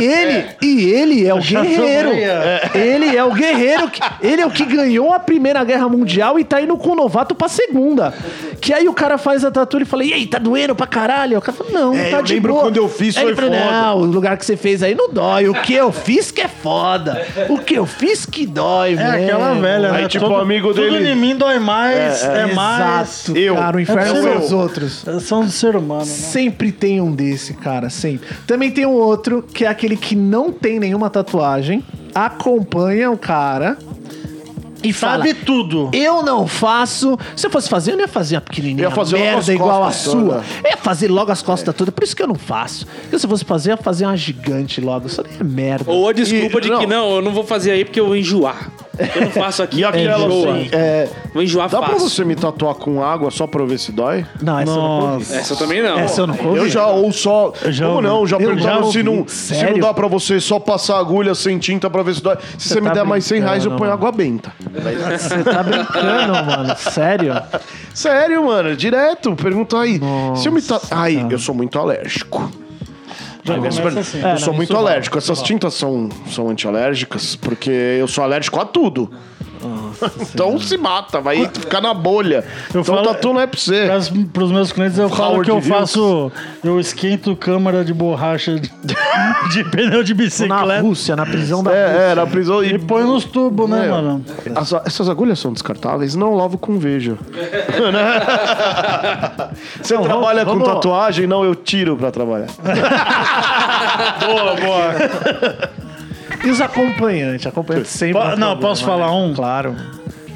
e 0.00 0.04
ele, 0.04 0.44
e 0.60 0.90
ele 0.90 1.26
é 1.26 1.32
o 1.32 1.40
guerreiro. 1.40 2.10
Ele 2.74 3.16
é 3.16 3.24
o 3.24 3.32
guerreiro. 3.32 3.88
Que, 3.88 4.00
ele 4.20 4.42
é 4.42 4.46
o 4.46 4.50
que 4.50 4.64
ganhou 4.64 5.12
a 5.12 5.20
Primeira 5.20 5.62
Guerra 5.62 5.88
Mundial 5.88 6.38
e 6.38 6.44
tá 6.44 6.60
indo 6.60 6.71
com 6.76 6.90
o 6.90 6.94
novato 6.94 7.34
pra 7.34 7.48
segunda. 7.48 8.12
Que 8.60 8.72
aí 8.72 8.88
o 8.88 8.92
cara 8.94 9.18
faz 9.18 9.44
a 9.44 9.50
tatu 9.50 9.80
e 9.80 9.84
fala, 9.84 10.04
e 10.04 10.12
aí, 10.12 10.26
tá 10.26 10.38
doendo 10.38 10.74
pra 10.74 10.86
caralho? 10.86 11.38
O 11.38 11.40
cara 11.40 11.56
fala, 11.56 11.70
não, 11.70 11.94
É, 11.94 12.10
tá 12.10 12.18
eu 12.18 12.22
de 12.22 12.34
lembro 12.34 12.52
boa. 12.52 12.64
quando 12.64 12.76
eu 12.76 12.88
fiz, 12.88 13.16
Aí 13.16 13.24
foi 13.24 13.34
fala, 13.34 13.48
foda. 13.50 13.70
Não, 13.72 13.98
o 13.98 14.04
lugar 14.04 14.36
que 14.36 14.46
você 14.46 14.56
fez 14.56 14.82
aí 14.82 14.94
não 14.94 15.10
dói. 15.12 15.48
O 15.48 15.54
que 15.54 15.74
eu 15.74 15.90
fiz 15.92 16.30
que 16.30 16.40
é 16.40 16.48
foda. 16.48 17.26
O 17.48 17.58
que 17.58 17.74
eu 17.74 17.86
fiz 17.86 18.24
que 18.26 18.46
dói, 18.46 18.92
É 18.92 18.96
mesmo. 18.96 19.08
aquela 19.24 19.54
velha, 19.54 19.92
Aí, 19.92 20.02
né? 20.02 20.08
tipo, 20.08 20.26
o 20.26 20.36
amigo 20.36 20.68
Tudo 20.68 20.80
dele- 20.82 21.10
em 21.10 21.16
mim 21.16 21.36
dói 21.36 21.58
mais, 21.58 22.22
é, 22.24 22.46
mais. 22.54 23.24
Exato, 23.28 23.38
Eu. 23.38 23.56
cara. 23.56 23.76
O 23.76 23.80
inferno 23.80 24.02
É 24.18 24.22
são 24.22 24.32
eu. 24.32 24.38
os 24.40 24.52
outros. 24.52 25.04
São 25.22 25.44
do 25.44 25.50
ser 25.50 25.74
humano, 25.76 26.00
né? 26.00 26.06
Sempre 26.06 26.70
tem 26.72 27.00
um 27.00 27.12
desse, 27.12 27.54
cara, 27.54 27.90
sempre. 27.90 28.28
Também 28.46 28.70
tem 28.70 28.86
um 28.86 28.92
outro, 28.92 29.42
que 29.42 29.64
é 29.64 29.68
aquele 29.68 29.96
que 29.96 30.14
não 30.14 30.52
tem 30.52 30.78
nenhuma 30.78 31.10
tatuagem, 31.10 31.82
acompanha 32.14 33.10
o 33.10 33.16
cara 33.18 33.76
e 34.82 34.92
fala... 34.92 35.18
Sabe 35.18 35.34
tudo. 35.34 35.90
Eu 35.92 36.22
não 36.22 36.46
faço. 36.46 37.18
Se 37.36 37.46
eu 37.46 37.50
fosse 37.50 37.68
fazer, 37.68 37.92
eu 37.92 37.96
não 37.96 38.02
ia 38.02 38.08
fazer 38.08 38.36
uma 38.36 38.40
pequenininha 38.40 38.84
Eu 38.86 38.90
ia 38.90 38.94
fazer 38.96 39.18
merda 39.18 39.38
as 39.38 39.48
igual 39.48 39.84
a 39.84 39.90
sua. 39.92 40.42
Eu 40.64 40.70
ia 40.70 40.76
fazer 40.76 41.08
logo 41.10 41.30
as 41.32 41.42
costas 41.42 41.74
todas. 41.74 41.92
Por 41.94 42.02
isso 42.04 42.16
que 42.16 42.22
eu 42.22 42.26
não 42.28 42.34
faço. 42.34 42.86
Porque 42.86 43.18
se 43.18 43.24
eu 43.26 43.30
fosse 43.30 43.44
fazer, 43.44 43.70
eu 43.70 43.76
ia 43.76 43.82
fazer 43.82 44.04
uma 44.06 44.16
gigante 44.16 44.80
logo. 44.80 45.06
Isso 45.06 45.22
daí 45.22 45.32
é 45.40 45.44
merda. 45.44 45.90
Ou 45.90 46.08
a 46.08 46.12
desculpa 46.12 46.58
E- 46.58 46.60
de 46.62 46.70
não. 46.70 46.78
que 46.80 46.86
não, 46.86 47.16
eu 47.16 47.22
não 47.22 47.32
vou 47.32 47.44
fazer 47.44 47.70
aí 47.72 47.84
porque 47.84 48.00
eu 48.00 48.06
vou 48.06 48.16
enjoar. 48.16 48.70
Eu 49.14 49.22
não 49.22 49.30
faço 49.30 49.62
aqui 49.62 49.78
E 49.80 49.84
aquela 49.84 50.26
enjoa. 50.26 50.52
assim, 50.56 50.68
é, 50.72 51.08
Vou 51.32 51.42
enjoar 51.42 51.68
dá 51.70 51.78
pra 51.78 51.88
fácil. 51.92 52.08
você 52.10 52.24
me 52.26 52.34
tatuar 52.36 52.74
com 52.74 53.02
água 53.02 53.30
só 53.30 53.46
pra 53.46 53.62
eu 53.62 53.66
ver 53.66 53.78
se 53.78 53.90
dói? 53.90 54.26
Não, 54.42 54.58
essa 54.58 54.70
eu 54.70 54.76
não. 54.76 55.00
Nossa. 55.14 55.34
Essa 55.36 55.52
eu 55.54 55.56
também 55.56 55.82
não. 55.82 55.98
Essa 55.98 56.20
eu 56.20 56.26
não 56.26 56.36
ouvi. 56.44 56.58
Eu 56.58 56.68
já, 56.68 56.86
ou 56.88 57.10
só. 57.10 57.52
já 57.70 57.86
Como 57.86 57.96
ouvi. 57.96 58.06
não? 58.08 58.26
Já 58.26 58.36
Eu 58.36 58.48
perguntaram 58.48 58.84
já 58.84 58.92
se, 58.92 59.02
não, 59.02 59.26
se 59.26 59.64
não 59.64 59.78
dá 59.78 59.94
pra 59.94 60.06
você 60.08 60.38
só 60.40 60.58
passar 60.60 60.98
agulha 60.98 61.34
sem 61.34 61.58
tinta 61.58 61.88
pra 61.88 62.02
ver 62.02 62.14
se 62.14 62.22
dói. 62.22 62.36
Se 62.58 62.68
você, 62.68 62.80
me 62.82 62.88
tá 62.88 62.94
der 62.94 63.04
mais 63.04 63.24
100 63.24 63.40
reais, 63.40 63.64
eu 63.64 63.72
ponho 63.72 63.90
água 63.90 64.12
benta. 64.12 64.52
Você 65.18 65.44
tá 65.44 65.62
brincando, 65.62 66.32
mano. 66.32 66.76
Sério? 66.76 67.34
Sério, 67.94 68.44
mano, 68.44 68.74
direto. 68.76 69.34
Pergunta 69.36 69.78
aí. 69.78 70.00
se 70.36 70.48
eu 70.48 70.52
me. 70.52 70.60
Nossa, 70.60 70.94
Ai, 70.94 71.16
cara. 71.16 71.32
eu 71.32 71.38
sou 71.38 71.54
muito 71.54 71.78
alérgico. 71.78 72.50
Já 73.44 73.54
Eu 73.54 73.58
começa 73.58 74.00
assim. 74.00 74.24
É, 74.24 74.36
sou 74.36 74.48
não, 74.48 74.54
muito 74.54 74.76
alérgico. 74.76 75.18
Essas 75.18 75.42
tintas 75.42 75.74
são, 75.74 76.08
são 76.30 76.48
antialérgicas, 76.48 77.34
porque 77.36 77.70
eu 77.70 78.06
sou 78.06 78.22
alérgico 78.22 78.58
a 78.60 78.64
tudo. 78.64 79.10
Então 80.34 80.58
se 80.58 80.76
mata, 80.76 81.20
vai 81.20 81.46
ficar 81.48 81.80
na 81.80 81.94
bolha. 81.94 82.44
Eu 82.74 82.80
então 82.80 82.94
falo- 82.96 83.06
tatu 83.08 83.32
não 83.32 83.40
é 83.40 83.46
pra 83.46 83.58
você. 83.58 83.88
Para 84.32 84.42
os 84.44 84.50
meus 84.52 84.72
clientes 84.72 84.98
eu 84.98 85.08
falo 85.08 85.30
Howard 85.34 85.44
que 85.44 85.50
eu 85.50 85.56
Hughes. 85.56 85.68
faço. 85.68 86.32
Eu 86.64 86.80
esquento 86.80 87.34
câmara 87.36 87.84
de 87.84 87.92
borracha 87.94 88.58
de, 88.58 88.70
de 89.52 89.64
pneu 89.70 90.02
de 90.02 90.12
Na 90.14 90.18
bicicleta 90.18 90.80
Rússia, 90.80 91.16
na 91.16 91.26
prisão 91.26 91.62
da 91.62 91.70
Rússia. 91.70 91.82
É, 91.84 92.10
é, 92.12 92.14
na 92.14 92.26
prisão. 92.26 92.62
e 92.64 92.78
põe 92.78 93.02
nos 93.04 93.24
tubos, 93.24 93.68
né, 93.68 93.86
É. 93.86 93.88
mano? 93.90 94.24
As- 94.54 94.72
essas 94.86 95.08
agulhas 95.08 95.38
são 95.38 95.52
descartáveis? 95.52 96.14
Não 96.14 96.34
lavo 96.34 96.58
com 96.58 96.78
veja. 96.78 97.16
Você 99.82 99.96
trabalha 99.98 100.44
vamos- 100.44 100.66
com 100.66 100.74
tatuagem? 100.74 101.26
Não, 101.26 101.44
eu 101.44 101.54
tiro 101.54 101.96
pra 101.96 102.10
trabalhar. 102.10 102.46
Boa, 104.24 104.54
boa. 104.56 105.72
E 106.44 106.50
os 106.50 106.60
acompanhantes? 106.60 107.46
Acompanhantes 107.46 107.90
sempre. 107.90 108.14
Po- 108.20 108.26
é 108.26 108.30
não, 108.30 108.48
problema, 108.48 108.56
posso 108.60 108.84
falar 108.84 109.06
né? 109.08 109.12
um? 109.12 109.34
Claro. 109.34 109.76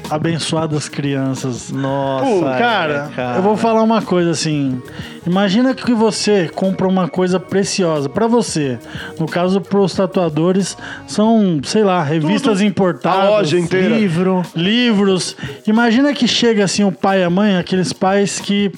Abençoadas 0.09 0.87
crianças. 0.87 1.69
Nossa. 1.69 2.25
Pô, 2.25 2.49
é, 2.49 2.57
cara, 2.57 3.11
eu 3.35 3.41
vou 3.41 3.57
falar 3.57 3.83
uma 3.83 4.01
coisa 4.01 4.31
assim. 4.31 4.81
Imagina 5.25 5.73
que 5.75 5.93
você 5.93 6.49
compra 6.55 6.87
uma 6.87 7.09
coisa 7.09 7.41
preciosa 7.41 8.07
pra 8.07 8.25
você. 8.25 8.79
No 9.19 9.25
caso, 9.25 9.59
pros 9.59 9.93
tatuadores, 9.93 10.77
são, 11.05 11.59
sei 11.61 11.83
lá, 11.83 12.01
revistas 12.01 12.61
importadas. 12.61 13.25
A 13.25 13.29
loja 13.31 13.59
inteira. 13.59 13.97
Livro. 13.97 14.43
livros. 14.55 15.35
Imagina 15.67 16.13
que 16.13 16.25
chega 16.25 16.63
assim 16.63 16.85
o 16.85 16.91
pai 16.91 17.19
e 17.19 17.23
a 17.25 17.29
mãe, 17.29 17.57
aqueles 17.57 17.91
pais 17.91 18.39
que 18.39 18.71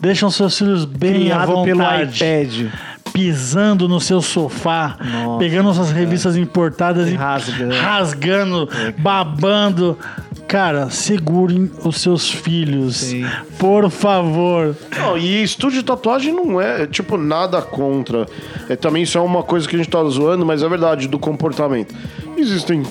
deixam 0.00 0.30
seus 0.30 0.56
filhos 0.56 0.84
bem 0.84 1.32
à 1.32 1.42
Criado 1.42 1.64
pelo 1.64 1.78
vontade, 1.80 2.24
iPad. 2.24 2.72
Pisando 3.12 3.88
no 3.88 4.00
seu 4.00 4.20
sofá, 4.20 4.96
Nossa, 5.00 5.38
pegando 5.38 5.72
suas 5.74 5.90
revistas 5.90 6.36
importadas 6.36 7.08
e 7.08 7.14
Rasgando. 7.14 7.74
rasgando, 7.74 8.68
babando. 8.98 9.98
Cara, 10.46 10.88
segurem 10.88 11.70
os 11.84 12.00
seus 12.00 12.30
filhos, 12.30 12.96
Sim. 12.96 13.26
por 13.58 13.90
favor. 13.90 14.74
Não, 14.96 15.18
e 15.18 15.42
estúdio 15.42 15.80
de 15.80 15.84
tatuagem 15.84 16.32
não 16.32 16.58
é, 16.58 16.86
tipo, 16.86 17.18
nada 17.18 17.60
contra. 17.60 18.26
É, 18.66 18.74
também 18.74 19.02
isso 19.02 19.18
é 19.18 19.20
uma 19.20 19.42
coisa 19.42 19.68
que 19.68 19.76
a 19.76 19.78
gente 19.78 19.90
tá 19.90 20.02
zoando, 20.04 20.46
mas 20.46 20.62
é 20.62 20.68
verdade, 20.68 21.06
do 21.06 21.18
comportamento. 21.18 21.94
Existem 22.34 22.82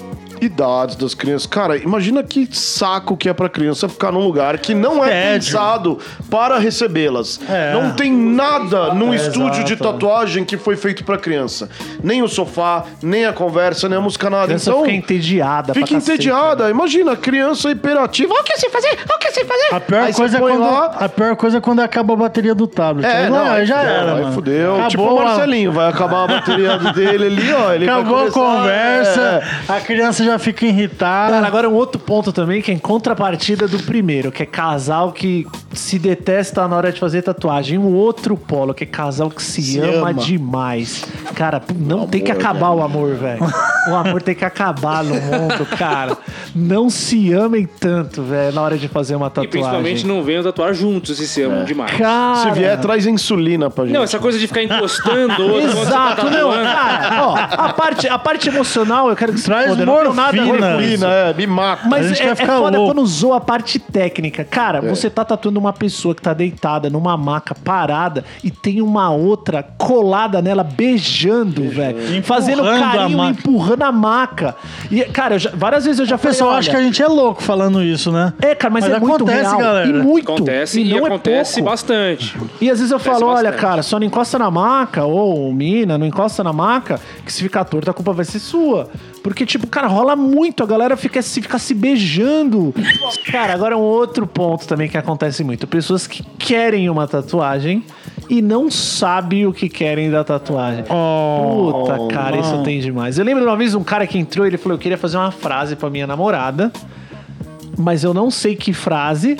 idades 0.42 0.96
das 0.96 1.14
crianças. 1.14 1.48
Cara, 1.48 1.78
imagina 1.78 2.24
que 2.24 2.48
saco 2.52 3.16
que 3.18 3.28
é 3.30 3.34
pra 3.34 3.50
criança 3.50 3.88
ficar 3.90 4.12
num 4.12 4.20
lugar 4.24 4.58
que 4.58 4.74
não 4.74 5.04
é 5.04 5.10
Tédio. 5.10 5.34
pensado 5.52 6.00
para 6.30 6.58
recebê-las. 6.58 7.40
É. 7.50 7.74
Não 7.74 7.92
tem 7.94 8.12
nada 8.12 8.94
num 8.94 9.14
estúdio 9.14 9.64
de 9.64 9.74
exato. 9.74 9.92
tatuagem 9.94 10.44
que 10.46 10.58
foi 10.58 10.76
feito 10.76 11.04
pra 11.04 11.18
criança. 11.18 11.70
Nem 12.04 12.22
o 12.22 12.28
sofá, 12.28 12.84
nem 13.02 13.26
a 13.26 13.34
conversa, 13.34 13.88
nem 13.90 13.98
a 13.98 14.02
música, 14.02 14.30
nada. 14.30 14.54
A 14.54 14.56
então, 14.56 14.82
fica 14.84 14.92
entediada. 14.96 15.74
pra 15.74 15.82
fica 15.82 15.96
cacete, 15.96 16.14
entediada. 16.28 16.70
Imagina, 16.70 17.16
criança 17.16 17.70
hiperativa. 17.72 18.34
O 18.34 18.44
que 18.44 18.58
você 18.58 18.70
fazer? 18.70 18.98
O 19.14 19.20
que 19.20 19.32
você 19.32 19.46
fazer? 19.46 19.68
A 19.76 19.80
pior, 19.80 20.04
Aí 20.04 20.14
coisa 20.14 20.38
é 20.38 20.40
quando, 20.40 20.60
lá, 20.62 20.86
a 21.00 21.10
pior 21.10 21.36
coisa 21.36 21.58
é 21.58 21.62
quando 21.62 21.80
acaba 21.82 22.14
a 22.14 22.18
bateria 22.18 22.56
do 22.56 22.68
tablet. 22.68 23.06
É, 23.08 23.18
Aí 23.26 23.30
não, 23.30 23.52
aí 23.52 23.66
já 23.66 23.82
era, 23.82 24.14
aí 24.16 24.22
mano. 24.22 24.34
fudeu. 24.34 24.72
Acabou 24.76 24.90
tipo 24.90 25.04
o 25.04 25.20
a- 25.20 25.24
Marcelinho, 25.26 25.72
vai 25.72 25.90
acabar 25.90 26.24
a 26.24 26.28
bateria 26.28 26.78
dele 26.78 27.26
ali, 27.26 27.54
ó. 27.54 27.74
Ele 27.74 27.86
vai 27.86 27.96
Acabou 27.96 28.28
a 28.28 28.32
conversa, 28.32 29.22
é, 29.70 29.72
a 29.74 29.80
criança 29.82 30.24
já 30.28 30.40
fica 30.40 30.66
irritada. 30.66 31.34
Cara, 31.34 31.48
agora 31.48 31.70
um 31.70 31.74
outro 31.74 32.00
ponto 32.00 32.32
também 32.32 32.62
que 32.62 32.72
é 32.72 32.74
em 32.74 32.78
contrapartida 32.80 33.68
do 33.68 33.80
primeiro, 33.80 34.32
que 34.32 34.44
é 34.44 34.46
casal 34.46 35.12
que 35.12 35.48
se 35.80 35.98
detesta 36.00 36.68
na 36.68 36.76
hora 36.76 36.92
de 36.92 37.00
fazer 37.00 37.22
tatuagem. 37.22 37.78
Um 37.78 37.94
outro 37.94 38.36
polo, 38.38 38.74
que 38.74 38.84
é 38.84 38.88
casal 38.88 39.30
que 39.30 39.42
se, 39.42 39.62
Se 39.62 39.80
ama, 39.80 40.10
ama. 40.12 40.14
demais. 40.14 41.04
Cara, 41.36 41.62
não 41.76 42.08
tem 42.08 42.22
que 42.22 42.32
acabar 42.32 42.72
o 42.72 42.82
amor, 42.82 43.16
velho. 43.16 43.40
O 43.90 43.96
amor 43.96 44.22
tem 44.22 44.36
que 44.36 44.44
acabar 44.44 45.04
no 45.04 45.16
mundo, 45.16 45.66
cara. 45.78 46.18
Não 46.56 46.90
se 46.90 47.32
amem 47.34 47.66
tanto, 47.80 48.22
velho, 48.24 48.54
na 48.54 48.62
hora 48.62 48.78
de 48.78 48.88
fazer 48.88 49.16
uma 49.16 49.28
E 49.28 49.30
tatuagem. 49.30 49.50
principalmente 49.52 50.06
não 50.06 50.24
venham 50.24 50.44
tatuar 50.44 50.74
juntos 50.74 51.18
se 51.18 51.28
se 51.28 51.42
amam 51.44 51.64
demais. 51.64 51.96
Cara, 51.98 52.36
Se 52.44 52.52
vier, 52.52 52.78
traz 52.80 53.06
insulina 53.06 53.70
pra 53.70 53.86
gente. 53.86 53.94
Não, 53.94 54.04
essa 54.04 54.20
coisa 54.20 54.38
de 54.40 54.48
ficar 54.48 54.64
encostando 54.64 55.42
outro 55.44 55.70
você 55.72 55.76
tá 55.76 55.82
Exato, 56.12 56.26
não, 56.26 56.32
tatuando. 56.52 56.64
cara, 56.64 57.24
ó, 57.28 57.36
a 57.38 57.74
parte, 57.74 58.08
a 58.10 58.18
parte 58.20 58.50
emocional, 58.50 59.10
eu 59.10 59.16
quero 59.16 59.32
que 59.34 59.40
se 59.40 59.46
Traz 59.46 59.70
foda, 59.70 59.86
não 59.86 59.98
tenho 60.02 60.14
nada 60.14 60.42
morfina. 60.46 61.08
é, 61.08 61.34
me 61.34 61.48
mata. 61.48 61.86
A 61.86 61.90
Mas 61.90 62.08
gente 62.08 62.22
é, 62.22 62.26
quer 62.26 62.32
é 62.32 62.36
ficar 62.36 62.58
foda 62.58 62.78
louco. 62.78 62.94
quando 62.94 63.04
usou 63.04 63.34
a 63.34 63.40
parte 63.42 63.80
técnica. 63.80 64.44
Cara, 64.44 64.82
você 64.82 65.10
tá 65.10 65.24
tatuando 65.24 65.60
uma 65.60 65.67
pessoa 65.74 66.14
que 66.16 66.22
tá 66.22 66.34
deitada 66.34 66.90
numa 66.90 67.16
maca 67.18 67.54
parada 67.56 68.24
e 68.44 68.50
tem 68.52 68.82
uma 68.82 69.10
outra 69.12 69.64
colada 69.64 70.42
nela 70.42 70.64
beijando, 70.64 71.70
velho. 71.70 72.24
Fazendo 72.24 72.68
a 72.68 72.80
carinho, 72.80 73.18
maca. 73.18 73.40
empurrando 73.40 73.84
a 73.84 73.92
maca. 73.92 74.56
E, 74.92 75.02
cara, 75.06 75.36
eu 75.36 75.40
já- 75.40 75.52
várias 75.54 75.86
vezes 75.86 76.00
eu 76.00 76.06
já 76.06 76.16
O 76.16 76.20
pessoal 76.20 76.50
falei, 76.52 76.60
acha 76.60 76.70
olha, 76.72 76.78
que 76.80 76.84
a 76.84 76.86
gente 76.86 77.02
é 77.04 77.08
louco 77.08 77.42
falando 77.44 77.82
isso, 77.84 78.12
né? 78.12 78.34
É, 78.42 78.54
cara, 78.56 78.74
mas, 78.74 78.84
Mas 78.86 78.94
é 78.94 79.00
muito 79.00 79.16
acontece, 79.16 79.42
real. 79.42 79.58
galera. 79.60 79.88
E 79.90 79.94
muito. 79.94 80.32
Acontece 80.32 80.82
e, 80.82 80.90
não 80.90 80.98
é 81.06 81.08
acontece 81.08 81.54
pouco. 81.56 81.70
bastante. 81.70 82.38
E 82.62 82.70
às 82.70 82.80
vezes 82.80 82.92
eu 82.92 83.00
falo, 83.00 83.28
olha, 83.28 83.52
bastante. 83.52 83.62
cara, 83.62 83.84
só 83.84 84.00
não 84.00 84.06
encosta 84.08 84.38
na 84.40 84.50
maca, 84.52 85.04
ou 85.06 85.52
mina, 85.54 85.98
não 85.98 86.06
encosta 86.06 86.44
na 86.44 86.54
maca, 86.54 87.00
que 87.26 87.32
se 87.32 87.42
ficar 87.44 87.64
torto, 87.66 87.90
a 87.90 87.94
culpa 87.94 88.14
vai 88.14 88.26
ser 88.26 88.40
sua. 88.40 88.90
Porque, 89.28 89.46
tipo, 89.46 89.68
cara, 89.68 89.88
rola 89.88 90.16
muito, 90.16 90.64
a 90.64 90.66
galera 90.66 90.96
fica 90.96 91.22
se, 91.22 91.42
fica 91.42 91.60
se 91.60 91.74
beijando. 91.74 92.74
Cara, 93.30 93.54
agora 93.54 93.78
um 93.78 93.82
outro 93.82 94.26
ponto 94.26 94.66
também 94.66 94.88
que 94.88 94.98
acontece 94.98 95.44
muito. 95.44 95.68
Pessoas 95.68 96.08
que 96.08 96.24
querem 96.40 96.90
uma 96.90 97.06
tatuagem 97.06 97.84
e 98.30 98.42
não 98.42 98.72
sabem 98.72 99.46
o 99.46 99.52
que 99.52 99.68
querem 99.68 100.10
da 100.10 100.24
tatuagem. 100.24 100.86
Puta, 100.86 102.08
cara, 102.08 102.38
isso 102.38 102.64
tem 102.64 102.80
demais. 102.80 103.20
Eu 103.20 103.26
lembro 103.26 103.44
de 103.44 103.50
uma 103.50 103.58
vez 103.58 103.76
um 103.76 103.84
cara 103.84 104.08
que 104.08 104.18
entrou, 104.18 104.48
ele 104.48 104.58
falou, 104.58 104.78
eu 104.78 104.80
queria 104.80 104.98
fazer 104.98 105.18
uma 105.18 105.32
frase 105.32 105.76
pra 105.76 105.90
minha 105.90 106.08
namorada, 106.08 106.72
mas 107.78 108.06
eu 108.06 108.14
não 108.14 108.32
sei 108.32 108.56
que 108.56 108.72
frase. 108.72 109.36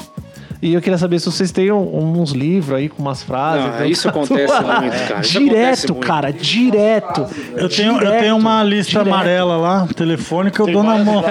E 0.62 0.74
eu 0.74 0.82
queria 0.82 0.98
saber 0.98 1.20
se 1.20 1.26
vocês 1.28 1.52
têm 1.52 1.72
um- 1.72 2.20
uns 2.20 2.32
livros 2.32 2.78
aí 2.78 2.90
com 2.90 3.02
umas 3.02 3.22
frases. 3.24 3.66
Não, 3.66 3.76
então, 3.76 3.86
isso 3.86 4.08
acontece 4.10 4.48
tatuagem. 4.54 4.82
muito, 4.90 5.08
cara. 5.08 5.22
Isso 5.22 5.40
Direto, 5.40 5.94
muito. 5.94 6.08
cara, 6.08 6.32
direto. 6.34 7.26
Eu 7.56 7.70
tenho, 7.70 7.94
eu 7.94 8.00
Direto, 8.00 8.20
tenho 8.22 8.36
uma 8.38 8.64
lista 8.64 8.92
direto. 8.92 9.08
amarela 9.08 9.58
lá, 9.58 9.88
telefônica, 9.96 10.62
eu 10.62 10.68
dou 10.68 10.84
na 10.84 10.98
mão. 10.98 11.24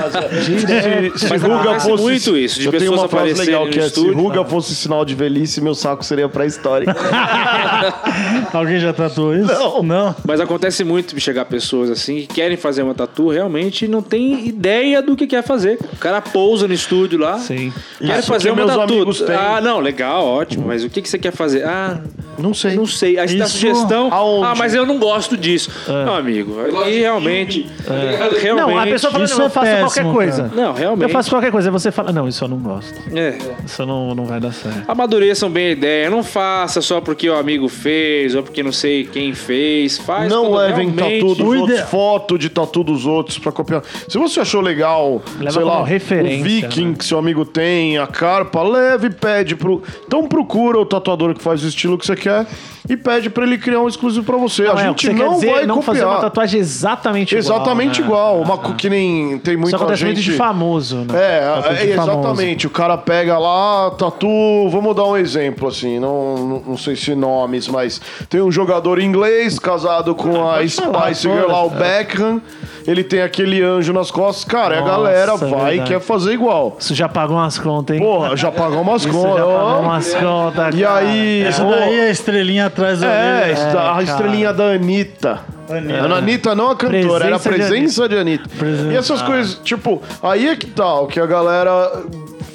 Se 1.16 1.28
Mas 1.28 1.42
ruga 1.42 1.54
acontece 1.60 1.88
fosse. 1.88 2.02
muito 2.02 2.36
isso, 2.36 2.60
de 2.60 2.66
eu 2.66 2.70
tenho 2.72 2.82
pessoas 2.92 3.00
uma 3.00 3.08
frase 3.08 3.30
aparecerem 3.32 3.54
legal 3.60 3.68
que 3.72 3.80
é: 3.80 3.86
estúdio. 3.86 4.10
se 4.12 4.16
ruga 4.16 4.44
fosse 4.44 4.74
sinal 4.74 5.04
de 5.04 5.14
velhice, 5.14 5.60
meu 5.60 5.74
saco 5.74 6.04
seria 6.04 6.28
pré-histórico. 6.28 6.92
Alguém 8.52 8.78
já 8.80 8.92
tatuou 8.92 9.34
isso? 9.34 9.46
Não. 9.52 9.82
Não? 9.82 10.14
Mas 10.24 10.40
acontece 10.40 10.84
muito 10.84 11.14
de 11.14 11.20
chegar 11.20 11.44
pessoas 11.44 11.90
assim 11.90 12.16
que 12.20 12.26
querem 12.28 12.56
fazer 12.56 12.82
uma 12.82 12.94
tatu 12.94 13.28
realmente 13.28 13.84
e 13.84 13.88
não 13.88 14.02
tem 14.02 14.46
ideia 14.46 15.02
do 15.02 15.16
que 15.16 15.26
quer 15.26 15.42
fazer. 15.42 15.78
O 15.92 15.96
cara 15.96 16.20
pousa 16.20 16.66
no 16.66 16.74
estúdio 16.74 17.18
lá. 17.18 17.38
Sim. 17.38 17.72
Isso 18.00 18.22
fazer 18.28 18.50
uma 18.50 18.66
tatu. 18.66 19.15
Ah, 19.24 19.60
não, 19.60 19.80
legal, 19.80 20.24
ótimo. 20.24 20.66
Mas 20.66 20.84
o 20.84 20.90
que, 20.90 21.02
que 21.02 21.08
você 21.08 21.18
quer 21.18 21.32
fazer? 21.32 21.64
Ah, 21.64 22.00
Não 22.38 22.52
sei. 22.54 22.74
Não 22.76 22.86
sei. 22.86 23.18
Aí 23.18 23.28
você 23.28 23.36
dá 23.36 23.44
Isso 23.44 23.54
sugestão. 23.58 24.08
aonde? 24.12 24.46
Ah, 24.46 24.54
mas 24.56 24.74
eu 24.74 24.84
não 24.86 24.98
gosto 24.98 25.36
disso. 25.36 25.70
Meu 25.86 26.14
amigo, 26.14 26.54
e 26.86 27.00
realmente. 27.00 27.66
Realmente. 27.86 28.54
Não, 28.54 28.78
a 28.78 28.84
pessoa 28.86 29.10
fala, 29.12 29.24
isso 29.24 29.34
não, 29.38 29.44
eu 29.44 29.46
é 29.46 29.50
faço 29.50 29.66
qualquer 29.70 29.84
péssimo, 29.84 30.12
coisa. 30.12 30.50
Não, 30.54 30.72
realmente. 30.72 31.02
Eu 31.04 31.08
faço 31.10 31.30
qualquer 31.30 31.50
coisa. 31.52 31.68
Aí 31.68 31.72
você 31.72 31.90
fala, 31.90 32.12
não, 32.12 32.28
isso 32.28 32.44
eu 32.44 32.48
não 32.48 32.58
gosto. 32.58 32.94
É. 33.14 33.36
Isso 33.64 33.84
não, 33.86 34.14
não 34.14 34.24
vai 34.24 34.40
dar 34.40 34.52
certo. 34.52 34.82
Amadureçam 34.88 35.50
bem 35.50 35.68
a 35.68 35.70
ideia. 35.70 36.10
Não 36.10 36.22
faça 36.22 36.80
só 36.80 37.00
porque 37.00 37.28
o 37.28 37.36
amigo 37.36 37.68
fez 37.68 38.34
ou 38.34 38.42
porque 38.42 38.62
não 38.62 38.72
sei 38.72 39.04
quem 39.04 39.32
fez. 39.34 39.98
Faz 39.98 40.30
Não 40.30 40.46
quando 40.46 40.58
levem 40.58 40.88
realmente- 40.90 41.20
tatu 41.20 41.34
dos 41.34 41.46
O 41.46 41.58
outros, 41.60 41.78
ide- 41.78 41.86
foto 41.88 42.38
de 42.38 42.48
tatu 42.48 42.82
dos 42.84 43.06
outros 43.06 43.38
pra 43.38 43.52
copiar. 43.52 43.82
Se 44.08 44.18
você 44.18 44.40
achou 44.40 44.60
legal, 44.60 45.22
Leva 45.38 45.50
sei 45.52 45.62
como 45.62 45.74
lá, 45.80 45.84
referência, 45.84 46.40
o 46.40 46.44
viking 46.44 46.88
né? 46.88 46.94
que 46.98 47.04
seu 47.04 47.18
amigo 47.18 47.44
tem, 47.44 47.98
a 47.98 48.06
carpa, 48.06 48.62
leve 48.62 49.06
e 49.08 49.10
pede 49.10 49.54
pro... 49.56 49.82
Então 50.06 50.26
procura 50.26 50.78
o 50.78 50.84
tatuador 50.86 51.34
que 51.34 51.42
faz 51.42 51.62
o 51.62 51.68
estilo 51.68 51.96
que 51.98 52.06
você 52.06 52.16
quer 52.28 52.46
e 52.88 52.96
pede 52.96 53.28
pra 53.28 53.44
ele 53.44 53.58
criar 53.58 53.80
um 53.80 53.88
exclusivo 53.88 54.24
pra 54.24 54.36
você. 54.36 54.62
Não, 54.64 54.76
a 54.76 54.80
é, 54.80 54.84
gente 54.86 55.06
você 55.06 55.14
quer 55.14 55.24
não 55.24 55.34
dizer 55.34 55.50
vai 55.52 55.66
não 55.66 55.82
fazer 55.82 56.04
uma 56.04 56.14
copiar. 56.14 56.30
tatuagem 56.30 56.60
exatamente 56.60 57.34
igual. 57.36 57.56
Exatamente 57.56 58.00
né? 58.00 58.06
igual. 58.06 58.40
Uma 58.40 58.58
co- 58.58 58.74
que 58.74 58.88
nem 58.88 59.38
tem 59.38 59.54
Isso 59.54 59.60
muita 59.60 59.76
acontece 59.76 60.00
gente... 60.00 60.14
muito 60.14 60.22
de 60.22 60.32
famoso, 60.32 60.96
né? 60.98 61.14
É, 61.14 61.40
Tatu 61.40 61.68
é, 61.68 61.74
de 61.86 61.94
famoso. 61.94 62.18
exatamente. 62.20 62.66
O 62.66 62.70
cara 62.70 62.96
pega 62.96 63.38
lá, 63.38 63.90
tatu. 63.90 64.68
Vamos 64.70 64.94
dar 64.94 65.04
um 65.04 65.16
exemplo, 65.16 65.68
assim. 65.68 65.98
Não, 65.98 66.36
não, 66.36 66.62
não 66.68 66.78
sei 66.78 66.94
se 66.94 67.14
nomes, 67.14 67.66
mas 67.68 68.00
tem 68.28 68.40
um 68.40 68.52
jogador 68.52 69.00
inglês 69.00 69.58
casado 69.58 70.14
com 70.14 70.48
a 70.48 70.54
pode 70.56 70.68
falar, 70.70 71.06
Spice 71.14 71.22
Girl 71.28 71.48
lá, 71.48 71.64
o 71.64 71.70
Beckham. 71.70 72.40
Ele 72.86 73.02
tem 73.02 73.20
aquele 73.20 73.60
anjo 73.62 73.92
nas 73.92 74.12
costas. 74.12 74.44
Cara, 74.44 74.80
Nossa, 74.80 74.92
a 74.92 74.96
galera 74.96 75.36
vai 75.36 75.78
e 75.78 75.82
quer 75.82 75.98
fazer 75.98 76.34
igual. 76.34 76.76
Isso 76.78 76.94
já 76.94 77.08
pagou 77.08 77.36
umas 77.36 77.58
contas, 77.58 77.96
hein? 77.96 78.02
Porra, 78.02 78.36
já 78.36 78.52
pagou 78.52 78.80
umas 78.80 79.02
Isso 79.04 79.12
contas. 79.12 79.38
já 79.38 79.44
pagou 79.44 79.80
umas 79.80 80.14
contas, 80.14 80.74
E 80.76 80.84
aí. 80.84 81.48
Isso 81.48 81.64
daí 81.64 81.98
é 81.98 82.02
a 82.06 82.10
estrelinha 82.16 82.66
atrás 82.66 83.00
da 83.00 83.06
É, 83.06 83.42
orelha. 83.52 83.68
a 83.68 83.72
cara. 83.72 84.02
estrelinha 84.02 84.52
da 84.52 84.64
Anitta. 84.72 85.40
Anitta. 85.68 86.00
A 86.14 86.16
Anitta 86.18 86.54
não 86.54 86.70
a 86.70 86.76
cantora, 86.76 87.24
era 87.26 87.36
a 87.36 87.38
Presença 87.38 87.64
de 87.64 87.70
presença 87.70 88.08
de 88.08 88.18
Anitta. 88.18 88.48
Presença. 88.58 88.92
E 88.92 88.96
essas 88.96 89.22
coisas, 89.22 89.60
tipo, 89.64 90.02
aí 90.22 90.48
é 90.48 90.56
que 90.56 90.66
tal, 90.66 91.06
que 91.06 91.18
a 91.20 91.26
galera 91.26 92.04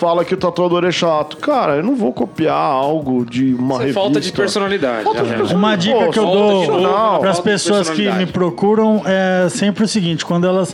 fala 0.02 0.26
que 0.26 0.34
o 0.34 0.38
tatuador 0.38 0.84
é 0.84 0.92
chato. 0.92 1.38
Cara, 1.38 1.76
eu 1.76 1.84
não 1.84 1.96
vou 1.96 2.12
copiar 2.12 2.56
algo 2.58 3.24
de 3.24 3.54
uma 3.54 3.76
Isso 3.76 3.76
é 3.76 3.78
revista. 3.86 4.02
falta 4.02 4.20
de 4.20 4.32
personalidade. 4.32 5.04
Falta 5.04 5.22
de 5.22 5.30
né? 5.30 5.38
personalidade. 5.38 5.56
Uma 5.56 5.78
dica 5.78 6.06
Pô, 6.06 6.12
que 6.12 6.20
eu 6.20 6.26
dou 6.26 7.20
para 7.20 7.30
as 7.30 7.40
pessoas 7.40 7.88
que 7.92 8.10
me 8.14 8.26
procuram 8.26 9.04
é 9.06 9.48
sempre 9.50 9.84
o 9.84 9.88
seguinte: 9.88 10.26
quando 10.26 10.48
elas. 10.48 10.74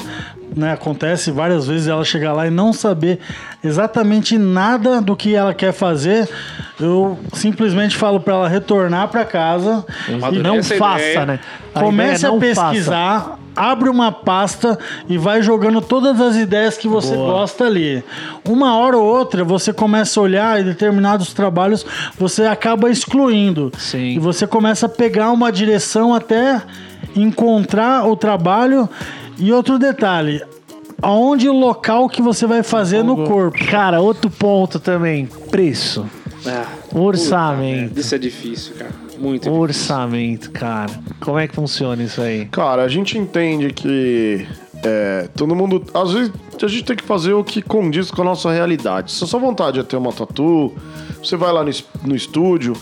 Né, 0.56 0.72
acontece 0.72 1.30
várias 1.30 1.68
vezes 1.68 1.88
ela 1.88 2.04
chegar 2.04 2.34
lá 2.34 2.48
e 2.48 2.50
não 2.50 2.74
saber 2.74 3.20
exatamente 3.64 4.40
nada 4.40 5.00
do 5.00 5.16
que 5.16 5.36
ela 5.36 5.54
quer 5.54 5.72
fazer, 5.72 6.28
eu 6.80 7.20
simplesmente 7.34 7.96
falo 7.96 8.20
para 8.20 8.34
ela 8.34 8.48
retornar 8.48 9.08
para 9.10 9.24
casa 9.24 9.86
E 10.32 10.38
não 10.40 10.64
faça, 10.64 10.98
ideia- 11.04 11.26
né? 11.28 11.40
A 11.76 11.80
Comece 11.82 12.26
é 12.26 12.28
a 12.28 12.32
não 12.32 12.40
pesquisar, 12.40 13.38
abre 13.58 13.90
uma 13.90 14.12
pasta 14.12 14.78
e 15.10 15.18
vai 15.18 15.42
jogando 15.42 15.82
todas 15.82 16.22
as 16.22 16.36
ideias 16.36 16.78
que 16.78 16.88
você 16.88 17.16
Boa. 17.16 17.34
gosta 17.40 17.66
ali. 17.66 18.04
Uma 18.48 18.78
hora 18.78 18.98
ou 18.98 19.04
outra 19.04 19.44
você 19.44 19.74
começa 19.74 20.20
a 20.20 20.24
olhar 20.24 20.62
e 20.62 20.64
determinados 20.64 21.34
trabalhos 21.34 21.86
você 22.18 22.44
acaba 22.46 22.90
excluindo. 22.90 23.72
Sim. 23.78 24.12
E 24.12 24.20
você 24.20 24.46
começa 24.46 24.86
a 24.86 24.90
pegar 24.90 25.32
uma 25.32 25.52
direção 25.52 26.14
até 26.14 26.62
encontrar 27.16 28.08
o 28.08 28.16
trabalho. 28.16 28.88
E 29.40 29.52
outro 29.54 29.78
detalhe, 29.78 30.42
aonde 31.02 31.48
o 31.48 31.54
local 31.54 32.10
que 32.10 32.22
você 32.22 32.48
vai 32.48 32.64
fazer 32.64 33.04
no 33.04 33.26
corpo. 33.26 33.58
Cara, 33.68 34.02
outro 34.02 34.30
ponto 34.32 34.80
também. 34.80 35.28
Preço. 35.52 36.06
Ah, 36.46 36.66
Orçamento. 36.94 38.00
isso 38.00 38.16
é 38.16 38.18
difícil, 38.18 38.76
cara. 38.76 39.07
Muito. 39.20 39.50
Orçamento, 39.50 40.52
cara. 40.52 40.92
Como 41.20 41.38
é 41.38 41.48
que 41.48 41.56
funciona 41.56 42.02
isso 42.04 42.22
aí? 42.22 42.46
Cara, 42.46 42.84
a 42.84 42.88
gente 42.88 43.18
entende 43.18 43.74
que 43.74 44.46
é, 44.84 45.30
todo 45.36 45.56
mundo. 45.56 45.84
Às 45.94 46.12
vezes 46.14 46.32
a 46.62 46.68
gente 46.68 46.84
tem 46.84 46.96
que 46.96 47.04
fazer 47.04 47.34
o 47.34 47.44
que 47.44 47.62
condiz 47.62 48.12
com 48.12 48.22
a 48.22 48.26
nossa 48.26 48.52
realidade. 48.52 49.12
Se 49.12 49.24
a 49.24 49.28
sua 49.28 49.40
vontade 49.40 49.80
é 49.80 49.84
ter 49.84 49.98
uma 49.98 50.12
tatu, 50.12 50.74
você 51.22 51.36
vai 51.36 51.52
lá 51.52 51.64
no, 51.64 51.72
no 52.04 52.16
estúdio. 52.16 52.74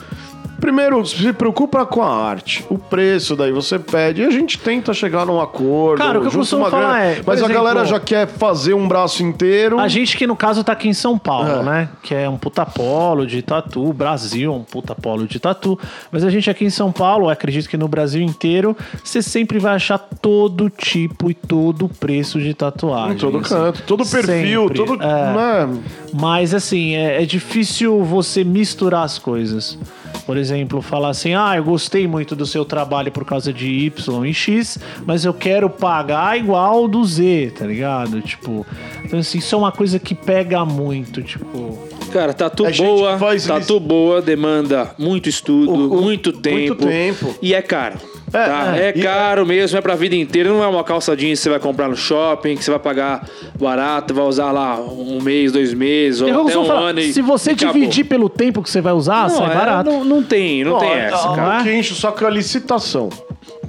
Primeiro, 0.60 1.06
se 1.06 1.32
preocupa 1.34 1.86
com 1.86 2.02
a 2.02 2.10
arte. 2.28 2.66
O 2.70 2.78
preço, 2.78 3.36
daí 3.36 3.52
você 3.52 3.78
pede 3.78 4.22
e 4.22 4.26
a 4.26 4.30
gente 4.32 4.58
tenta 4.58 4.94
chegar 4.94 5.26
num 5.26 5.40
acordo. 5.40 6.00
Cara, 6.04 6.18
o 6.20 6.22
que 6.22 6.28
eu 6.28 6.32
costumo 6.32 6.66
falar 6.70 6.94
grana. 6.94 7.04
é, 7.04 7.16
Mas 7.26 7.28
a 7.42 7.46
exemplo, 7.46 7.54
galera 7.54 7.86
já 7.86 8.00
quer 8.00 8.28
fazer 8.28 8.74
um 8.74 8.88
braço 8.88 9.22
inteiro. 9.24 9.80
A 9.80 9.88
gente 9.88 10.18
que 10.18 10.26
no 10.26 10.36
caso 10.36 10.64
tá 10.64 10.72
aqui 10.72 10.88
em 10.88 10.94
São 10.94 11.18
Paulo, 11.18 11.50
É. 11.50 11.64
né? 11.64 11.90
Que 12.02 12.16
é 12.16 12.30
um 12.30 12.38
puta 12.38 12.66
polo 12.66 13.26
de 13.26 13.42
tatu. 13.42 13.94
Brasil 13.94 14.52
é 14.54 14.56
um 14.56 14.64
puta 14.64 14.96
polo 14.96 15.28
de 15.28 15.40
tatu. 15.40 15.80
Mas 16.12 16.24
a 16.24 16.30
gente 16.30 16.50
aqui 16.50 16.66
em 16.66 16.70
São 16.70 16.92
Paulo, 16.92 17.30
acredito 17.30 17.70
que 17.70 17.78
no 17.78 17.88
Brasil 17.88 18.22
inteiro, 18.22 18.76
você 19.04 19.22
sempre 19.22 19.60
vai 19.60 19.76
achar 19.76 19.98
todo 19.98 20.70
tipo 20.70 21.30
e 21.30 21.34
todo 21.34 21.88
preço 21.90 22.40
de 22.40 22.54
tatuagem. 22.54 23.14
Em 23.16 23.18
todo 23.18 23.38
assim. 23.40 23.50
canto, 23.50 23.84
todo 23.84 24.06
perfil, 24.06 24.68
Sempre, 24.70 24.78
todo. 24.86 25.04
é. 25.04 25.68
Né? 25.68 25.80
Mas 26.14 26.54
assim, 26.54 26.96
é, 26.96 27.22
é 27.22 27.26
difícil 27.26 28.04
você 28.04 28.44
misturar 28.44 29.04
as 29.04 29.20
coisas. 29.20 29.78
Por 30.26 30.38
exemplo, 30.38 30.82
falar 30.82 31.10
assim: 31.10 31.34
ah, 31.36 31.54
eu 31.56 31.64
gostei 31.64 32.08
muito 32.08 32.36
do 32.36 32.46
seu 32.46 32.66
trabalho 32.66 33.12
por 33.12 33.24
causa 33.26 33.54
de 33.54 33.68
Y 33.68 34.26
e 34.26 34.34
X, 34.34 34.80
mas 35.06 35.24
eu 35.24 35.34
quero 35.34 35.70
pagar 35.70 36.38
igual 36.38 36.88
do 36.88 37.04
Z, 37.06 37.54
tá 37.58 37.66
ligado? 37.66 38.22
Tipo, 38.22 38.66
então 39.04 39.20
assim, 39.20 39.38
isso 39.38 39.54
é 39.54 39.58
uma 39.58 39.72
coisa 39.72 40.00
que 40.00 40.16
pega 40.16 40.66
muito, 40.66 41.22
tipo. 41.22 41.78
Cara, 42.12 42.34
tatu 42.34 42.66
A 42.66 42.72
gente 42.72 42.86
boa, 42.88 43.18
tatu 43.18 43.34
isso. 43.36 43.80
boa 43.80 44.22
demanda 44.22 44.96
muito 44.98 45.28
estudo, 45.28 45.72
O- 45.72 46.00
o- 46.00 46.02
muito 46.02 46.32
tempo. 46.32 46.76
tempo. 46.86 47.36
E 47.42 47.54
é 47.54 47.62
caro. 47.62 47.98
Tá? 48.38 48.78
é, 48.78 48.90
É, 48.90 48.92
caro 48.94 49.46
mesmo, 49.46 49.78
é 49.78 49.82
pra 49.82 49.96
vida 49.96 50.16
inteira. 50.16 50.50
Não 50.50 50.64
é 50.64 50.68
uma 50.68 50.84
calça 50.84 51.16
jeans 51.16 51.40
que 51.40 51.44
você 51.44 51.50
vai 51.50 51.60
comprar 51.60 51.88
no 51.90 51.96
shopping, 51.96 52.56
que 52.56 52.64
você 52.64 52.72
vai 52.72 52.80
pagar 52.80 53.28
barato, 53.60 54.14
vai 54.14 54.26
usar 54.26 54.52
lá 54.52 54.80
um 54.80 55.22
mês, 55.22 55.52
dois 55.52 55.74
meses, 55.74 56.22
ou 56.22 56.28
até 56.48 56.58
um 56.58 56.66
falar, 56.66 56.90
ano. 56.90 57.00
e- 57.00 57.14
se 57.14 57.22
você 57.22 57.52
e 57.52 57.54
acabou. 57.54 57.74
dividir 57.74 58.06
pelo 58.06 58.30
tempo 58.30 58.62
que 58.62 58.70
você 58.70 58.82
vai 58.82 58.94
usar, 58.94 59.30
não, 59.30 59.38
sai 59.38 59.52
é, 59.52 59.56
barato. 59.56 59.90
Não, 59.90 60.04
não 60.04 60.24
tem, 60.24 60.64
não, 60.64 60.78
tem 60.80 60.90
é, 60.90 61.06
essa, 61.06 61.30
o 61.32 61.36
cara. 61.36 61.64
que 61.64 61.74
enche 61.74 61.94
só 61.96 62.12
com 62.12 62.26
a 62.26 62.30
licitação. 62.30 63.10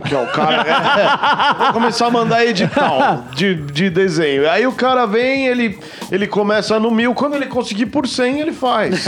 Que 0.04 0.14
é 0.14 0.22
o 0.22 0.26
cara. 0.28 0.62
é, 1.56 1.58
vai 1.58 1.72
começar 1.72 2.06
a 2.06 2.10
mandar 2.10 2.44
edital 2.44 3.24
de, 3.34 3.54
de 3.54 3.90
desenho. 3.90 4.48
Aí 4.50 4.66
o 4.66 4.72
cara 4.72 5.06
vem, 5.06 5.46
ele, 5.46 5.78
ele 6.10 6.26
começa 6.26 6.78
no 6.78 6.90
mil. 6.90 7.14
Quando 7.14 7.34
ele 7.34 7.46
conseguir 7.46 7.86
por 7.86 8.06
100, 8.06 8.40
ele 8.40 8.52
faz. 8.52 9.06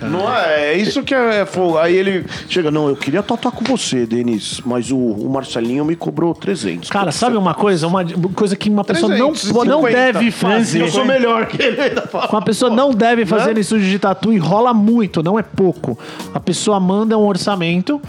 não 0.00 0.32
é? 0.32 0.72
É 0.72 0.74
isso 0.76 1.02
que 1.02 1.14
é 1.14 1.44
fogo. 1.46 1.78
Aí 1.78 1.94
ele 1.94 2.24
chega, 2.48 2.70
não, 2.70 2.88
eu 2.88 2.96
queria 2.96 3.22
tatuar 3.22 3.52
com 3.52 3.64
você, 3.64 4.06
Denis, 4.06 4.60
mas 4.64 4.90
o, 4.90 4.96
o 4.96 5.30
Marcelinho 5.30 5.84
me 5.84 5.96
cobrou 5.96 6.34
300. 6.34 6.90
Cara, 6.90 7.12
sabe 7.12 7.36
uma 7.36 7.54
coisa? 7.54 7.86
Uma 7.86 8.04
coisa 8.34 8.56
que 8.56 8.68
uma 8.68 8.84
pessoa 8.84 9.16
não, 9.16 9.32
350. 9.32 9.64
não 9.70 9.82
deve 9.82 10.30
fazer. 10.30 10.80
Eu 10.82 10.88
sou 10.88 11.04
melhor 11.04 11.46
que 11.46 11.62
ele 11.62 11.80
ainda 11.80 12.02
fala. 12.02 12.28
Uma 12.30 12.42
pessoa 12.42 12.70
não 12.70 12.90
deve 12.92 13.24
fazer 13.26 13.54
Né? 13.54 13.60
estúdio 13.60 13.88
de 13.88 13.98
tatu 13.98 14.32
e 14.32 14.38
rola 14.38 14.72
muito, 14.74 15.22
não 15.22 15.38
é 15.38 15.42
pouco. 15.42 15.98
A 16.34 16.40
pessoa 16.40 16.78
manda 16.78 17.16
um 17.18 17.26
orçamento 17.26 18.00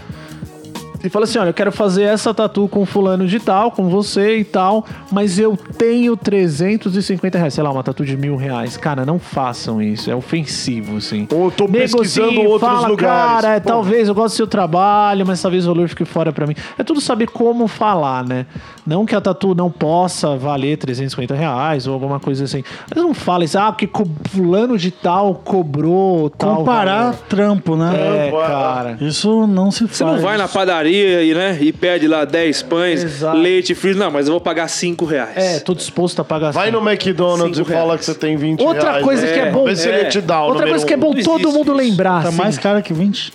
e 1.02 1.08
fala 1.08 1.24
assim: 1.24 1.38
olha, 1.38 1.50
eu 1.50 1.54
quero 1.54 1.70
fazer 1.70 2.04
essa 2.04 2.34
tatu 2.34 2.68
com 2.68 2.84
fulano 2.84 3.26
de 3.26 3.38
tal, 3.38 3.70
com 3.70 3.88
você 3.88 4.38
e 4.38 4.44
tal, 4.44 4.84
mas 5.12 5.38
eu 5.38 5.56
tenho 5.56 6.16
350 6.16 7.38
reais, 7.38 7.54
sei 7.54 7.62
lá, 7.62 7.70
uma 7.70 7.82
tatu 7.82 8.04
de 8.04 8.16
mil 8.16 8.36
reais. 8.36 8.76
Cara, 8.76 9.06
não 9.06 9.18
façam 9.18 9.80
isso, 9.80 10.10
é 10.10 10.14
ofensivo, 10.14 10.96
assim. 10.96 11.26
Ou 11.32 11.46
eu 11.46 11.50
tô 11.50 11.68
pesquisando 11.68 12.32
Negocie, 12.32 12.46
outros 12.46 12.70
fala, 12.70 12.88
lugares. 12.88 13.42
Cara, 13.42 13.54
é, 13.56 13.60
talvez 13.60 14.08
eu 14.08 14.14
gosto 14.14 14.34
do 14.34 14.36
seu 14.36 14.46
trabalho, 14.46 15.24
mas 15.26 15.40
talvez 15.40 15.66
o 15.66 15.72
valor 15.72 15.88
fique 15.88 16.04
fora 16.04 16.32
pra 16.32 16.46
mim. 16.46 16.54
É 16.76 16.82
tudo 16.82 17.00
saber 17.00 17.28
como 17.28 17.68
falar, 17.68 18.24
né? 18.24 18.46
Não 18.86 19.06
que 19.06 19.14
a 19.14 19.20
tatu 19.20 19.54
não 19.54 19.70
possa 19.70 20.36
valer 20.36 20.78
350 20.78 21.34
reais 21.34 21.86
ou 21.86 21.94
alguma 21.94 22.18
coisa 22.18 22.44
assim. 22.44 22.64
Mas 22.92 23.04
não 23.04 23.14
fala 23.14 23.44
isso, 23.44 23.58
ah, 23.58 23.70
porque 23.70 23.88
fulano 24.30 24.76
de 24.76 24.90
tal 24.90 25.34
cobrou 25.36 26.30
tal. 26.30 26.56
Comparar 26.56 27.02
valor. 27.02 27.18
trampo, 27.28 27.76
né? 27.76 28.28
É, 28.28 28.32
lá. 28.32 28.46
cara. 28.46 28.98
Isso 29.00 29.46
não 29.46 29.70
se 29.70 29.80
faz. 29.80 29.98
Você 29.98 30.04
não 30.04 30.18
vai 30.18 30.36
na 30.36 30.48
padaria 30.48 30.87
e, 30.90 31.34
né, 31.34 31.58
e 31.60 31.72
pede 31.72 32.08
lá 32.08 32.24
10 32.24 32.62
pães, 32.62 33.04
Exato. 33.04 33.36
leite 33.36 33.74
frio. 33.74 33.96
Não, 33.96 34.10
mas 34.10 34.26
eu 34.26 34.32
vou 34.32 34.40
pagar 34.40 34.68
5 34.68 35.04
reais. 35.04 35.36
É, 35.36 35.58
tô 35.60 35.74
disposto 35.74 36.20
a 36.20 36.24
pagar 36.24 36.52
Vai 36.52 36.68
assim. 36.68 36.76
no 36.78 36.88
McDonald's 36.88 37.58
e 37.58 37.64
fala 37.64 37.84
reais. 37.86 38.00
que 38.00 38.06
você 38.06 38.14
tem 38.14 38.36
20 38.36 38.60
Outra 38.62 38.90
reais. 38.90 39.04
coisa 39.04 39.26
né? 39.26 39.32
que 39.32 39.38
é 39.40 39.50
bom. 39.50 39.64
Vê 39.64 39.76
se 39.76 39.88
ele 39.88 40.04
te 40.06 40.20
dá 40.20 40.42
o 40.42 40.48
Outra 40.48 40.68
coisa 40.68 40.86
que 40.86 40.92
é 40.92 40.96
um. 40.96 41.00
bom 41.00 41.14
Não 41.14 41.22
todo 41.22 41.40
existe 41.40 41.56
mundo 41.58 41.72
isso. 41.72 41.80
lembrar. 41.90 42.22
Tá 42.22 42.28
assim. 42.28 42.38
mais 42.38 42.58
caro 42.58 42.82
que 42.82 42.92
20. 42.92 43.32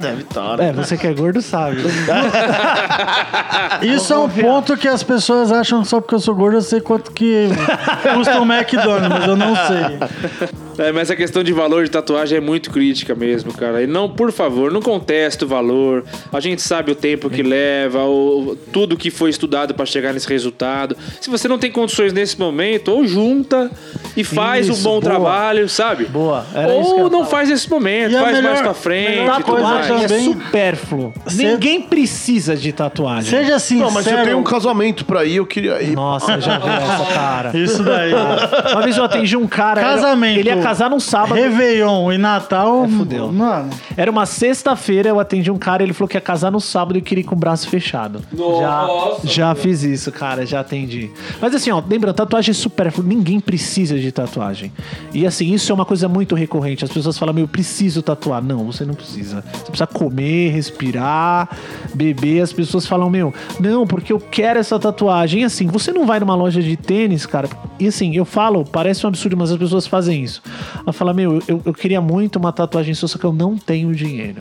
Deve 0.00 0.22
estar, 0.22 0.56
né? 0.56 0.70
É, 0.70 0.72
você 0.72 0.96
que 0.96 1.06
é 1.06 1.14
gordo 1.14 1.40
sabe. 1.40 1.76
Isso 3.82 4.12
é 4.12 4.18
um 4.18 4.28
ponto 4.28 4.76
que 4.76 4.88
as 4.88 5.02
pessoas 5.04 5.52
acham 5.52 5.84
só 5.84 6.00
porque 6.00 6.16
eu 6.16 6.20
sou 6.20 6.34
gordo, 6.34 6.56
eu 6.56 6.60
sei 6.62 6.80
quanto 6.80 7.12
que 7.12 7.46
custa 8.14 8.40
um 8.40 8.44
McDonald's, 8.52 9.08
mas 9.08 9.28
eu 9.28 9.36
não 9.36 9.54
sei. 9.54 10.48
É, 10.78 10.90
mas 10.92 11.10
a 11.10 11.16
questão 11.16 11.42
de 11.42 11.52
valor 11.52 11.84
de 11.84 11.90
tatuagem 11.90 12.38
é 12.38 12.40
muito 12.40 12.70
crítica 12.70 13.14
mesmo, 13.14 13.52
cara. 13.52 13.82
E 13.82 13.86
não, 13.86 14.08
por 14.08 14.32
favor, 14.32 14.70
não 14.72 14.80
conteste 14.80 15.44
o 15.44 15.48
valor. 15.48 16.04
A 16.32 16.40
gente 16.40 16.62
sabe 16.62 16.90
o 16.90 16.94
tempo 16.94 17.28
que 17.28 17.42
leva, 17.42 18.04
o, 18.04 18.56
tudo 18.72 18.96
que 18.96 19.10
foi 19.10 19.30
estudado 19.30 19.74
para 19.74 19.84
chegar 19.86 20.12
nesse 20.12 20.28
resultado. 20.28 20.96
Se 21.20 21.28
você 21.30 21.46
não 21.48 21.58
tem 21.58 21.70
condições 21.70 22.12
nesse 22.12 22.38
momento, 22.38 22.88
ou 22.92 23.06
junta 23.06 23.70
e 24.16 24.24
faz 24.24 24.68
Isso, 24.68 24.80
um 24.80 24.82
bom 24.82 24.90
boa. 25.00 25.02
trabalho, 25.02 25.68
sabe? 25.68 26.04
Boa, 26.06 26.46
era 26.54 26.76
isso 26.78 26.94
que 26.94 27.00
eu 27.00 27.04
Ou 27.04 27.10
não 27.10 27.18
falar. 27.20 27.30
faz 27.30 27.48
nesse 27.50 27.70
momento, 27.70 28.10
E 28.12 28.18
faz 28.18 28.22
mais 28.32 28.36
melhor- 28.44 28.62
pra 28.62 28.74
frente. 28.74 29.20
mais. 29.20 29.44
Tatuagem 29.44 30.04
é 30.04 30.08
supérfluo. 30.08 31.12
Cê- 31.26 31.44
Ninguém 31.44 31.80
precisa 31.82 32.56
de 32.56 32.72
tatuagem. 32.72 33.30
Seja 33.30 33.58
sincero. 33.58 33.86
Não, 33.86 33.90
mas 33.94 34.06
eu 34.06 34.22
tenho 34.24 34.38
um 34.38 34.42
casamento 34.44 35.04
pra 35.04 35.24
ir, 35.24 35.36
eu 35.36 35.46
queria 35.46 35.82
ir. 35.82 35.94
Nossa, 35.94 36.40
já 36.40 36.58
vi 36.58 36.68
essa 36.68 37.14
cara. 37.14 37.56
Isso 37.56 37.82
daí. 37.82 38.12
Uma 38.72 38.82
vez 38.82 38.96
eu 38.96 39.04
atendi 39.04 39.36
um 39.36 39.46
cara. 39.46 39.80
era- 39.80 39.90
Casamento. 39.92 40.38
Ele 40.40 40.48
ia 40.48 40.61
casar 40.62 40.90
num 40.90 41.00
sábado. 41.00 41.34
Réveillon 41.34 42.12
e 42.12 42.18
Natal. 42.18 42.84
É, 42.84 42.88
fudeu. 42.88 43.32
Mano. 43.32 43.70
Era 43.96 44.10
uma 44.10 44.26
sexta-feira, 44.26 45.08
eu 45.08 45.20
atendi 45.20 45.50
um 45.50 45.58
cara, 45.58 45.82
ele 45.82 45.92
falou 45.92 46.08
que 46.08 46.16
ia 46.16 46.20
casar 46.20 46.50
no 46.50 46.60
sábado 46.60 46.98
e 46.98 47.02
queria 47.02 47.22
ir 47.22 47.24
com 47.24 47.34
o 47.34 47.38
braço 47.38 47.68
fechado. 47.68 48.20
Nossa, 48.32 49.26
já, 49.26 49.48
já 49.48 49.54
fiz 49.54 49.82
isso, 49.82 50.10
cara, 50.12 50.46
já 50.46 50.60
atendi. 50.60 51.10
Mas 51.40 51.54
assim, 51.54 51.70
ó, 51.70 51.82
lembra, 51.86 52.12
tatuagem 52.12 52.50
é 52.50 52.54
supérfluo, 52.54 53.06
ninguém 53.06 53.40
precisa 53.40 53.98
de 53.98 54.10
tatuagem. 54.12 54.72
E 55.12 55.26
assim, 55.26 55.52
isso 55.52 55.70
é 55.70 55.74
uma 55.74 55.84
coisa 55.84 56.08
muito 56.08 56.34
recorrente. 56.34 56.84
As 56.84 56.90
pessoas 56.90 57.18
falam, 57.18 57.34
meu, 57.34 57.44
eu 57.44 57.48
preciso 57.48 58.02
tatuar. 58.02 58.42
Não, 58.42 58.64
você 58.64 58.84
não 58.84 58.94
precisa. 58.94 59.44
Você 59.52 59.64
precisa 59.64 59.86
comer, 59.86 60.50
respirar, 60.50 61.48
beber. 61.94 62.42
As 62.42 62.52
pessoas 62.52 62.86
falam, 62.86 63.10
meu, 63.10 63.32
não, 63.60 63.86
porque 63.86 64.12
eu 64.12 64.18
quero 64.18 64.58
essa 64.58 64.78
tatuagem. 64.78 65.42
E 65.42 65.44
assim, 65.44 65.66
você 65.66 65.92
não 65.92 66.06
vai 66.06 66.20
numa 66.20 66.34
loja 66.34 66.62
de 66.62 66.76
tênis, 66.76 67.26
cara. 67.26 67.48
E 67.78 67.88
assim, 67.88 68.14
eu 68.16 68.24
falo, 68.24 68.64
parece 68.64 69.04
um 69.04 69.08
absurdo, 69.08 69.36
mas 69.36 69.50
as 69.50 69.58
pessoas 69.58 69.86
fazem 69.86 70.22
isso. 70.22 70.42
Ela 70.82 70.92
fala, 70.92 71.12
meu, 71.14 71.40
eu, 71.48 71.60
eu 71.64 71.72
queria 71.74 72.00
muito 72.00 72.36
uma 72.36 72.52
tatuagem 72.52 72.94
sua, 72.94 73.08
só 73.08 73.18
que 73.18 73.24
eu 73.24 73.32
não 73.32 73.56
tenho 73.56 73.94
dinheiro. 73.94 74.40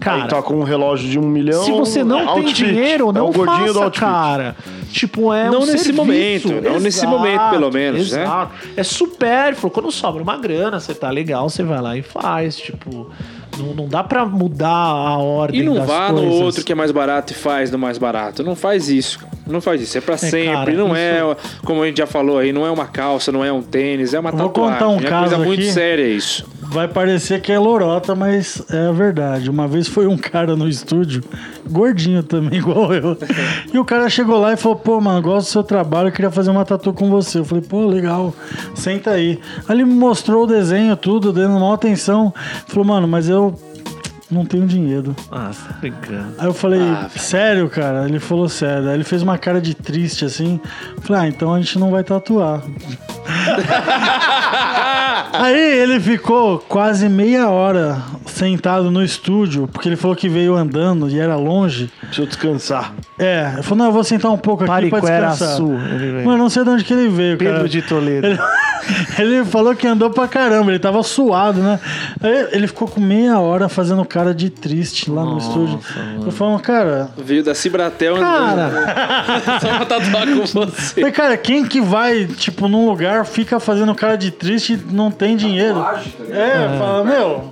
Cara, 0.00 0.22
Aí 0.22 0.28
tá 0.28 0.40
com 0.40 0.54
um 0.54 0.62
relógio 0.62 1.10
de 1.10 1.18
um 1.18 1.28
milhão. 1.28 1.62
se 1.62 1.70
você 1.72 2.02
não 2.02 2.20
é 2.20 2.24
tem 2.24 2.28
outfit. 2.30 2.54
dinheiro, 2.64 3.10
é 3.10 3.12
não 3.12 3.28
o 3.28 3.32
gordinho 3.32 3.72
do 3.74 3.80
faça, 3.80 3.90
cara. 3.90 4.56
Tipo, 4.90 5.30
é 5.32 5.50
Não 5.50 5.58
um 5.60 5.66
nesse 5.66 5.84
serviço. 5.84 5.94
momento, 5.94 6.48
não 6.62 6.80
nesse 6.80 7.06
momento, 7.06 7.50
pelo 7.50 7.70
menos, 7.70 8.10
né? 8.10 8.22
exato. 8.22 8.52
É 8.76 8.82
supérfluo. 8.82 9.70
Quando 9.70 9.92
sobra 9.92 10.22
uma 10.22 10.38
grana, 10.38 10.80
você 10.80 10.94
tá 10.94 11.10
legal, 11.10 11.50
você 11.50 11.62
vai 11.62 11.82
lá 11.82 11.96
e 11.98 12.02
faz. 12.02 12.56
Tipo, 12.56 13.10
não, 13.58 13.74
não 13.74 13.88
dá 13.88 14.02
pra 14.02 14.24
mudar 14.24 14.68
a 14.70 15.18
ordem 15.18 15.60
E 15.60 15.64
não 15.64 15.74
das 15.74 15.86
vá 15.86 16.08
coisas. 16.10 16.24
no 16.28 16.32
outro 16.44 16.64
que 16.64 16.72
é 16.72 16.74
mais 16.74 16.90
barato 16.90 17.34
e 17.34 17.36
faz 17.36 17.70
no 17.70 17.78
mais 17.78 17.98
barato. 17.98 18.42
Não 18.42 18.56
faz 18.56 18.88
isso. 18.88 19.20
Não 19.50 19.60
faz 19.60 19.80
isso. 19.82 19.98
É 19.98 20.00
pra 20.00 20.16
sempre. 20.16 20.52
cara, 20.52 20.72
não 20.72 20.86
isso- 20.88 20.96
é, 20.96 21.36
como 21.64 21.82
a 21.82 21.86
gente 21.86 21.98
já 21.98 22.06
falou 22.06 22.38
aí, 22.38 22.52
não 22.52 22.64
é 22.66 22.70
uma 22.70 22.86
calça, 22.86 23.30
não 23.32 23.44
é 23.44 23.52
um 23.52 23.62
tênis, 23.62 24.14
é 24.14 24.20
uma 24.20 24.30
Vou 24.30 24.48
tatuagem. 24.48 24.72
contar 24.78 24.88
um 24.88 24.98
é 24.98 25.02
caso 25.02 25.30
coisa 25.34 25.38
muito 25.44 25.60
aqui. 25.62 25.72
séria 25.72 26.06
isso. 26.08 26.44
Vai 26.62 26.86
parecer 26.86 27.40
que 27.40 27.50
é 27.50 27.58
lorota, 27.58 28.14
mas 28.14 28.62
é 28.70 28.86
a 28.86 28.92
verdade. 28.92 29.50
Uma 29.50 29.66
vez 29.66 29.88
foi 29.88 30.06
um 30.06 30.16
cara 30.16 30.54
no 30.54 30.68
estúdio, 30.68 31.20
gordinho 31.68 32.22
também, 32.22 32.58
igual 32.60 32.94
eu. 32.94 33.16
E 33.74 33.78
o 33.78 33.84
cara 33.84 34.08
chegou 34.08 34.38
lá 34.38 34.52
e 34.52 34.56
falou: 34.56 34.76
Pô, 34.78 35.00
mano, 35.00 35.20
gosto 35.20 35.48
do 35.48 35.50
seu 35.50 35.62
trabalho, 35.64 36.08
eu 36.08 36.12
queria 36.12 36.30
fazer 36.30 36.50
uma 36.50 36.64
tatu 36.64 36.92
com 36.92 37.10
você. 37.10 37.40
Eu 37.40 37.44
falei: 37.44 37.64
Pô, 37.64 37.86
legal, 37.86 38.32
senta 38.74 39.10
aí. 39.10 39.40
Aí 39.68 39.76
ele 39.76 39.84
me 39.84 39.94
mostrou 39.94 40.44
o 40.44 40.46
desenho, 40.46 40.96
tudo, 40.96 41.32
dando 41.32 41.54
maior 41.58 41.72
atenção. 41.74 42.32
Falou: 42.68 42.84
Mano, 42.84 43.08
mas 43.08 43.28
eu 43.28 43.52
não 44.30 44.44
tenho 44.44 44.66
dinheiro. 44.66 45.14
Ah, 45.30 45.52
você 45.52 45.68
tá 45.68 45.74
brincando. 45.80 46.34
Aí 46.38 46.46
eu 46.46 46.54
falei, 46.54 46.80
sério, 47.16 47.68
cara? 47.68 48.04
Ele 48.06 48.20
falou 48.20 48.48
sério. 48.48 48.88
Aí 48.88 48.94
ele 48.94 49.04
fez 49.04 49.22
uma 49.22 49.36
cara 49.38 49.60
de 49.60 49.74
triste 49.74 50.24
assim. 50.24 50.60
Eu 50.96 51.02
Falei, 51.02 51.22
ah, 51.22 51.28
então 51.28 51.54
a 51.54 51.60
gente 51.60 51.78
não 51.78 51.90
vai 51.90 52.04
tatuar. 52.04 52.62
Aí 55.32 55.78
ele 55.78 56.00
ficou 56.00 56.58
quase 56.58 57.08
meia 57.08 57.48
hora 57.48 58.02
sentado 58.26 58.90
no 58.90 59.02
estúdio, 59.02 59.68
porque 59.68 59.88
ele 59.88 59.96
falou 59.96 60.16
que 60.16 60.28
veio 60.28 60.54
andando 60.56 61.08
e 61.08 61.18
era 61.18 61.36
longe. 61.36 61.90
Deixa 62.02 62.22
eu 62.22 62.26
descansar. 62.26 62.94
É, 63.18 63.50
ele 63.54 63.62
falou, 63.62 63.78
não, 63.78 63.86
eu 63.86 63.92
vou 63.92 64.04
sentar 64.04 64.30
um 64.30 64.38
pouco 64.38 64.64
aqui 64.64 64.88
pra 64.88 65.00
descansar. 65.00 65.56
Veio. 65.58 66.24
Mano, 66.24 66.38
não 66.38 66.50
sei 66.50 66.64
de 66.64 66.70
onde 66.70 66.84
que 66.84 66.92
ele 66.92 67.08
veio, 67.08 67.38
cara. 67.38 67.52
Pedro 67.52 67.68
de 67.68 67.82
Toledo. 67.82 68.26
Ele, 68.26 68.38
ele 69.18 69.44
falou 69.44 69.74
que 69.74 69.86
andou 69.86 70.10
pra 70.10 70.26
caramba, 70.26 70.70
ele 70.70 70.78
tava 70.78 71.02
suado, 71.02 71.60
né? 71.60 71.78
Aí 72.22 72.48
ele 72.52 72.66
ficou 72.66 72.88
com 72.88 73.00
meia 73.00 73.38
hora 73.38 73.68
fazendo 73.68 74.04
cara 74.04 74.34
de 74.34 74.50
triste 74.50 75.10
lá 75.10 75.24
no 75.24 75.38
estúdio. 75.38 75.80
Eu 76.24 76.32
falei, 76.32 76.58
cara, 76.60 77.10
Veio 77.18 77.44
da 77.44 77.54
Cibratel 77.54 78.16
Cara, 78.16 78.70
Só 79.60 79.76
pra 79.76 79.86
tatuar 79.86 80.26
com 80.26 80.46
você. 80.46 80.94
Falei, 80.94 81.12
cara, 81.12 81.36
quem 81.36 81.64
que 81.64 81.80
vai, 81.80 82.24
tipo, 82.24 82.68
num 82.68 82.86
lugar, 82.86 83.26
fica 83.26 83.60
fazendo 83.60 83.94
cara 83.94 84.16
de 84.16 84.30
triste 84.30 84.74
e 84.74 84.94
não 84.94 85.10
tem 85.20 85.36
dinheiro? 85.36 85.78
É, 86.30 86.78
fala, 86.78 87.04
meu, 87.04 87.50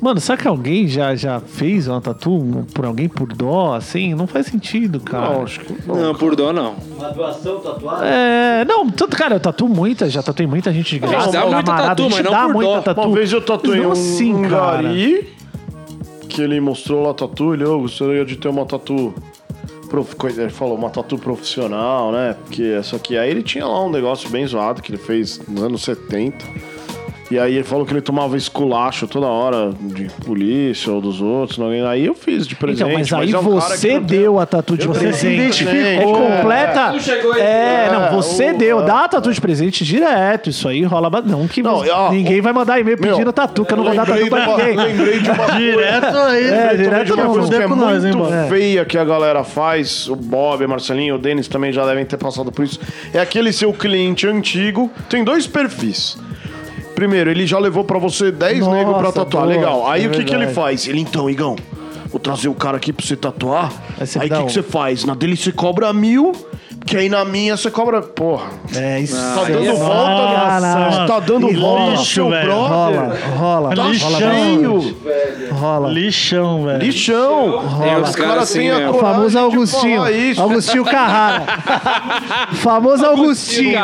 mano, 0.00 0.20
será 0.20 0.38
que 0.38 0.46
alguém 0.46 0.86
já, 0.86 1.16
já 1.16 1.40
fez 1.40 1.88
uma 1.88 2.00
tatu 2.00 2.64
por 2.72 2.84
alguém 2.84 3.08
por 3.08 3.26
dó, 3.26 3.74
assim? 3.74 4.14
Não 4.14 4.28
faz 4.28 4.46
sentido, 4.46 5.00
cara. 5.00 5.30
Não, 5.30 5.42
acho 5.42 5.58
que 5.58 5.88
não. 5.88 5.96
Não, 5.96 6.14
por 6.14 6.36
dó 6.36 6.52
não. 6.52 6.76
Uma 6.96 7.08
doação, 7.08 7.58
tatuagem? 7.58 8.06
É, 8.08 8.64
não, 8.64 8.88
tanto, 8.88 9.16
cara, 9.16 9.34
eu 9.34 9.40
tatuo 9.40 9.68
muita, 9.68 10.08
já 10.08 10.22
tatuei 10.22 10.46
muita 10.46 10.72
gente 10.72 10.90
de 10.90 11.00
graça. 11.00 11.32
dá 11.32 11.44
muita 11.44 11.76
tatu, 11.76 12.08
mas 12.08 12.22
não 12.22 12.30
dá 12.30 12.44
por 12.44 12.54
muita 12.54 12.70
dó. 12.70 12.80
tatu. 12.82 13.00
Uma 13.00 13.16
vez 13.16 13.32
eu 13.32 13.42
tatuei 13.42 13.80
Não 13.80 13.88
um, 13.88 13.92
assim, 13.92 14.32
um 14.32 14.48
cara. 14.48 14.82
gari 14.82 15.28
que 16.28 16.40
ele 16.40 16.60
mostrou 16.60 17.02
lá 17.02 17.10
a 17.10 17.14
tatu, 17.14 17.52
ele, 17.52 17.64
eu 17.64 17.80
gostaria 17.80 18.24
de 18.24 18.36
ter 18.36 18.46
uma 18.46 18.64
tatu. 18.64 19.12
Ele 20.38 20.48
falou, 20.48 20.74
uma 20.74 20.88
tatu 20.88 21.18
profissional, 21.18 22.12
né? 22.12 22.34
Porque 22.44 22.62
essa 22.62 22.96
aqui. 22.96 23.18
Aí 23.18 23.28
ele 23.28 23.42
tinha 23.42 23.66
lá 23.66 23.84
um 23.84 23.90
negócio 23.90 24.30
bem 24.30 24.46
zoado 24.46 24.80
que 24.80 24.90
ele 24.90 24.96
fez 24.96 25.38
nos 25.46 25.62
anos 25.62 25.82
70. 25.82 26.71
E 27.32 27.38
aí 27.38 27.54
ele 27.54 27.64
falou 27.64 27.86
que 27.86 27.92
ele 27.94 28.02
tomava 28.02 28.36
esculacho 28.36 29.06
toda 29.06 29.26
hora 29.26 29.72
de 29.80 30.04
polícia 30.24 30.92
ou 30.92 31.00
dos 31.00 31.20
outros. 31.22 31.56
não- 31.56 31.70
Aí 31.88 32.04
eu 32.04 32.14
fiz 32.14 32.46
de 32.46 32.54
presente. 32.54 32.82
Então, 32.82 32.92
mas 32.92 33.10
aí 33.10 33.32
é 33.32 33.38
um 33.38 33.58
cara 33.58 33.70
que 33.72 33.78
você 33.78 33.94
não 33.94 34.02
deu 34.02 34.38
a 34.38 34.44
tatu 34.44 34.76
de 34.76 34.84
Eu 34.86 34.92
presente. 34.92 35.16
se 35.16 35.26
identificou. 35.28 35.74
É 35.80 36.36
completa. 36.36 36.90
Aí. 36.90 37.40
É, 37.40 37.88
não, 37.90 38.04
É, 38.04 38.10
você 38.10 38.50
o- 38.50 38.58
deu. 38.58 38.80
é. 38.82 38.84
Dá 38.84 39.04
a 39.04 39.08
tatu 39.08 39.32
de 39.32 39.40
presente 39.40 39.82
direto. 39.82 40.50
Isso 40.50 40.68
aí 40.68 40.82
rola. 40.82 41.08
Não, 41.24 41.48
que 41.48 41.62
Não, 41.62 41.78
você- 41.78 41.90
ó, 41.90 42.10
ninguém 42.10 42.40
o- 42.40 42.42
vai 42.42 42.52
mandar 42.52 42.78
e-mail 42.78 42.98
Meu, 43.00 43.12
pedindo 43.12 43.32
tatu, 43.32 43.64
que 43.64 43.72
eu 43.72 43.76
não 43.78 43.84
vou 43.84 43.94
dar 43.94 44.04
tatu 44.06 44.26
pra 44.28 44.46
ninguém. 44.46 44.76
Lembrei 44.76 45.18
de 45.20 45.30
uma 45.30 45.46
direto 45.56 46.16
aí. 46.18 46.44
É, 46.46 46.50
Lembrei 46.50 46.76
direto 46.84 47.06
de 47.06 47.12
uma 47.12 47.24
não, 47.24 47.32
coisa 47.32 47.48
que 47.48 47.54
é 47.62 47.68
com 47.68 47.76
nós, 47.76 48.04
hein, 48.04 48.12
muito 48.12 48.30
Bob? 48.30 48.48
feia 48.50 48.84
que 48.84 48.98
a 48.98 49.04
galera 49.04 49.42
faz, 49.42 50.06
o 50.08 50.16
Bob, 50.16 50.62
a 50.64 50.68
Marcelinho, 50.68 51.14
o 51.14 51.18
Denis 51.18 51.48
também 51.48 51.72
já 51.72 51.86
devem 51.86 52.04
ter 52.04 52.18
passado 52.18 52.52
por 52.52 52.62
isso. 52.64 52.78
É 53.14 53.20
aquele 53.20 53.52
seu 53.54 53.72
cliente 53.72 54.26
antigo, 54.26 54.90
tem 55.08 55.24
dois 55.24 55.46
perfis. 55.46 56.18
Primeiro, 57.02 57.32
ele 57.32 57.44
já 57.48 57.58
levou 57.58 57.82
pra 57.82 57.98
você 57.98 58.30
10 58.30 58.60
Nossa, 58.60 58.70
negros 58.70 58.96
pra 58.96 59.10
tatuar, 59.10 59.42
boa, 59.42 59.56
legal. 59.56 59.90
Aí 59.90 60.04
é 60.04 60.06
o 60.06 60.10
que, 60.12 60.18
que 60.22 60.30
ele 60.30 60.46
verdade. 60.46 60.54
faz? 60.54 60.86
Ele, 60.86 61.00
então, 61.00 61.28
Igão, 61.28 61.56
vou 62.06 62.20
trazer 62.20 62.48
o 62.48 62.54
cara 62.54 62.76
aqui 62.76 62.92
pra 62.92 63.04
você 63.04 63.16
tatuar. 63.16 63.72
Aí 63.98 64.06
você 64.06 64.20
o 64.20 64.22
que, 64.22 64.34
um. 64.34 64.46
que 64.46 64.52
você 64.52 64.62
faz? 64.62 65.04
Na 65.04 65.12
dele 65.16 65.36
você 65.36 65.50
cobra 65.50 65.92
mil, 65.92 66.30
que 66.84 66.96
aí 66.96 67.08
na 67.08 67.24
minha 67.24 67.56
você 67.56 67.70
cobra. 67.70 68.02
Porra, 68.02 68.46
É, 68.76 69.00
isso. 69.00 69.14
tá 69.16 69.42
aí 69.46 69.52
dando 69.52 69.76
volta, 69.76 70.90
você 70.90 71.06
tá 71.06 71.20
dando 71.20 71.48
Que 71.48 71.54
volta 71.56 71.90
lixo, 71.92 72.04
seu 72.14 72.28
velho. 72.30 72.46
brother. 72.46 72.68
Rola, 72.70 73.16
rola. 73.36 73.74
Tá 73.76 73.84
Lixão. 73.84 74.10
cheio. 74.18 74.96
Rola. 75.52 75.88
Lixão, 75.90 76.64
velho. 76.64 76.78
Lixão. 76.82 77.62
Tem 77.82 77.96
uns 77.96 78.10
Os 78.10 78.16
caras 78.16 78.42
assim 78.44 78.58
têm 78.60 78.70
a 78.70 78.74
mesmo. 78.78 78.90
O 78.90 78.94
coragem 78.94 79.14
famoso 79.16 79.38
Augustinho. 79.38 80.08
isso. 80.08 80.42
Augustinho 80.42 80.84
Carrara. 80.84 81.42
famoso 82.54 83.06
Augustinho. 83.06 83.80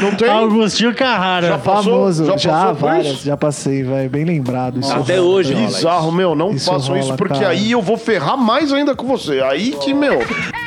Não 0.00 0.14
tem? 0.14 0.28
Augustinho 0.28 0.94
Carrara. 0.94 1.48
Já 1.48 1.58
passou? 1.58 1.82
Famoso. 1.92 2.24
Já 2.26 2.36
Já, 2.36 2.72
várias. 2.72 3.06
isso? 3.14 3.24
Já 3.26 3.36
passei, 3.36 3.82
velho. 3.82 4.10
Bem 4.10 4.24
lembrado. 4.24 4.80
Isso 4.80 4.92
Até 4.92 5.16
rola 5.16 5.28
hoje 5.28 5.54
rola 5.54 5.66
Bizarro, 5.66 6.12
meu, 6.12 6.34
não 6.34 6.50
Isso 6.50 6.70
façam 6.70 6.96
isso, 6.96 7.06
rola, 7.06 7.16
porque 7.16 7.34
cara. 7.40 7.48
aí 7.48 7.70
eu 7.72 7.80
vou 7.82 7.96
ferrar 7.96 8.36
mais 8.36 8.72
ainda 8.72 8.94
com 8.94 9.06
você. 9.06 9.40
Aí 9.40 9.72
que, 9.80 9.94
meu. 9.94 10.18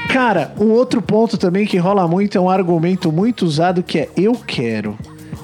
Cara, 0.09 0.53
um 0.59 0.71
outro 0.71 1.01
ponto 1.01 1.37
também 1.37 1.65
que 1.65 1.77
rola 1.77 2.07
muito 2.07 2.37
é 2.37 2.41
um 2.41 2.49
argumento 2.49 3.11
muito 3.11 3.45
usado 3.45 3.83
que 3.83 3.99
é 3.99 4.09
eu 4.15 4.33
quero. 4.33 4.97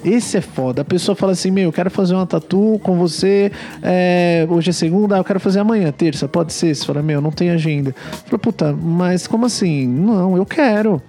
Esse 0.04 0.38
é 0.38 0.42
foda. 0.42 0.82
A 0.82 0.86
pessoa 0.86 1.16
fala 1.16 1.34
assim: 1.34 1.52
Meu, 1.52 1.66
eu 1.66 1.72
quero 1.72 1.92
fazer 1.92 2.16
uma 2.16 2.26
tatu 2.26 2.80
com 2.84 2.98
você. 2.98 3.52
é, 3.84 4.48
hoje 4.50 4.72
é 4.72 4.74
segunda, 4.74 5.18
eu 5.18 5.24
quero 5.24 5.40
fazer 5.40 5.60
amanhã, 5.60 5.92
terça, 5.92 6.28
pode 6.28 6.54
ser. 6.54 6.74
Você 6.76 6.86
fala: 6.86 7.04
Meu, 7.04 7.22
não 7.22 7.32
tem 7.32 7.52
agenda. 7.52 7.94
Fala, 8.26 8.40
puta, 8.40 8.74
mas 8.74 9.28
como 9.28 9.46
assim? 9.46 9.88
Não, 9.88 10.36
eu 10.36 10.46
quero. 10.46 11.02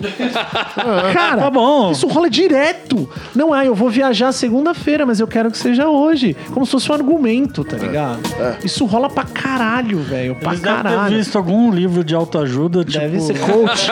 Cara, 1.12 1.42
Tá 1.42 1.50
bom. 1.50 1.90
isso 1.90 2.06
rola 2.06 2.28
direto. 2.30 3.08
Não, 3.34 3.52
ah, 3.52 3.64
eu 3.64 3.74
vou 3.74 3.88
viajar 3.90 4.32
segunda-feira, 4.32 5.04
mas 5.06 5.20
eu 5.20 5.26
quero 5.26 5.50
que 5.50 5.58
seja 5.58 5.88
hoje. 5.88 6.36
Como 6.52 6.64
se 6.66 6.72
fosse 6.72 6.90
um 6.90 6.94
argumento, 6.94 7.64
tá 7.64 7.76
ligado? 7.76 8.20
Isso 8.64 8.84
rola 8.84 9.08
pra 9.08 9.24
caralho, 9.24 9.98
velho. 10.00 10.34
Pra 10.36 10.50
Eles 10.52 10.60
devem 10.60 10.82
ter 10.82 10.88
caralho. 10.88 11.16
visto 11.16 11.36
algum 11.36 11.70
livro 11.70 12.02
de 12.04 12.14
autoajuda, 12.14 12.84
tipo... 12.84 12.98
Deve 12.98 13.20
ser 13.20 13.38
coach. 13.40 13.90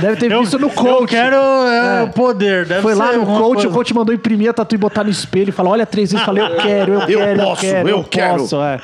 Deve 0.00 0.16
ter 0.16 0.30
Eu, 0.32 0.40
visto 0.40 0.58
no 0.58 0.66
eu 0.66 0.70
coach. 0.70 1.10
quero 1.10 1.36
é, 1.36 2.00
É. 2.00 2.02
o 2.04 2.08
poder. 2.12 2.66
Deve 2.66 2.82
Foi 2.82 2.94
lá 2.94 3.12
no 3.12 3.26
coach, 3.26 3.52
coisa. 3.54 3.68
o 3.68 3.72
coach 3.72 3.94
mandou 3.94 4.14
imprimir 4.14 4.50
a 4.50 4.52
tatu 4.52 4.74
e 4.74 4.78
botar 4.78 5.04
no 5.04 5.10
espelho 5.10 5.48
e 5.50 5.52
falar: 5.52 5.70
olha 5.70 5.86
três 5.86 6.10
vezes, 6.12 6.24
falei, 6.24 6.42
eu 6.44 6.56
quero, 6.62 6.92
eu 6.94 7.06
quero, 7.06 7.40
eu 7.40 7.46
posso, 7.46 7.60
quero, 7.60 7.88
eu 7.88 8.04
quero. 8.04 8.38
posso. 8.38 8.60
É. 8.60 8.80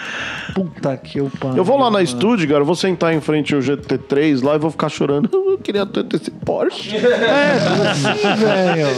Puta 0.55 0.97
que 0.97 1.19
eu 1.21 1.31
pano. 1.39 1.57
Eu 1.57 1.65
vou 1.65 1.79
lá 1.79 1.91
na 1.91 2.03
estúdio, 2.03 2.49
cara, 2.49 2.61
eu 2.61 2.65
vou 2.65 2.75
sentar 2.75 3.13
em 3.15 3.21
frente 3.21 3.55
ao 3.55 3.61
GT3 3.61 4.43
lá 4.43 4.55
e 4.57 4.59
vou 4.59 4.71
ficar 4.71 4.89
chorando. 4.89 5.29
Eu 5.33 5.59
queria 5.59 5.85
tanto 5.87 6.17
esse 6.17 6.28
Porsche. 6.31 6.97
É, 6.97 7.91
assim, 7.91 8.35
velho. 8.37 8.89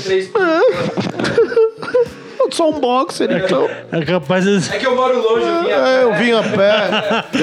Eu 2.40 2.51
só 2.51 2.71
um 2.71 2.81
boxer, 2.81 3.31
então. 3.31 3.69
É 3.93 4.05
capaz 4.05 4.45
de. 4.45 4.75
É 4.75 4.79
que 4.79 4.87
eu 4.87 4.97
moro 4.97 5.14
longe, 5.23 5.47
eu 5.47 5.62
vim 5.62 5.69
É, 5.71 6.03
eu 6.03 6.14
vim 6.14 6.33
a 6.33 6.43
pé. 6.57 6.90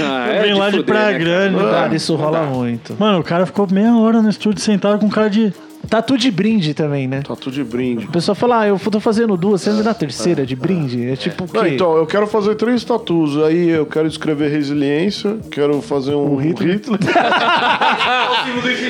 Ah, 0.02 0.36
Eu 0.36 0.44
vim 0.44 0.54
lá 0.60 0.70
de 0.70 0.78
fuder, 0.78 0.86
Praia 0.96 1.12
né, 1.14 1.20
Grande. 1.20 1.56
cara? 1.58 1.72
Cara, 1.72 1.96
isso 1.96 2.16
rola 2.16 2.42
muito. 2.44 2.96
Mano, 3.00 3.20
o 3.20 3.24
cara 3.24 3.46
ficou 3.46 3.68
meia 3.72 3.96
hora 3.96 4.22
no 4.22 4.30
estúdio 4.30 4.62
sentado 4.62 5.00
com 5.00 5.10
cara 5.10 5.30
de. 5.30 5.54
Tatu 5.90 6.18
de 6.18 6.30
brinde 6.30 6.74
também, 6.74 7.08
né? 7.08 7.22
Tatu 7.22 7.50
de 7.50 7.64
brinde. 7.64 8.06
O 8.06 8.12
pessoal 8.12 8.36
fala, 8.36 8.62
ah, 8.62 8.68
eu 8.68 8.80
tô 8.80 9.00
fazendo 9.00 9.38
duas, 9.38 9.62
você 9.62 9.70
anda 9.70 9.84
na 9.84 9.94
terceira 9.94 10.46
de 10.46 10.56
brinde. 10.56 11.10
É 11.10 11.16
tipo 11.16 11.46
o 11.46 11.48
quê? 11.48 11.58
Não, 11.58 11.68
então, 11.68 11.98
eu 11.98 12.06
quero 12.06 12.28
fazer 12.28 12.56
três 12.56 12.84
tatus. 12.84 13.38
Aí 13.44 13.70
eu 13.70 13.86
quero 13.86 14.08
escrever 14.08 14.52
resiliência, 14.52 15.38
quero 15.50 15.82
fazer 15.82 16.16
um, 16.16 16.36
Hitler. 16.36 16.80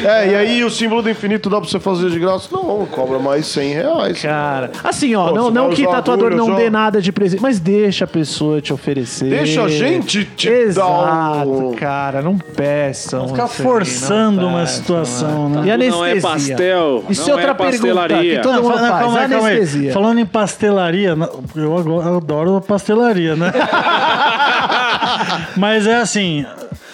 é, 0.05 0.31
e 0.31 0.35
aí 0.35 0.63
o 0.63 0.69
símbolo 0.69 1.01
do 1.01 1.09
infinito 1.09 1.49
dá 1.49 1.59
pra 1.59 1.69
você 1.69 1.79
fazer 1.79 2.09
de 2.09 2.19
graça? 2.19 2.49
Não, 2.51 2.85
cobra 2.87 3.19
mais 3.19 3.45
100 3.47 3.73
reais. 3.73 4.21
Cara, 4.21 4.71
assim, 4.83 5.15
ó, 5.15 5.29
Pô, 5.29 5.35
não, 5.35 5.51
não 5.51 5.69
que 5.69 5.85
tatuador 5.85 6.35
não 6.35 6.55
dê 6.55 6.69
nada 6.69 7.01
de 7.01 7.11
presente, 7.11 7.41
mas 7.41 7.59
deixa 7.59 8.05
a 8.05 8.07
pessoa 8.07 8.61
te 8.61 8.73
oferecer. 8.73 9.29
Deixa 9.29 9.63
a 9.63 9.67
gente 9.67 10.25
te 10.25 10.49
Exato, 10.49 10.89
dar 10.89 11.47
um- 11.47 11.73
cara, 11.73 12.21
não 12.21 12.37
peçam. 12.37 13.27
Ficar 13.27 13.45
assim, 13.45 13.63
não 13.63 14.49
uma 14.49 14.59
peçam, 14.59 14.77
situação, 14.77 15.49
né? 15.49 15.63
E 15.65 15.71
anestesia? 15.71 15.97
Não 15.97 16.05
é 16.05 16.19
pastel, 16.19 16.86
Isso 17.09 17.23
é 17.23 17.27
não 17.27 17.33
outra 17.35 17.51
é 17.51 17.53
pergunta 17.53 17.77
pastelaria. 17.77 18.35
que 18.37 18.41
todo 18.41 18.55
Não, 18.55 18.63
mundo 18.63 18.77
faz. 18.77 18.89
calma 18.89 18.99
calma 18.99 19.19
aí. 19.19 19.33
anestesia. 19.57 19.93
Falando 19.93 20.19
em 20.19 20.25
pastelaria, 20.25 21.17
eu 21.55 22.17
adoro 22.17 22.61
pastelaria, 22.61 23.35
né? 23.35 23.51
Mas 25.57 25.87
é 25.87 25.95
assim, 25.97 26.45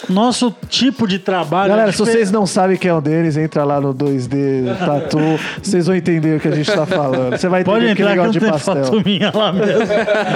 nosso 0.10 0.54
tipo 0.70 1.08
de 1.08 1.20
trabalho. 1.20 1.70
Galera, 1.70 1.90
é 1.90 1.92
se 1.92 1.98
vocês 2.00 2.32
não 2.32 2.46
sabem 2.46 2.78
quem 2.78 2.90
é 2.90 2.94
o 2.94 3.02
Denis, 3.02 3.36
entra 3.38 3.64
lá 3.64 3.80
no 3.82 3.94
2D 3.94 4.78
Tatu, 4.78 5.20
vocês 5.62 5.88
vão 5.88 5.96
entender 5.96 6.38
o 6.38 6.40
que 6.40 6.48
a 6.48 6.52
gente 6.52 6.72
tá 6.72 6.86
falando. 6.86 7.32
Você 7.38 7.48
vai 7.50 7.62
entender 7.62 7.80
Pode 7.80 7.86
que 7.96 8.02
entrar 8.02 8.12
que 8.12 8.18
não 8.18 8.24
gosta 8.26 8.40
de 8.40 8.40
tem 8.40 8.52
pastel. 8.52 8.86
foto 8.86 9.02
minha 9.06 9.32
lá 9.34 9.52
mesmo. 9.52 9.80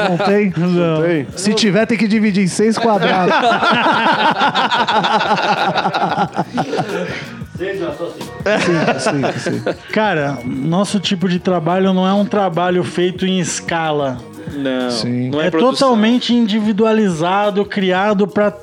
Não 0.10 0.18
tem? 0.26 0.54
Não. 0.58 1.06
Ei, 1.06 1.28
Se 1.36 1.54
tiver, 1.54 1.86
tem 1.86 1.98
que 1.98 2.08
dividir 2.08 2.44
em 2.44 2.48
seis 2.48 2.78
quadrados. 2.78 3.36
sim, 7.58 9.00
sim, 9.00 9.62
sim. 9.62 9.64
Cara, 9.92 10.38
nosso 10.46 11.00
tipo 11.00 11.28
de 11.28 11.40
trabalho 11.40 11.94
não 11.94 12.08
é 12.08 12.14
um 12.14 12.26
trabalho 12.26 12.84
feito 12.84 13.26
em 13.26 13.40
escala. 13.40 14.18
Não, 14.56 14.90
Sim. 14.92 15.30
não 15.30 15.42
é, 15.42 15.48
É, 15.48 15.52
produção. 15.52 15.90
totalmente 15.90 16.34
individualizado, 16.34 17.66
criado 17.66 18.26
para 18.28 18.54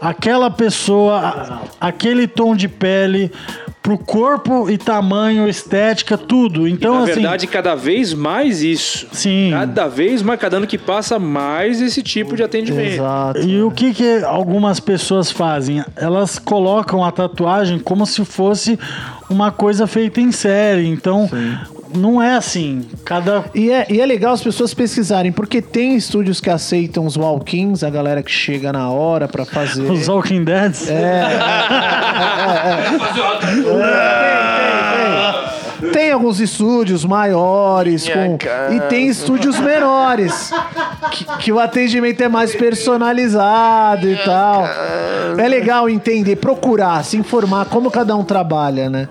aquela 0.00 0.50
pessoa, 0.50 1.18
a- 1.18 1.58
aquele 1.88 2.26
tom 2.26 2.54
de 2.54 2.68
pele, 2.68 3.32
pro 3.84 3.98
corpo 3.98 4.70
e 4.70 4.78
tamanho, 4.78 5.46
estética, 5.46 6.16
tudo. 6.16 6.66
Então, 6.66 6.94
Na 6.94 7.02
assim. 7.02 7.12
verdade, 7.12 7.46
cada 7.46 7.74
vez 7.74 8.14
mais 8.14 8.62
isso. 8.62 9.06
Sim. 9.12 9.50
Cada 9.52 9.86
vez 9.88 10.22
mais, 10.22 10.40
cada 10.40 10.56
ano 10.56 10.66
que 10.66 10.78
passa, 10.78 11.18
mais 11.18 11.82
esse 11.82 12.02
tipo 12.02 12.34
de 12.34 12.42
atendimento. 12.42 12.94
Exato. 12.94 13.40
E 13.40 13.62
o 13.62 13.70
que, 13.70 13.92
que 13.92 14.24
algumas 14.24 14.80
pessoas 14.80 15.30
fazem? 15.30 15.84
Elas 15.96 16.38
colocam 16.38 17.04
a 17.04 17.12
tatuagem 17.12 17.78
como 17.78 18.06
se 18.06 18.24
fosse 18.24 18.78
uma 19.28 19.52
coisa 19.52 19.86
feita 19.86 20.18
em 20.18 20.32
série. 20.32 20.86
Então, 20.86 21.28
não 21.96 22.22
é 22.22 22.34
assim. 22.34 22.84
Cada. 23.04 23.44
E 23.54 23.70
é, 23.70 23.86
e 23.88 24.00
é 24.00 24.06
legal 24.06 24.34
as 24.34 24.42
pessoas 24.42 24.74
pesquisarem, 24.74 25.32
porque 25.32 25.60
tem 25.62 25.96
estúdios 25.96 26.40
que 26.40 26.50
aceitam 26.50 27.06
os 27.06 27.16
walk-ins, 27.16 27.82
a 27.82 27.90
galera 27.90 28.22
que 28.22 28.30
chega 28.30 28.72
na 28.72 28.90
hora 28.90 29.28
pra 29.28 29.44
fazer. 29.44 29.90
Os 29.90 30.08
Walking 30.08 30.44
Deads. 30.44 30.88
Tem, 35.80 35.92
tem 35.92 36.12
alguns 36.12 36.40
estúdios 36.40 37.04
maiores 37.04 38.08
com, 38.08 38.38
e 38.74 38.80
tem 38.88 39.08
estúdios 39.08 39.58
menores 39.58 40.50
que, 41.10 41.24
que 41.38 41.52
o 41.52 41.58
atendimento 41.58 42.20
é 42.22 42.28
mais 42.28 42.54
personalizado 42.54 44.08
e 44.08 44.16
tal. 44.24 44.64
É 45.36 45.48
legal 45.48 45.88
entender, 45.88 46.36
procurar, 46.36 47.04
se 47.04 47.16
informar 47.16 47.66
como 47.66 47.90
cada 47.90 48.16
um 48.16 48.24
trabalha, 48.24 48.88
né? 48.88 49.08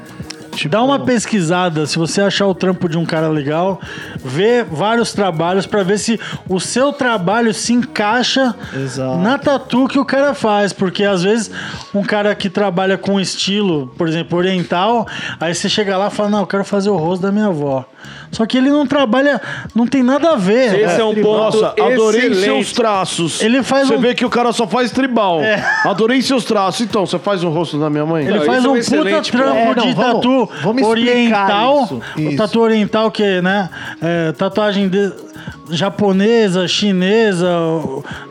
Dá 0.69 0.81
uma 0.81 0.99
pesquisada, 0.99 1.85
se 1.85 1.97
você 1.97 2.21
achar 2.21 2.47
o 2.47 2.55
trampo 2.55 2.87
de 2.87 2.97
um 2.97 3.05
cara 3.05 3.27
legal, 3.27 3.79
vê 4.23 4.63
vários 4.63 5.13
trabalhos 5.13 5.65
pra 5.65 5.83
ver 5.83 5.97
se 5.97 6.19
o 6.47 6.59
seu 6.59 6.93
trabalho 6.93 7.53
se 7.53 7.73
encaixa 7.73 8.55
Exato. 8.73 9.17
na 9.19 9.37
tatu 9.37 9.87
que 9.87 9.99
o 9.99 10.05
cara 10.05 10.33
faz, 10.33 10.71
porque 10.73 11.03
às 11.03 11.23
vezes 11.23 11.51
um 11.93 12.03
cara 12.03 12.33
que 12.35 12.49
trabalha 12.49 12.97
com 12.97 13.19
estilo, 13.19 13.87
por 13.97 14.07
exemplo, 14.07 14.37
oriental, 14.37 15.07
aí 15.39 15.53
você 15.53 15.67
chega 15.69 15.97
lá 15.97 16.07
e 16.07 16.11
fala: 16.11 16.29
"Não, 16.29 16.39
eu 16.39 16.47
quero 16.47 16.63
fazer 16.63 16.89
o 16.89 16.97
rosto 16.97 17.21
da 17.23 17.31
minha 17.31 17.47
avó". 17.47 17.85
Só 18.31 18.45
que 18.45 18.57
ele 18.57 18.69
não 18.69 18.85
trabalha, 18.87 19.39
não 19.75 19.85
tem 19.85 20.01
nada 20.01 20.31
a 20.31 20.35
ver. 20.35 20.79
Esse 20.79 20.99
é 20.99 21.03
um 21.05 21.13
ponto 21.15 21.57
Nossa, 21.59 21.67
adorei 21.79 22.21
excelente. 22.21 22.41
seus 22.43 22.71
traços. 22.71 23.41
Ele 23.41 23.61
faz 23.61 23.87
Você 23.87 23.95
um- 23.95 23.99
vê 23.99 24.13
que 24.15 24.25
o 24.25 24.29
cara 24.29 24.51
só 24.51 24.67
faz 24.67 24.91
tribal. 24.91 25.41
É. 25.41 25.63
Adorei 25.85 26.21
seus 26.21 26.43
traços. 26.43 26.81
Então, 26.81 27.05
você 27.05 27.19
faz 27.19 27.43
o 27.43 27.49
rosto 27.49 27.77
da 27.79 27.89
minha 27.89 28.05
mãe? 28.05 28.25
Ele 28.25 28.39
Não, 28.39 28.45
faz 28.45 28.63
é 28.63 28.67
um 28.67 28.71
um 28.73 28.79
puta 28.81 29.21
trampo. 29.21 29.57
É, 29.57 29.75
não, 29.75 29.85
de 29.87 29.93
vamos- 29.93 30.13
tatu 30.15 30.49
vamos 30.63 30.83
oriental. 30.87 31.83
isso, 31.83 32.01
O 32.17 32.19
isso. 32.21 32.37
tatu 32.37 32.59
oriental, 32.61 33.11
que 33.11 33.21
é, 33.23 33.41
né? 33.41 33.69
é, 34.01 34.31
tatuagem 34.31 34.89
de- 34.89 35.11
japonesa, 35.69 36.67
chinesa, 36.67 37.47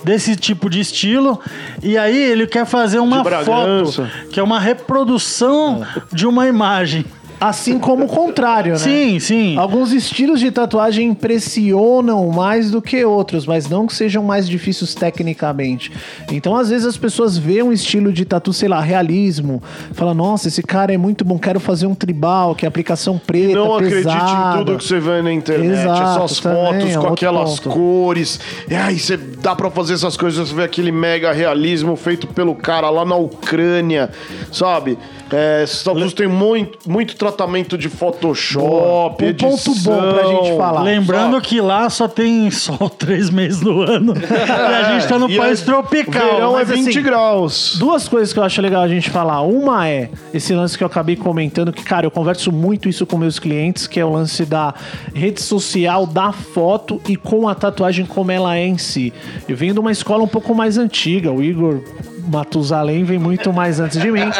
desse 0.05 0.37
tipo 0.37 0.69
de 0.69 0.81
estilo. 0.81 1.41
E 1.83 1.97
aí 1.97 2.17
ele 2.17 2.47
quer 2.47 2.67
fazer 2.67 2.99
uma 2.99 3.25
foto, 3.25 4.09
que 4.31 4.39
é 4.39 4.43
uma 4.43 4.59
reprodução 4.61 5.83
de 6.13 6.27
uma 6.27 6.47
imagem. 6.47 7.05
Assim 7.43 7.77
como 7.77 8.05
o 8.05 8.09
contrário, 8.09 8.75
né? 8.75 8.79
Sim, 8.79 9.19
sim. 9.19 9.59
Alguns 9.59 9.93
estilos 9.93 10.39
de 10.39 10.53
tatuagem 10.53 11.09
impressionam 11.09 12.29
mais 12.29 12.71
do 12.71 12.81
que 12.81 13.05
outros, 13.05 13.47
mas 13.47 13.69
não 13.69 13.85
que 13.85 13.95
sejam 13.95 14.23
mais 14.23 14.49
difíceis 14.49 14.95
tecnicamente. 14.95 15.91
Então, 16.31 16.55
às 16.55 16.71
vezes, 16.71 16.87
as 16.87 16.97
pessoas 16.97 17.37
veem 17.37 17.65
um 17.65 17.73
estilo 17.73 18.13
de 18.13 18.25
tatu, 18.25 18.53
sei 18.53 18.69
lá, 18.69 18.81
realismo, 18.81 19.61
fala, 19.93 20.15
nossa, 20.15 20.47
esse 20.47 20.63
cara 20.63 20.95
é 20.95 20.97
muito 20.97 21.25
bom, 21.25 21.37
quero 21.37 21.59
fazer 21.59 21.87
um 21.87 21.97
tribal, 21.97 22.55
que 22.55 22.65
é 22.65 22.69
aplicação 22.69 23.19
preta, 23.19 23.55
Não 23.57 23.75
acredite 23.75 24.05
pesada. 24.05 24.55
em 24.55 24.59
tudo 24.65 24.79
que 24.79 24.85
você 24.85 25.01
vê 25.01 25.21
na 25.21 25.33
internet. 25.33 25.81
Exato, 25.81 26.25
essas 26.25 26.39
também, 26.39 26.65
fotos 26.65 26.91
é 26.91 26.93
com 26.93 26.99
outro 26.99 27.13
aquelas 27.15 27.59
ponto. 27.59 27.71
cores. 27.71 28.39
E 28.71 28.75
aí 28.77 29.01
você 29.01 29.17
dá 29.17 29.57
pra 29.57 29.69
fazer 29.69 29.95
essas 29.95 30.17
coisas, 30.17 30.49
você 30.49 30.55
vê 30.55 30.63
aquele 30.63 30.93
mega 30.93 31.33
realismo 31.33 31.97
feito 31.97 32.29
pelo 32.29 32.55
cara 32.55 32.89
lá 32.89 33.05
na 33.05 33.17
Ucrânia, 33.17 34.11
sabe? 34.53 34.97
É, 35.33 35.63
esses 35.65 35.83
tatus 35.83 36.13
tem 36.13 36.29
muito, 36.29 36.79
muito 36.89 37.17
tratamento 37.17 37.32
de 37.79 37.89
Photoshop, 37.89 39.25
Um 39.25 39.29
edição. 39.29 39.51
ponto 39.51 39.75
bom 39.81 40.13
pra 40.13 40.25
gente 40.25 40.57
falar. 40.57 40.83
Lembrando 40.83 41.41
que 41.41 41.61
lá 41.61 41.89
só 41.91 42.07
tem 42.09 42.51
sol 42.51 42.89
três 42.97 43.31
meses 43.31 43.61
no 43.61 43.83
ano. 43.83 44.15
e 44.17 44.75
a 44.75 44.93
gente 44.93 45.09
tá 45.09 45.19
no 45.19 45.31
E 45.31 45.37
país 45.37 45.61
aí, 45.61 45.67
tropical. 45.67 46.35
Verão 46.35 46.59
é 46.59 46.65
mas 46.65 46.69
20 46.71 46.89
assim, 46.89 47.03
graus. 47.03 47.77
Duas 47.79 48.09
coisas 48.09 48.33
que 48.33 48.39
eu 48.39 48.43
acho 48.43 48.61
legal 48.61 48.83
a 48.83 48.89
gente 48.89 49.11
falar. 49.11 49.43
Uma 49.43 49.89
é 49.89 50.11
esse 50.33 50.55
lance 50.55 50.77
que 50.77 50.85
eu 50.85 50.87
acabei 50.87 51.17
comentando, 51.17 51.73
que, 51.73 51.83
cara, 51.83 52.07
eu 52.07 52.11
converso 52.11 52.53
muito 52.53 52.89
isso 52.89 53.05
com 53.07 53.17
meus 53.19 53.39
clientes, 53.39 53.87
que 53.87 53.99
é 53.99 54.05
o 54.05 54.11
lance 54.13 54.45
da 54.45 54.75
rede 55.15 55.41
social, 55.41 56.07
da 56.07 56.33
foto 56.33 57.01
e 57.09 57.17
com 57.17 57.49
a 57.49 57.55
tatuagem 57.55 58.07
como 58.07 58.31
ela 58.31 58.57
é 58.57 58.67
em 58.67 58.79
si. 58.79 59.13
Eu 59.49 59.57
venho 59.57 59.75
de 59.75 59.81
uma 59.81 59.93
escola 59.93 60.23
um 60.23 60.29
pouco 60.29 60.55
mais 60.55 60.79
antiga, 60.79 61.31
o 61.33 61.43
Igor. 61.43 61.81
Matusalém 62.29 63.05
vem 63.05 63.19
muito 63.19 63.53
mais 63.53 63.81
antes 63.81 64.01
de 64.01 64.11
mim. 64.11 64.31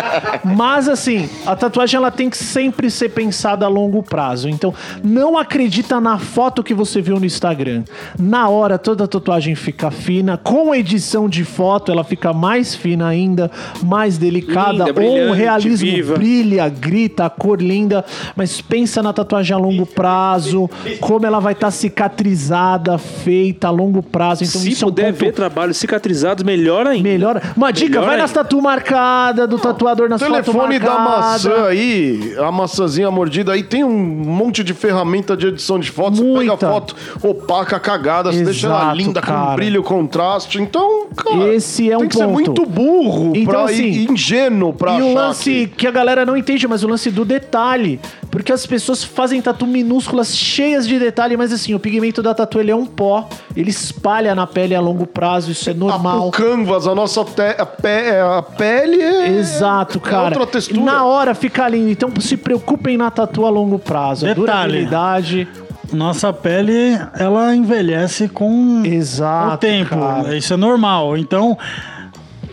Mas 0.45 0.89
assim, 0.89 1.29
a 1.47 1.57
tatuagem 1.57 1.97
ela 1.99 2.11
tem 2.11 2.31
que 2.31 2.37
sempre 2.37 2.91
ser 2.91 3.11
pensada 3.11 3.67
a 3.67 3.69
longo 3.69 4.03
prazo. 4.03 4.49
Então, 4.49 4.75
não 5.03 5.37
acredita 5.37 6.01
na 6.01 6.19
foto 6.19 6.63
que 6.63 6.75
você 6.75 7.01
viu 7.01 7.19
no 7.19 7.27
Instagram. 7.27 7.85
Na 8.19 8.49
hora, 8.49 8.79
toda 8.79 9.05
a 9.05 9.09
tatuagem 9.09 9.55
fica 9.55 9.91
fina. 9.91 10.37
Com 10.37 10.75
edição 10.75 11.29
de 11.29 11.45
foto, 11.45 11.91
ela 11.91 12.05
fica 12.05 12.33
mais 12.33 12.75
fina 12.75 13.07
ainda, 13.09 13.51
mais 13.83 14.19
delicada. 14.19 14.85
Linda, 14.87 15.01
ou 15.01 15.29
o 15.29 15.33
realismo 15.33 15.91
viva. 15.91 16.15
brilha, 16.17 16.69
grita, 16.69 17.27
a 17.27 17.31
cor 17.31 17.61
linda. 17.61 18.05
Mas 18.37 18.61
pensa 18.61 19.03
na 19.03 19.13
tatuagem 19.13 19.55
a 19.55 19.59
longo 19.59 19.87
prazo, 19.87 20.69
como 21.01 21.27
ela 21.27 21.41
vai 21.41 21.53
estar 21.53 21.71
cicatrizada, 21.71 22.99
feita 22.99 23.69
a 23.69 23.71
longo 23.71 24.03
prazo. 24.03 24.45
Então, 24.45 24.61
Se 24.61 24.71
isso 24.71 24.85
é 24.85 24.87
um 24.87 24.91
puder 24.91 25.13
ponto 25.13 25.25
ver 25.25 25.33
trabalhos 25.33 25.77
cicatrizados, 25.77 26.45
melhor 26.45 26.87
ainda. 26.87 27.09
Melhor. 27.09 27.43
Uma 27.73 27.87
dica, 27.87 28.01
vai 28.03 28.17
nas 28.17 28.31
tatu 28.33 28.61
marcada 28.61 29.47
do 29.47 29.59
tatuador 29.59 30.09
nas 30.09 30.21
telefone 30.21 30.79
da 30.79 30.99
maçã 30.99 31.67
aí, 31.67 32.35
a 32.39 32.53
maçãzinha 32.53 33.11
mordida 33.11 33.53
aí, 33.53 33.63
tem 33.63 33.83
um 33.83 33.91
monte 33.99 34.63
de 34.63 34.75
ferramenta 34.75 35.37
de 35.37 35.47
edição 35.49 35.79
de 35.79 35.91
fotos. 35.91 36.19
Você 36.19 36.25
Muita. 36.25 36.57
pega 36.57 36.69
a 36.69 36.73
foto 36.73 36.97
opaca, 37.23 37.81
cagada, 37.81 38.31
você 38.33 38.45
deixa 38.45 38.67
ela 38.67 38.79
Exato, 38.83 38.97
linda, 38.97 39.21
com 39.21 39.27
cara. 39.27 39.57
brilho, 39.57 39.83
contraste. 39.83 40.61
Então, 40.61 41.07
cara, 41.17 41.49
Esse 41.55 41.91
é 41.91 41.97
tem 41.97 42.05
um 42.07 42.09
que 42.09 42.17
ser 42.17 42.25
ponto. 42.25 42.33
muito 42.33 42.67
burro 42.67 43.33
Então, 43.35 43.53
pra, 43.65 43.65
assim, 43.65 43.85
e 43.85 44.05
ingênuo 44.13 44.73
pra 44.73 44.93
E 44.93 44.97
achar 44.97 45.05
o 45.07 45.15
lance 45.15 45.51
que... 45.51 45.67
que... 45.69 45.87
a 45.87 45.91
galera 45.91 46.27
não 46.27 46.37
entende, 46.37 46.67
mas 46.69 46.83
o 46.85 46.89
lance 46.89 47.11
do 47.11 47.25
detalhe. 47.25 47.99
Porque 48.31 48.53
as 48.53 48.67
pessoas 48.67 49.05
fazem 49.05 49.41
tatu 49.43 49.67
minúsculas, 49.67 50.35
cheias 50.37 50.87
de 50.89 50.99
detalhe, 50.99 51.37
mas 51.37 51.53
assim, 51.53 51.75
o 51.75 51.79
pigmento 51.79 52.23
da 52.23 52.35
tatu 52.35 52.59
ele 52.59 52.71
é 52.71 52.77
um 52.77 52.87
pó, 52.87 53.29
ele 53.55 53.71
espalha 53.71 54.35
na 54.35 54.47
pele 54.47 54.75
a 54.75 54.81
longo 54.81 55.07
prazo, 55.07 55.51
isso 55.51 55.69
é 55.69 55.73
a- 55.73 55.77
normal. 55.77 56.29
o 56.29 56.31
canvas, 56.31 56.87
a 56.87 56.95
nossa 56.95 57.23
te- 57.25 57.62
a, 57.63 57.67
pe- 57.67 58.11
a 58.39 58.43
pele 58.43 59.01
é... 59.01 59.29
Exato, 59.29 59.99
cara. 60.01 60.25
outra 60.39 60.47
textura. 60.47 60.81
Na 60.81 61.05
hora 61.05 61.35
fica 61.35 61.69
lindo. 61.69 61.91
Então 61.91 62.11
se 62.21 62.37
preocupem 62.37 62.97
na 62.97 63.11
tatu 63.11 63.47
a 63.47 63.51
longo 63.51 63.79
prazo. 63.79 64.27
Detalhe. 64.27 64.41
durabilidade. 64.41 65.49
nossa 65.93 66.33
pele, 66.33 66.99
ela 67.19 67.55
envelhece 67.55 68.29
com 68.29 68.83
Exato, 68.85 69.55
o 69.55 69.59
tempo. 69.59 69.91
cara. 69.91 70.37
Isso 70.37 70.55
é 70.55 70.57
normal. 70.57 71.17
Então, 71.17 71.57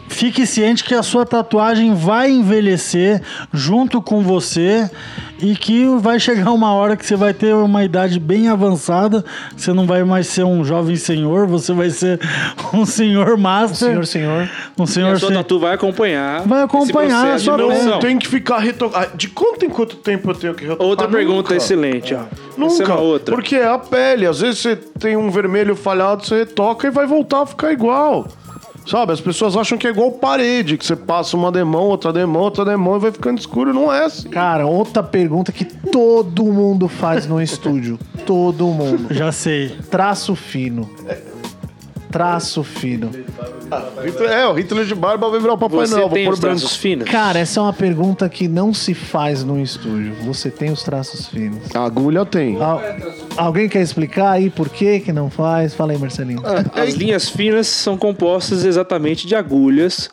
fique 0.10 0.46
ciente 0.46 0.84
que 0.84 0.94
a 0.94 1.02
sua 1.04 1.26
tatuagem 1.26 1.94
vai 1.94 2.30
envelhecer 2.30 3.22
junto 3.54 4.02
com 4.02 4.22
você 4.22 4.90
e 5.42 5.56
que 5.56 5.86
vai 6.00 6.20
chegar 6.20 6.52
uma 6.52 6.74
hora 6.74 6.98
que 6.98 7.06
você 7.06 7.16
vai 7.16 7.34
ter 7.34 7.54
uma 7.56 7.86
idade 7.86 8.20
bem 8.20 8.50
avançada. 8.50 9.24
Você 9.56 9.72
não 9.72 9.86
vai 9.88 10.04
mais 10.04 10.28
ser 10.28 10.44
um 10.44 10.66
jovem 10.66 10.98
senhor, 10.98 11.48
você 11.48 11.72
vai 11.72 11.90
ser 11.90 12.20
um 12.74 12.86
senhor 12.86 13.38
master. 13.38 13.90
Senhor, 13.90 14.06
senhor. 14.06 14.50
Um 14.78 14.84
E 14.84 14.88
senhor 14.88 15.14
a 15.16 15.20
sua 15.20 15.30
sen- 15.30 15.38
tatu 15.38 15.60
vai 15.60 15.74
acompanhar. 15.76 16.42
Vai 16.46 16.64
acompanhar 16.64 17.36
esse 17.38 17.50
a 17.50 17.56
sua. 17.56 17.58
Não 17.58 18.00
tem 18.00 18.18
que 18.20 18.28
ficar 18.28 18.58
retocando. 18.60 19.16
De 19.16 19.30
quanto 19.30 19.64
em 19.64 19.70
quanto 19.70 19.96
tempo 19.96 20.30
eu 20.32 20.36
tenho 20.36 20.54
que 20.54 20.64
retocar? 20.64 20.86
Outra 20.88 21.08
pergunta 21.08 21.38
Nunca. 21.54 21.56
excelente, 21.56 22.14
ó. 22.14 22.20
É 22.22 22.26
Nunca. 22.58 22.84
uma 22.94 23.00
outra. 23.02 23.34
Porque 23.34 23.56
é 23.56 23.68
a 23.68 23.78
pele. 23.78 24.26
Às 24.26 24.42
vezes 24.42 24.60
você 24.60 24.76
tem 24.76 25.16
um 25.16 25.30
vermelho 25.32 25.76
falhado, 25.76 26.26
você 26.26 26.40
retoca 26.40 26.88
e 26.88 26.92
vai 26.92 27.06
voltar 27.06 27.44
a 27.44 27.46
ficar 27.46 27.72
igual. 27.72 28.28
Sabe? 28.86 29.14
As 29.14 29.22
pessoas 29.22 29.56
acham 29.56 29.78
que 29.78 29.88
é 29.88 29.90
igual 29.90 30.12
parede, 30.12 30.78
que 30.78 30.86
você 30.86 30.96
passa 30.96 31.38
uma 31.38 31.52
demão, 31.52 31.84
outra 31.84 32.12
demão, 32.12 32.42
outra 32.42 32.66
demão 32.66 32.96
e 32.98 33.00
vai 33.00 33.12
ficando 33.12 33.38
escuro. 33.38 33.74
Não 33.74 33.94
é 33.94 34.06
assim. 34.06 34.30
Cara, 34.30 34.66
outra 34.66 35.04
pergunta 35.04 35.52
que 35.52 35.66
todo 35.66 36.44
mundo 36.46 36.88
faz 36.88 37.28
no 37.28 37.42
estúdio. 37.42 38.00
Todo 38.26 38.68
mundo. 38.68 39.14
Já 39.14 39.32
sei. 39.32 39.76
Traço 39.90 40.36
fino. 40.36 40.90
Traço 42.12 42.64
fino. 42.64 43.12
Hitler- 44.04 44.32
É, 44.32 44.48
o 44.48 44.54
Hitler 44.54 44.84
de 44.86 44.96
barba 44.96 45.30
vai 45.30 45.40
virar 45.40 45.54
o 45.54 45.58
Papai 45.58 45.86
Você 45.86 45.94
Noel. 45.94 46.08
Vou 46.08 46.16
tem 46.16 46.26
pôr 46.26 46.34
os 46.34 46.40
branco. 46.40 46.60
traços 46.60 46.76
finos? 46.78 47.08
Cara, 47.08 47.38
essa 47.40 47.60
é 47.60 47.64
uma 47.64 47.74
pergunta 47.74 48.28
que 48.28 48.48
não 48.48 48.74
se 48.74 48.94
faz 48.96 49.44
no 49.44 49.60
estúdio. 49.62 50.16
Você 50.26 50.50
tem 50.50 50.72
os 50.72 50.82
traços 50.82 51.28
finos. 51.28 51.60
A 51.76 51.84
agulha 51.86 52.26
tem. 52.26 52.60
Al- 52.62 52.82
alguém 53.38 53.70
quer 53.70 53.82
explicar 53.82 54.32
aí 54.32 54.50
por 54.50 54.70
que 54.70 55.00
que 55.02 55.14
não 55.14 55.30
faz? 55.30 55.76
Fala 55.76 55.92
aí, 55.92 55.98
Marcelinho. 56.00 56.42
As 56.74 56.96
linhas 56.96 57.30
finas 57.30 57.68
são 57.68 57.96
compostas 57.96 58.66
exatamente 58.66 59.28
de 59.28 59.36
agulhas 59.36 60.10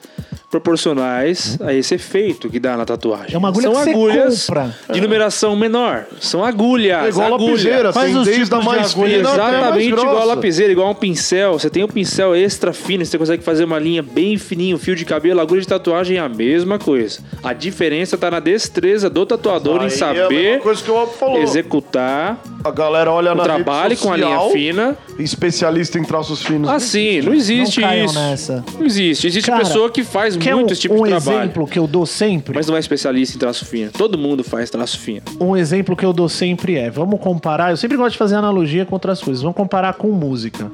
proporcionais 0.61 1.59
a 1.61 1.73
esse 1.73 1.95
efeito 1.95 2.49
que 2.49 2.59
dá 2.61 2.77
na 2.77 2.85
tatuagem. 2.85 3.35
É 3.35 3.39
uma 3.39 3.49
agulha 3.49 3.63
são 3.69 3.73
que 3.75 3.85
você 3.85 3.91
agulhas 3.91 4.47
compra. 4.47 4.75
de 4.93 5.01
numeração 5.01 5.57
menor. 5.57 6.05
São 6.21 6.45
agulhas. 6.45 7.05
É 7.05 7.09
igual 7.09 7.33
a 7.33 7.35
agulha. 7.35 7.51
lapiseira, 7.51 7.93
Faz 7.93 8.07
tem 8.13 8.17
os 8.21 8.27
desde 8.27 8.55
a 8.55 8.61
mais 8.61 8.93
agulha. 8.93 9.17
fina 9.17 9.29
a 9.31 9.33
mais 9.37 9.47
Exatamente 9.53 9.89
igual 9.93 10.19
a 10.19 10.25
lapiseira, 10.25 10.73
igual 10.73 10.91
um 10.91 10.95
pincel. 10.95 11.53
Você 11.59 11.71
tem 11.71 11.85
um 11.85 11.89
pincel 11.89 12.35
extra 12.35 12.73
fino, 12.73 13.05
você 13.05 13.19
consegue 13.19 13.43
fazer 13.43 13.65
uma 13.65 13.79
linha 13.79 14.03
bem 14.03 14.37
fininha, 14.39 14.75
um 14.75 14.79
fio 14.79 14.95
de 14.97 15.05
cabelo, 15.05 15.41
agulha 15.41 15.61
de 15.61 15.67
tatuagem 15.69 16.17
é 16.17 16.21
a 16.21 16.29
mesma 16.29 16.79
coisa. 16.79 17.21
A 17.43 17.53
diferença 17.53 18.17
tá 18.17 18.31
na 18.31 18.41
destreza 18.41 19.09
do 19.11 19.25
tatuador 19.27 19.77
em 19.83 19.87
Aí 19.87 19.87
é 19.87 19.87
a 19.87 19.91
saber 19.91 20.29
mesma 20.31 20.61
coisa 20.63 20.83
que 20.83 20.91
o 20.91 20.97
Alpo 20.97 21.17
falou. 21.17 21.43
executar 21.43 22.39
A 22.65 22.71
galera 22.71 23.11
olha 23.13 23.33
o 23.33 23.35
na 23.35 23.43
trabalho 23.45 23.97
com 23.97 24.13
a 24.13 24.17
linha 24.17 24.41
fina. 24.53 24.97
Especialista 25.19 25.99
em 25.99 26.05
traços 26.05 26.43
finos. 26.43 26.69
Assim, 26.69 27.23
não 27.23 27.33
existe 27.33 27.81
Não 27.81 27.89
caiam 27.89 28.07
isso. 28.07 28.19
nessa. 28.19 28.65
Não 28.79 28.85
existe. 28.85 29.27
Existe 29.27 29.51
Cara, 29.51 29.65
pessoa 29.65 29.91
que 29.91 30.05
faz 30.05 30.37
Quer 30.47 30.55
muito 30.55 30.71
um, 30.71 30.73
esse 30.73 30.81
tipo 30.83 30.95
um 30.95 31.03
de 31.03 31.09
trabalho. 31.11 31.39
exemplo 31.39 31.67
que 31.67 31.79
eu 31.79 31.87
dou 31.87 32.07
sempre? 32.07 32.55
Mas 32.55 32.67
não 32.67 32.77
é 32.77 32.79
especialista 32.79 33.37
em 33.37 33.39
traço 33.39 33.65
fino. 33.65 33.91
Todo 33.91 34.17
mundo 34.17 34.45
faz 34.45 34.71
traço 34.71 34.99
fino. 34.99 35.23
Um 35.41 35.57
exemplo 35.57 35.97
que 35.97 36.05
eu 36.05 36.13
dou 36.13 36.29
sempre 36.29 36.77
é, 36.77 36.91
vamos 36.91 37.21
comparar, 37.21 37.71
eu 37.71 37.77
sempre 37.77 37.97
gosto 37.97 38.13
de 38.13 38.19
fazer 38.19 38.37
analogia 38.37 38.85
com 38.85 38.95
outras 38.95 39.23
coisas, 39.23 39.43
vamos 39.43 39.57
comparar 39.57 39.95
com 39.95 40.09
música. 40.13 40.71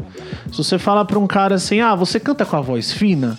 Se 0.50 0.58
você 0.58 0.78
fala 0.78 1.04
pra 1.04 1.18
um 1.18 1.26
cara 1.26 1.54
assim, 1.54 1.80
ah, 1.80 1.94
você 1.94 2.20
canta 2.20 2.44
com 2.44 2.56
a 2.56 2.60
voz 2.60 2.92
fina? 2.92 3.38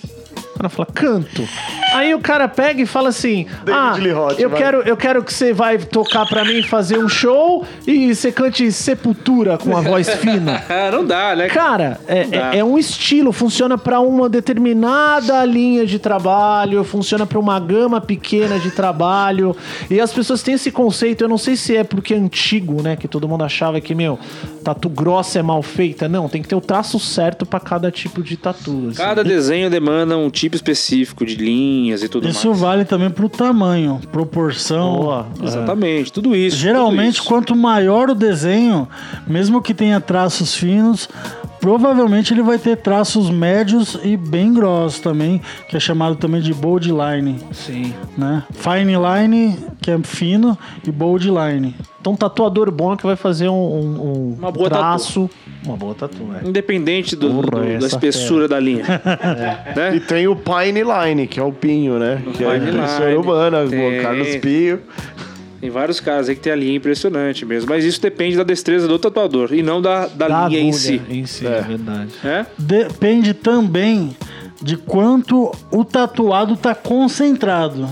O 0.56 0.58
cara 0.58 0.70
fala, 0.70 0.88
canto. 0.94 1.48
Aí 1.96 2.14
o 2.14 2.20
cara 2.20 2.48
pega 2.48 2.82
e 2.82 2.86
fala 2.86 3.10
assim, 3.10 3.46
ah, 3.72 3.96
eu 4.38 4.50
quero, 4.52 4.82
eu 4.82 4.96
quero 4.96 5.24
que 5.24 5.34
você 5.34 5.52
vai 5.52 5.78
tocar 5.78 6.26
pra 6.28 6.46
mim 6.46 6.62
fazer 6.64 6.98
um 6.98 7.10
show 7.10 7.66
e 7.88 8.14
você 8.14 8.32
cante 8.32 8.72
Sepultura 8.72 9.58
com 9.58 9.76
a 9.76 9.82
voz 9.82 10.10
fina. 10.16 10.64
Não 10.92 11.04
dá, 11.06 11.36
né? 11.36 11.48
Cara, 11.48 12.00
é, 12.08 12.24
dá. 12.26 12.54
é- 12.56 12.60
é 12.60 12.64
um 12.64 12.78
estilo, 12.78 13.32
funciona 13.32 13.78
pra 13.78 14.00
uma 14.00 14.30
determinada 14.30 15.44
linha 15.46 15.86
de 15.86 15.98
trabalho, 16.00 16.84
funciona 16.84 17.26
pra 17.26 17.40
uma 17.40 17.60
gama 17.60 18.00
pequena 18.00 18.60
de 18.60 18.72
trabalho. 18.72 19.56
E 19.90 20.00
as 20.00 20.14
pessoas 20.14 20.42
têm 20.44 20.54
esse 20.54 20.72
conceito, 20.72 21.24
eu 21.24 21.28
não 21.30 21.38
sei 21.38 21.56
se 21.56 21.76
é 21.76 21.84
porque 21.84 22.14
é 22.14 22.18
antigo, 22.18 22.82
né? 22.82 22.96
Que 22.96 23.08
todo 23.08 23.28
mundo 23.28 23.44
achava 23.44 23.82
que, 23.82 23.94
meu, 23.96 24.18
tatu 24.64 24.88
grossa 24.88 25.40
é 25.40 25.42
mal 25.42 25.62
feita. 25.64 26.08
Não, 26.08 26.30
tem 26.30 26.42
que 26.42 26.48
ter 26.48 26.56
o 26.56 26.62
traço 26.62 27.00
certo 27.00 27.46
pra 27.46 27.60
cada 27.60 27.92
tipo 27.92 28.22
de 28.22 28.38
tatu. 28.38 28.88
assim. 28.90 28.98
Cada 28.98 29.24
desenho 29.24 29.70
demanda 29.70 30.16
um 30.18 30.30
tipo 30.30 30.43
específico 30.52 31.26
de 31.26 31.36
linhas 31.36 32.04
e 32.04 32.10
tudo 32.10 32.28
Isso 32.28 32.50
mais. 32.50 32.60
vale 32.60 32.86
também 32.86 33.10
pro 33.10 33.30
tamanho, 33.30 34.00
proporção. 34.12 34.96
Boa. 34.96 35.28
Exatamente, 35.42 36.12
tudo 36.12 36.36
isso. 36.36 36.58
Geralmente, 36.58 37.16
tudo 37.16 37.22
isso. 37.22 37.30
quanto 37.30 37.56
maior 37.56 38.10
o 38.10 38.16
desenho, 38.16 38.88
mesmo 39.26 39.62
que 39.62 39.74
tenha 39.74 40.02
traços 40.02 40.56
finos, 40.56 41.08
provavelmente 41.60 42.34
ele 42.34 42.42
vai 42.42 42.58
ter 42.58 42.76
traços 42.76 43.30
médios 43.30 43.98
e 44.04 44.18
bem 44.18 44.54
grossos 44.54 45.00
também, 45.00 45.42
que 45.70 45.78
é 45.78 45.80
chamado 45.80 46.16
também 46.16 46.42
de 46.42 46.54
bold 46.54 46.90
line, 46.92 47.40
Sim. 47.54 47.94
né? 48.18 48.44
Fine 48.52 48.96
line, 48.98 49.58
que 49.82 49.90
é 49.90 49.98
fino, 50.04 50.58
e 50.86 50.92
bold 50.92 51.30
line. 51.30 51.74
Então, 52.04 52.18
tatuador 52.18 52.70
bom 52.70 52.92
é 52.92 52.98
que 52.98 53.06
vai 53.06 53.16
fazer 53.16 53.48
um, 53.48 53.54
um- 53.54 54.02
um 54.02 54.36
Uma 54.38 54.52
boa 54.52 54.70
traço. 54.70 55.30
Uma 55.66 55.78
boa 55.78 55.96
tatu, 55.96 56.18
é. 56.44 56.46
Independente 56.46 57.16
do, 57.16 57.30
Porra, 57.30 57.64
do- 57.64 57.80
da 57.80 57.88
espessura 57.88 58.46
da 58.46 58.60
linha. 58.60 58.84
E 59.74 59.80
né? 59.96 60.02
tem 60.06 60.28
o 60.28 60.36
Pine 60.36 60.82
Line, 60.84 61.28
que 61.28 61.40
é 61.40 61.44
o 61.44 61.54
pinho, 61.54 61.98
né? 61.98 62.22
que 62.34 62.44
é 62.44 62.48
a 62.52 62.58
impressora 62.58 63.06
Line. 63.06 63.16
urbana, 63.18 63.66
Tem. 63.66 64.00
o 64.00 64.02
Carlos 64.02 64.36
Pinho. 64.36 64.80
Tem 65.62 65.70
vários 65.70 66.02
casos 66.02 66.28
aí 66.28 66.36
que 66.36 66.42
tem 66.42 66.52
a 66.52 66.58
linha 66.58 66.76
impressionante 66.76 67.46
mesmo. 67.46 67.70
Mas 67.70 67.86
isso 67.86 68.02
depende 68.02 68.36
da 68.36 68.44
destreza 68.44 68.86
do 68.86 69.00
tatuador 69.00 69.54
e 69.54 69.64
não 69.64 69.82
da, 69.82 70.08
da, 70.08 70.28
Da 70.28 70.48
linha 70.50 70.60
em 70.60 70.74
si. 70.74 71.02
Em 71.10 71.26
si, 71.26 71.48
é, 71.48 71.62
verdade. 71.62 72.12
né? 72.22 72.46
Depende 72.58 73.34
também 73.34 74.14
de 74.62 74.76
quanto 74.76 75.54
o 75.72 75.86
tatuado 75.86 76.58
tá 76.58 76.76
concentrado. 76.76 77.88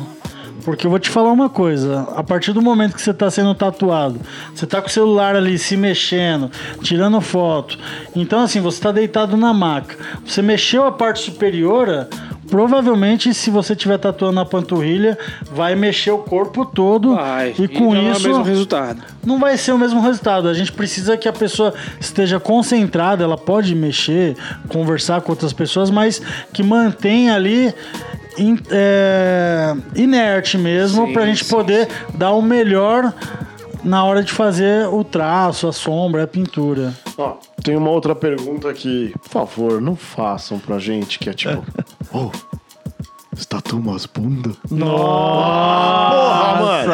Porque 0.64 0.86
eu 0.86 0.90
vou 0.90 1.00
te 1.00 1.10
falar 1.10 1.32
uma 1.32 1.50
coisa, 1.50 2.08
a 2.16 2.24
partir 2.24 2.54
do 2.54 2.62
momento 2.62 2.96
que 2.96 3.02
você 3.02 3.14
tá 3.14 3.30
sendo 3.30 3.54
tatuado, 3.56 4.20
você 4.54 4.66
tá 4.66 4.82
com 4.82 4.88
o 4.88 4.92
celular 4.92 5.36
ali 5.36 5.58
se 5.58 5.76
mexendo, 5.76 6.52
tirando 6.82 7.20
foto. 7.22 7.78
Então 8.16 8.40
assim, 8.42 8.62
você 8.62 8.82
tá 8.82 8.92
deitado 8.92 9.36
na 9.36 9.54
maca. 9.54 9.98
Você 10.26 10.42
mexeu 10.42 10.86
a 10.86 10.92
parte 10.92 11.22
superior, 11.22 12.08
provavelmente 12.50 13.34
se 13.34 13.50
você 13.50 13.76
tiver 13.76 13.98
tatuando 13.98 14.36
na 14.36 14.46
panturrilha, 14.46 15.18
vai 15.52 15.76
mexer 15.76 16.12
o 16.12 16.20
corpo 16.20 16.66
todo 16.66 17.16
Vai. 17.16 17.56
e 17.58 17.68
com 17.68 17.94
não 17.94 18.08
é 18.08 18.10
o 18.10 18.12
isso 18.12 18.28
mesmo 18.28 18.44
resultado. 18.44 19.02
não 19.26 19.40
vai 19.40 19.58
ser 19.58 19.72
o 19.72 19.78
mesmo 19.78 20.02
resultado. 20.02 20.48
A 20.48 20.54
gente 20.54 20.72
precisa 20.72 21.18
que 21.18 21.28
a 21.28 21.34
pessoa 21.34 21.74
esteja 22.00 22.40
concentrada, 22.40 23.24
ela 23.24 23.38
pode 23.38 23.74
mexer, 23.74 24.36
conversar 24.68 25.22
com 25.22 25.32
outras 25.32 25.54
pessoas, 25.54 25.90
mas 25.90 26.22
que 26.54 26.62
mantenha 26.62 27.36
ali 27.36 27.74
in- 28.38 28.60
é, 28.70 29.74
inerte 29.96 30.58
mesmo, 30.58 31.08
Sim, 31.08 31.14
pra 31.14 31.26
gente 31.26 31.44
sim, 31.44 31.50
poder 31.52 31.88
dar 32.14 32.32
o 32.34 32.42
melhor 32.42 33.14
na 33.84 34.04
hora 34.04 34.24
de 34.24 34.32
fazer 34.32 34.88
o 34.88 35.04
traço, 35.04 35.68
a 35.68 35.74
sombra, 35.74 36.24
a 36.24 36.28
pintura. 36.28 36.94
Ó, 37.18 37.38
tem 37.64 37.76
uma 37.76 37.90
outra 37.90 38.14
pergunta 38.16 38.70
aqui. 38.70 39.14
Por 39.24 39.30
favor, 39.30 39.82
não 39.82 39.96
façam 39.96 40.60
pra 40.60 40.78
gente, 40.80 41.18
que 41.20 41.30
é 41.30 41.34
tipo... 41.34 41.64
oh, 42.14 42.30
tu 43.72 43.78
umas 43.78 44.06
bunda? 44.06 44.50
Porra, 44.68 46.62
mano! 46.62 46.94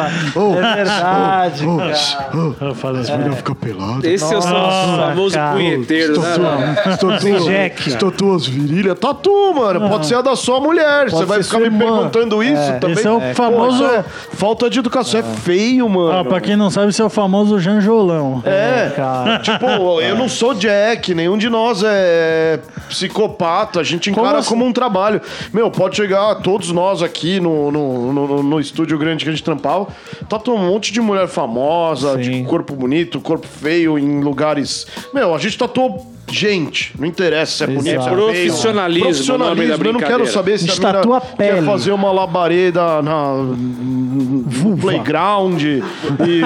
É 0.58 0.74
verdade, 0.76 1.66
Oh, 1.66 1.76
cara. 1.76 2.28
oh, 2.60 2.64
Eu 2.64 2.74
falei, 2.74 3.00
as 3.02 3.10
meninas 3.10 3.36
ficam 3.36 3.54
peladas. 3.54 4.04
Esse 4.04 4.32
é 4.32 4.38
o 4.38 4.42
famoso 4.42 5.34
cara. 5.34 5.56
punheteiro, 5.56 6.12
Estou 6.14 6.24
né? 6.24 6.76
tu- 6.84 6.90
estou 6.90 7.18
tu- 7.18 7.44
Jack. 7.46 7.88
estou 7.88 8.10
tuas 8.12 8.46
virilhas. 8.46 8.98
Tatu, 8.98 9.54
mano. 9.54 9.88
Pode 9.88 10.06
ser 10.06 10.14
a 10.16 10.22
da 10.22 10.36
sua 10.36 10.60
mulher. 10.60 11.10
Você 11.10 11.24
vai 11.24 11.42
ficar 11.42 11.58
me 11.58 11.64
irmã. 11.64 11.78
perguntando 11.78 12.42
isso 12.42 12.72
também. 12.80 12.92
Esse 12.92 13.06
é 13.06 13.10
o 13.10 13.20
famoso- 13.34 13.84
é 13.84 14.04
falta 14.34 14.70
de 14.70 14.78
educação. 14.78 15.20
É 15.20 15.22
feio, 15.22 15.88
mano. 15.88 16.18
Ah, 16.20 16.24
pra 16.24 16.40
quem 16.40 16.56
não 16.56 16.70
sabe, 16.70 16.88
esse 16.90 17.02
é 17.02 17.04
o 17.04 17.10
famoso 17.10 17.58
janjolão. 17.58 18.42
É, 18.44 18.92
cara. 18.94 19.38
tipo, 19.42 19.66
eu 20.00 20.16
não 20.16 20.28
sou 20.28 20.54
Jack, 20.54 21.12
nenhum 21.14 21.36
de 21.36 21.48
nós 21.50 21.82
é 21.84 22.60
psicopata, 22.88 23.80
a 23.80 23.82
gente 23.82 24.10
Como 24.10 24.24
encara 24.24 24.38
assim? 24.38 24.48
como 24.48 24.64
um 24.64 24.72
trabalho. 24.72 25.20
Meu, 25.52 25.70
pode 25.70 25.96
chegar 25.96 26.36
todos 26.36 26.67
nós 26.72 27.02
aqui 27.02 27.40
no, 27.40 27.70
no, 27.70 28.12
no, 28.12 28.42
no 28.42 28.60
estúdio 28.60 28.98
grande 28.98 29.24
que 29.24 29.30
a 29.30 29.32
gente 29.32 29.44
trampava, 29.44 29.88
tá 30.28 30.38
um 30.50 30.58
monte 30.58 30.92
de 30.92 31.00
mulher 31.00 31.28
famosa, 31.28 32.14
Sim. 32.16 32.42
de 32.42 32.42
corpo 32.44 32.74
bonito, 32.74 33.20
corpo 33.20 33.46
feio, 33.46 33.98
em 33.98 34.20
lugares. 34.20 34.86
Meu, 35.12 35.34
a 35.34 35.38
gente 35.38 35.58
tatuou 35.58 36.14
gente, 36.30 36.92
não 36.98 37.06
interessa 37.06 37.52
se 37.52 37.64
é 37.64 37.66
bonito, 37.66 37.88
Exato. 37.88 38.08
é. 38.08 38.12
Profissionalismo, 38.12 39.04
da 39.04 39.10
Profissionalismo, 39.10 39.86
eu 39.86 39.92
não 39.94 40.00
quero 40.00 40.26
saber 40.26 40.58
se 40.58 40.70
A 40.70 40.74
mina 40.74 41.20
quer 41.20 41.36
pele. 41.54 41.66
fazer 41.66 41.90
uma 41.92 42.12
labareda 42.12 43.00
na, 43.00 43.32
no 43.34 44.76
playground 44.78 45.62
e, 45.62 45.82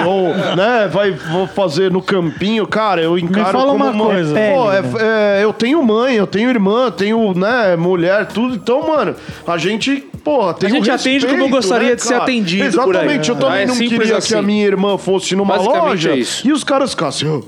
ou, 0.05 0.29
né, 0.55 0.87
vai 0.91 1.11
vou 1.11 1.47
fazer 1.47 1.91
no 1.91 2.01
campinho, 2.01 2.65
cara, 2.65 3.01
eu 3.01 3.17
encaro 3.17 3.57
fala 3.57 3.71
como 3.73 3.83
uma 3.83 4.05
coisa. 4.05 4.33
Pô, 4.33 4.71
é- 4.71 5.39
é, 5.39 5.43
eu 5.43 5.51
tenho 5.51 5.83
mãe, 5.83 6.15
eu 6.15 6.27
tenho 6.27 6.49
irmã, 6.49 6.89
tenho, 6.89 7.33
né, 7.37 7.75
mulher, 7.75 8.27
tudo. 8.27 8.55
Então, 8.55 8.87
mano, 8.87 9.15
a 9.45 9.57
gente, 9.57 10.05
porra, 10.23 10.53
tem 10.53 10.69
A 10.69 10.71
gente 10.71 10.89
um 10.89 10.93
atende 10.93 11.13
respeito, 11.25 11.39
como 11.39 11.49
gostaria 11.49 11.89
né, 11.89 11.95
de 11.95 12.01
ser 12.03 12.09
cara? 12.13 12.23
atendido 12.23 12.63
por 12.81 12.95
aí. 12.95 13.01
Exatamente, 13.03 13.29
eu 13.29 13.35
também 13.35 13.57
Ah, 13.57 13.61
é 13.61 13.65
não 13.65 13.75
simples 13.75 13.99
queria 13.99 14.17
assim. 14.17 14.27
que 14.29 14.35
a 14.35 14.41
minha 14.41 14.65
irmã 14.65 14.97
fosse 14.97 15.35
numa 15.35 15.55
Basicamente 15.57 15.81
loja 15.83 16.11
é 16.11 16.15
isso. 16.17 16.47
e 16.47 16.51
os 16.51 16.63
caras 16.63 16.91
ficassem, 16.91 17.27
"Ô, 17.29 17.43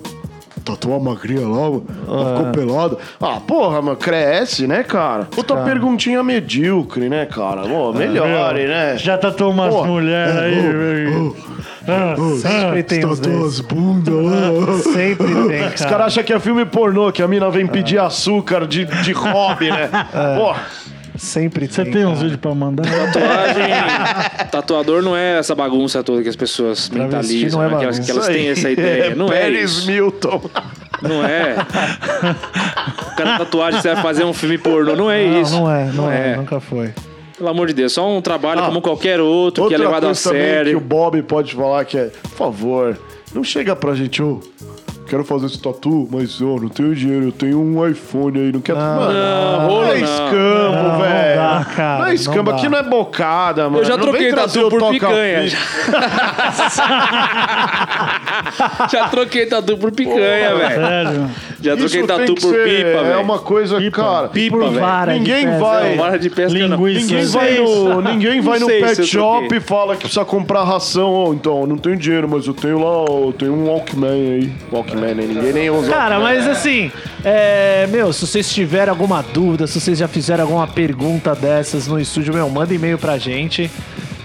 tatuou 0.64 0.96
a 0.96 1.00
magrinha 1.00 1.42
lá, 1.48 1.70
mano. 1.70 1.86
Ela 2.08 2.38
ficou 2.38 2.52
pelada. 2.52 2.98
Ah, 3.22 3.40
porra, 3.40 3.82
mano, 3.84 3.96
cresce, 3.98 4.66
né, 4.66 4.82
cara? 4.84 5.28
Outra 5.38 5.58
perguntinha 5.58 6.24
medíocre, 6.24 7.08
né, 7.08 7.26
cara? 7.28 7.62
Pô, 7.62 7.94
melhore, 7.94 8.66
né? 8.68 8.98
Já 8.98 9.16
tatuou 9.18 9.52
umas 9.52 9.74
Pô, 9.74 9.86
mulheres 9.86 10.36
aí. 10.36 10.56
velho. 10.60 11.36
Ah, 11.88 12.16
Sempre 12.42 12.82
tem 12.82 13.06
uns 13.06 13.20
Tatuou 13.20 13.44
desses. 13.44 13.60
as 13.60 13.66
bundas 13.66 14.12
lá. 14.26 14.78
Sempre 14.92 15.28
tem, 15.48 15.68
Os 15.68 15.74
cara. 15.76 15.90
caras 15.92 16.08
acham 16.08 16.24
que 16.24 16.34
é 16.34 16.40
filme 16.40 16.66
pornô, 16.66 17.12
que 17.12 17.22
a 17.22 17.28
mina 17.28 17.48
vem 17.52 17.68
pedir 17.68 18.00
açúcar 18.00 18.66
de, 18.66 18.86
de 18.86 19.12
hobby, 19.12 19.70
né? 19.70 19.88
Pô, 20.36 20.56
Sempre 21.26 21.68
Você 21.68 21.84
tem. 21.84 21.94
tem 21.94 22.06
uns 22.06 22.22
vídeos 22.22 22.40
pra 22.40 22.54
mandar? 22.54 22.84
Tatuagem. 23.12 24.50
Tatuador 24.52 25.02
não 25.02 25.18
é 25.18 25.40
essa 25.40 25.56
bagunça 25.56 26.04
toda 26.04 26.22
que 26.22 26.30
as 26.30 26.36
pessoas 26.36 26.88
Travesti 26.88 27.14
mentalizam, 27.44 27.60
não 27.62 27.68
é 27.68 27.72
né? 27.72 27.78
que, 27.80 27.84
elas, 27.84 28.00
que 28.00 28.12
elas 28.12 28.28
têm 28.28 28.48
essa 28.50 28.70
ideia. 28.70 29.16
Não 29.16 29.28
é 29.28 29.42
Pérez 29.42 29.72
isso. 29.72 29.88
Milton. 29.92 30.42
Não 31.02 31.26
é. 31.26 31.56
O 33.12 33.16
cara 33.16 33.38
tatuagem 33.40 33.82
você 33.82 33.94
vai 33.94 34.02
fazer 34.04 34.24
um 34.24 34.34
filme 34.34 34.58
pornô. 34.58 34.96
Não 34.96 35.10
é 35.10 35.26
Não, 35.28 35.42
isso. 35.42 35.54
não 35.56 35.72
é, 35.72 35.86
não 35.92 36.12
é, 36.12 36.36
nunca 36.36 36.60
foi. 36.60 36.94
Pelo 37.38 37.50
amor 37.50 37.68
de 37.68 37.74
Deus, 37.74 37.92
só 37.92 38.08
um 38.10 38.22
trabalho 38.22 38.62
Ah, 38.62 38.68
como 38.68 38.82
qualquer 38.82 39.20
outro, 39.20 39.68
que 39.68 39.74
é 39.74 39.78
levado 39.78 40.08
a 40.08 40.14
também 40.14 40.14
que 40.14 40.28
o 40.28 40.32
sério. 40.32 40.80
Bob 40.80 41.22
pode 41.24 41.54
falar 41.54 41.84
que 41.84 41.98
é, 41.98 42.06
por 42.22 42.30
favor, 42.32 42.98
não 43.34 43.44
chega 43.44 43.76
pra 43.76 43.94
gente, 43.94 44.22
ô, 44.24 44.40
quero 45.06 45.24
fazer 45.24 45.46
esse 45.48 45.60
tatu, 45.62 46.08
mas 46.12 46.40
eu 46.40 46.58
não 46.60 46.70
tenho 46.70 46.94
dinheiro, 46.96 47.26
eu 47.28 47.32
tenho 47.32 47.60
um 47.62 47.88
iPhone 47.88 48.38
aí, 48.40 48.52
não 48.52 48.60
quero... 48.62 48.78
Mano, 48.80 49.14
não, 49.14 49.68
não, 49.68 49.84
é 49.84 49.88
não. 49.88 50.06
escambo, 50.06 50.76
Não, 50.76 50.84
não 50.84 51.00
velho. 51.00 51.36
dá, 51.36 51.66
cara, 51.76 52.00
não 52.00 52.06
é 52.08 52.14
escambo, 52.14 52.52
não 52.52 52.58
aqui 52.58 52.70
não 52.70 52.78
é 52.78 52.84
bocada, 52.84 53.64
mano. 53.70 53.78
Eu 53.80 53.86
já 53.86 53.96
Não 53.98 54.04
troquei 54.04 54.34
tatu 54.34 54.70
por 54.70 54.90
picanha. 54.92 55.46
Já 58.92 59.08
troquei 59.10 59.46
tatu 59.46 59.78
por 59.78 59.92
picanha, 59.92 60.56
velho. 60.56 60.76
Sério. 60.76 61.30
Já 61.62 61.74
Isso 61.74 61.80
troquei 61.90 62.00
tem 62.00 62.08
tatu 62.08 62.36
que 62.36 62.42
por 62.42 62.54
ser- 62.54 62.64
pipa, 62.66 62.88
É 63.00 63.04
velho. 63.04 63.22
uma 63.22 63.40
coisa, 63.40 63.78
Pipa. 63.78 63.98
cara... 64.04 64.28
Pipa, 64.28 64.58
Por 64.58 64.70
velho. 64.70 64.80
vara 64.80 65.14
Ninguém 65.14 65.58
vai- 65.58 65.90
Não, 65.96 66.04
vara 66.04 66.20
de 66.20 66.30
pesca 66.30 66.68
não. 66.68 66.86
Linguiça. 66.88 67.06
Ninguém 67.06 67.24
Não 67.26 67.32
vai, 67.32 67.58
no, 67.96 68.02
ninguém 68.02 68.42
vai 68.42 68.60
não 68.60 68.68
no 68.68 68.74
pet 68.74 69.04
shop 69.06 69.56
e 69.56 69.60
fala 69.60 69.94
que 69.96 70.02
precisa 70.02 70.26
comprar 70.26 70.64
ração. 70.64 71.34
Então, 71.34 71.62
eu 71.62 71.68
não 71.68 71.78
tenho 71.78 71.96
dinheiro, 71.98 72.28
mas 72.30 72.46
eu 72.48 72.54
tenho 72.54 72.78
lá, 72.80 73.06
eu 73.10 73.34
tenho 73.38 73.54
um 73.54 73.68
Walkman 73.68 74.10
aí. 74.10 74.52
Walkman, 74.72 74.95
né? 74.96 75.14
Ninguém 75.14 75.54
nem 75.54 75.70
usa. 75.70 75.92
Cara, 75.92 76.20
mas 76.20 76.48
assim, 76.48 76.92
é, 77.24 77.86
meu, 77.88 78.12
se 78.14 78.26
vocês 78.26 78.52
tiverem 78.54 78.90
alguma 78.90 79.22
dúvida, 79.22 79.68
se 79.68 79.80
vocês 79.80 79.98
já 80.00 80.08
fizeram 80.08 80.44
alguma 80.44 80.68
pergunta 80.68 81.36
dessas 81.36 81.88
no 81.88 82.00
estúdio, 82.00 82.34
meu, 82.34 82.50
manda 82.50 82.74
e-mail 82.74 82.98
pra 82.98 83.18
gente. 83.18 83.70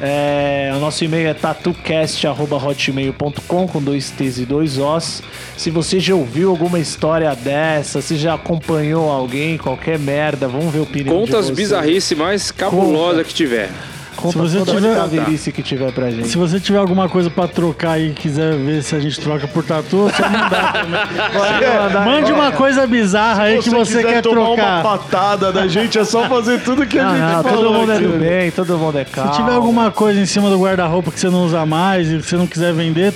É, 0.02 0.72
o 0.74 0.78
nosso 0.78 1.04
e-mail 1.04 1.28
é 1.28 1.34
tatucast.hotmail.com 1.34 3.68
com 3.68 3.82
dois 3.82 4.10
T's 4.10 4.38
e 4.38 4.46
dois 4.46 4.78
Os. 4.78 5.22
Se 5.58 5.70
você 5.70 6.00
já 6.00 6.14
ouviu 6.14 6.48
alguma 6.48 6.78
história 6.78 7.34
dessa, 7.34 8.00
se 8.00 8.16
já 8.16 8.32
acompanhou 8.34 9.10
alguém, 9.10 9.58
qualquer 9.58 9.98
merda, 9.98 10.48
vamos 10.48 10.72
ver 10.72 10.78
a 10.78 10.82
opinião 10.82 11.14
Conta 11.14 11.32
de 11.32 11.36
as 11.36 11.44
vocês. 11.46 11.56
bizarrices 11.58 12.16
mais 12.16 12.50
cabulosas 12.50 13.26
que 13.26 13.34
tiver. 13.34 13.68
Conta 14.20 14.32
Se 14.32 14.38
você 14.38 14.58
toda 14.58 14.80
tiver- 14.80 14.98
a 15.00 15.06
velhice 15.06 15.50
que 15.52 15.62
tiver 15.62 15.90
pra 15.92 16.10
gente. 16.10 16.28
Se 16.28 16.36
você 16.36 16.60
tiver 16.60 16.78
alguma 16.78 17.08
coisa 17.08 17.30
pra 17.30 17.48
trocar 17.48 17.98
e 18.00 18.10
quiser 18.10 18.54
ver 18.56 18.82
se 18.82 18.94
a 18.94 19.00
gente 19.00 19.18
troca 19.20 19.48
por 19.48 19.64
tatu, 19.64 20.08
é 20.08 20.12
só 20.12 20.28
mandar 20.28 20.72
também. 21.92 22.04
Mande 22.04 22.32
uma 22.32 22.52
coisa 22.52 22.86
bizarra 22.86 23.44
aí 23.44 23.58
que 23.58 23.70
você 23.70 23.98
quiser 23.98 24.14
quer 24.14 24.22
tomar 24.22 24.44
trocar. 24.46 24.80
uma 24.80 24.82
patada 24.98 25.52
da 25.52 25.66
gente, 25.66 25.98
é 25.98 26.04
só 26.04 26.28
fazer 26.28 26.60
tudo 26.62 26.86
que 26.86 26.98
a 26.98 27.08
gente 27.08 27.18
não, 27.20 27.42
falou. 27.42 27.62
todo 27.64 27.72
mundo 27.74 27.92
é 27.92 27.98
do 27.98 28.18
bem, 28.18 28.50
todo 28.50 28.78
mundo 28.78 28.98
é 28.98 29.04
calmo. 29.04 29.32
Se 29.32 29.40
tiver 29.40 29.52
alguma 29.54 29.90
coisa 29.90 30.20
em 30.20 30.26
cima 30.26 30.50
do 30.50 30.58
guarda-roupa 30.58 31.10
que 31.10 31.18
você 31.20 31.28
não 31.30 31.44
usa 31.44 31.64
mais 31.66 32.10
e 32.10 32.16
que 32.18 32.22
você 32.26 32.36
não 32.36 32.46
quiser 32.46 32.72
vender, 32.72 33.12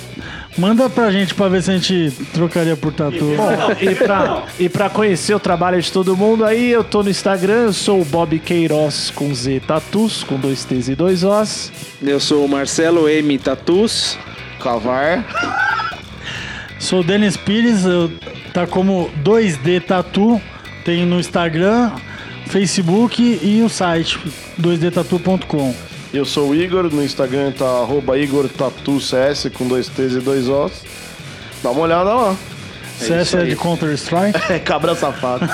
manda 0.57 0.89
pra 0.89 1.11
gente 1.11 1.33
pra 1.33 1.47
ver 1.47 1.61
se 1.61 1.71
a 1.71 1.77
gente 1.77 2.11
trocaria 2.33 2.75
por 2.75 2.93
tatu. 2.93 3.35
Bom, 3.35 3.49
e 3.81 3.95
pra, 3.95 4.43
e 4.59 4.69
pra 4.69 4.89
conhecer 4.89 5.33
o 5.33 5.39
trabalho 5.39 5.81
de 5.81 5.91
todo 5.91 6.15
mundo 6.15 6.45
aí, 6.45 6.71
eu 6.71 6.83
tô 6.83 7.03
no 7.03 7.09
Instagram, 7.09 7.65
eu 7.65 7.73
sou 7.73 8.01
o 8.01 8.05
Bob 8.05 8.37
Queiroz 8.39 9.11
com 9.11 9.33
Z 9.33 9.61
Tatus, 9.67 10.23
com 10.23 10.39
dois 10.39 10.63
T's 10.63 10.89
e 10.89 10.95
dois 10.95 11.23
Os. 11.23 11.71
Eu 12.01 12.19
sou 12.19 12.45
o 12.45 12.49
Marcelo 12.49 13.07
M. 13.09 13.37
Tatus. 13.37 14.17
Cavar. 14.61 15.25
Sou 16.79 17.01
o 17.01 17.03
Denis 17.03 17.37
Pires, 17.37 17.85
eu 17.85 18.11
tá 18.53 18.65
como 18.67 19.09
2D 19.23 19.81
Tatu, 19.81 20.41
tem 20.83 21.05
no 21.05 21.19
Instagram, 21.19 21.91
Facebook 22.47 23.39
e 23.41 23.61
o 23.61 23.69
site 23.69 24.19
2dtatu.com. 24.59 25.94
Eu 26.15 26.23
sou 26.23 26.51
o 26.51 26.55
Igor, 26.55 26.83
no 26.83 27.03
Instagram 27.03 27.51
tá 27.51 27.65
arroba 27.65 28.17
Igor 28.17 28.47
Tatu 28.47 29.01
CS 29.01 29.49
com 29.53 29.67
dois 29.67 29.89
T's 29.89 30.13
e 30.13 30.21
dois 30.21 30.47
Os. 30.47 30.71
Dá 31.61 31.71
uma 31.71 31.81
olhada 31.81 32.13
lá. 32.13 32.33
CS 32.97 33.11
é, 33.11 33.21
isso 33.21 33.37
aí. 33.37 33.49
de 33.49 33.57
Counter 33.57 33.93
Strike. 33.95 34.39
É 34.49 34.57
cabra 34.57 34.95
safado. 34.95 35.45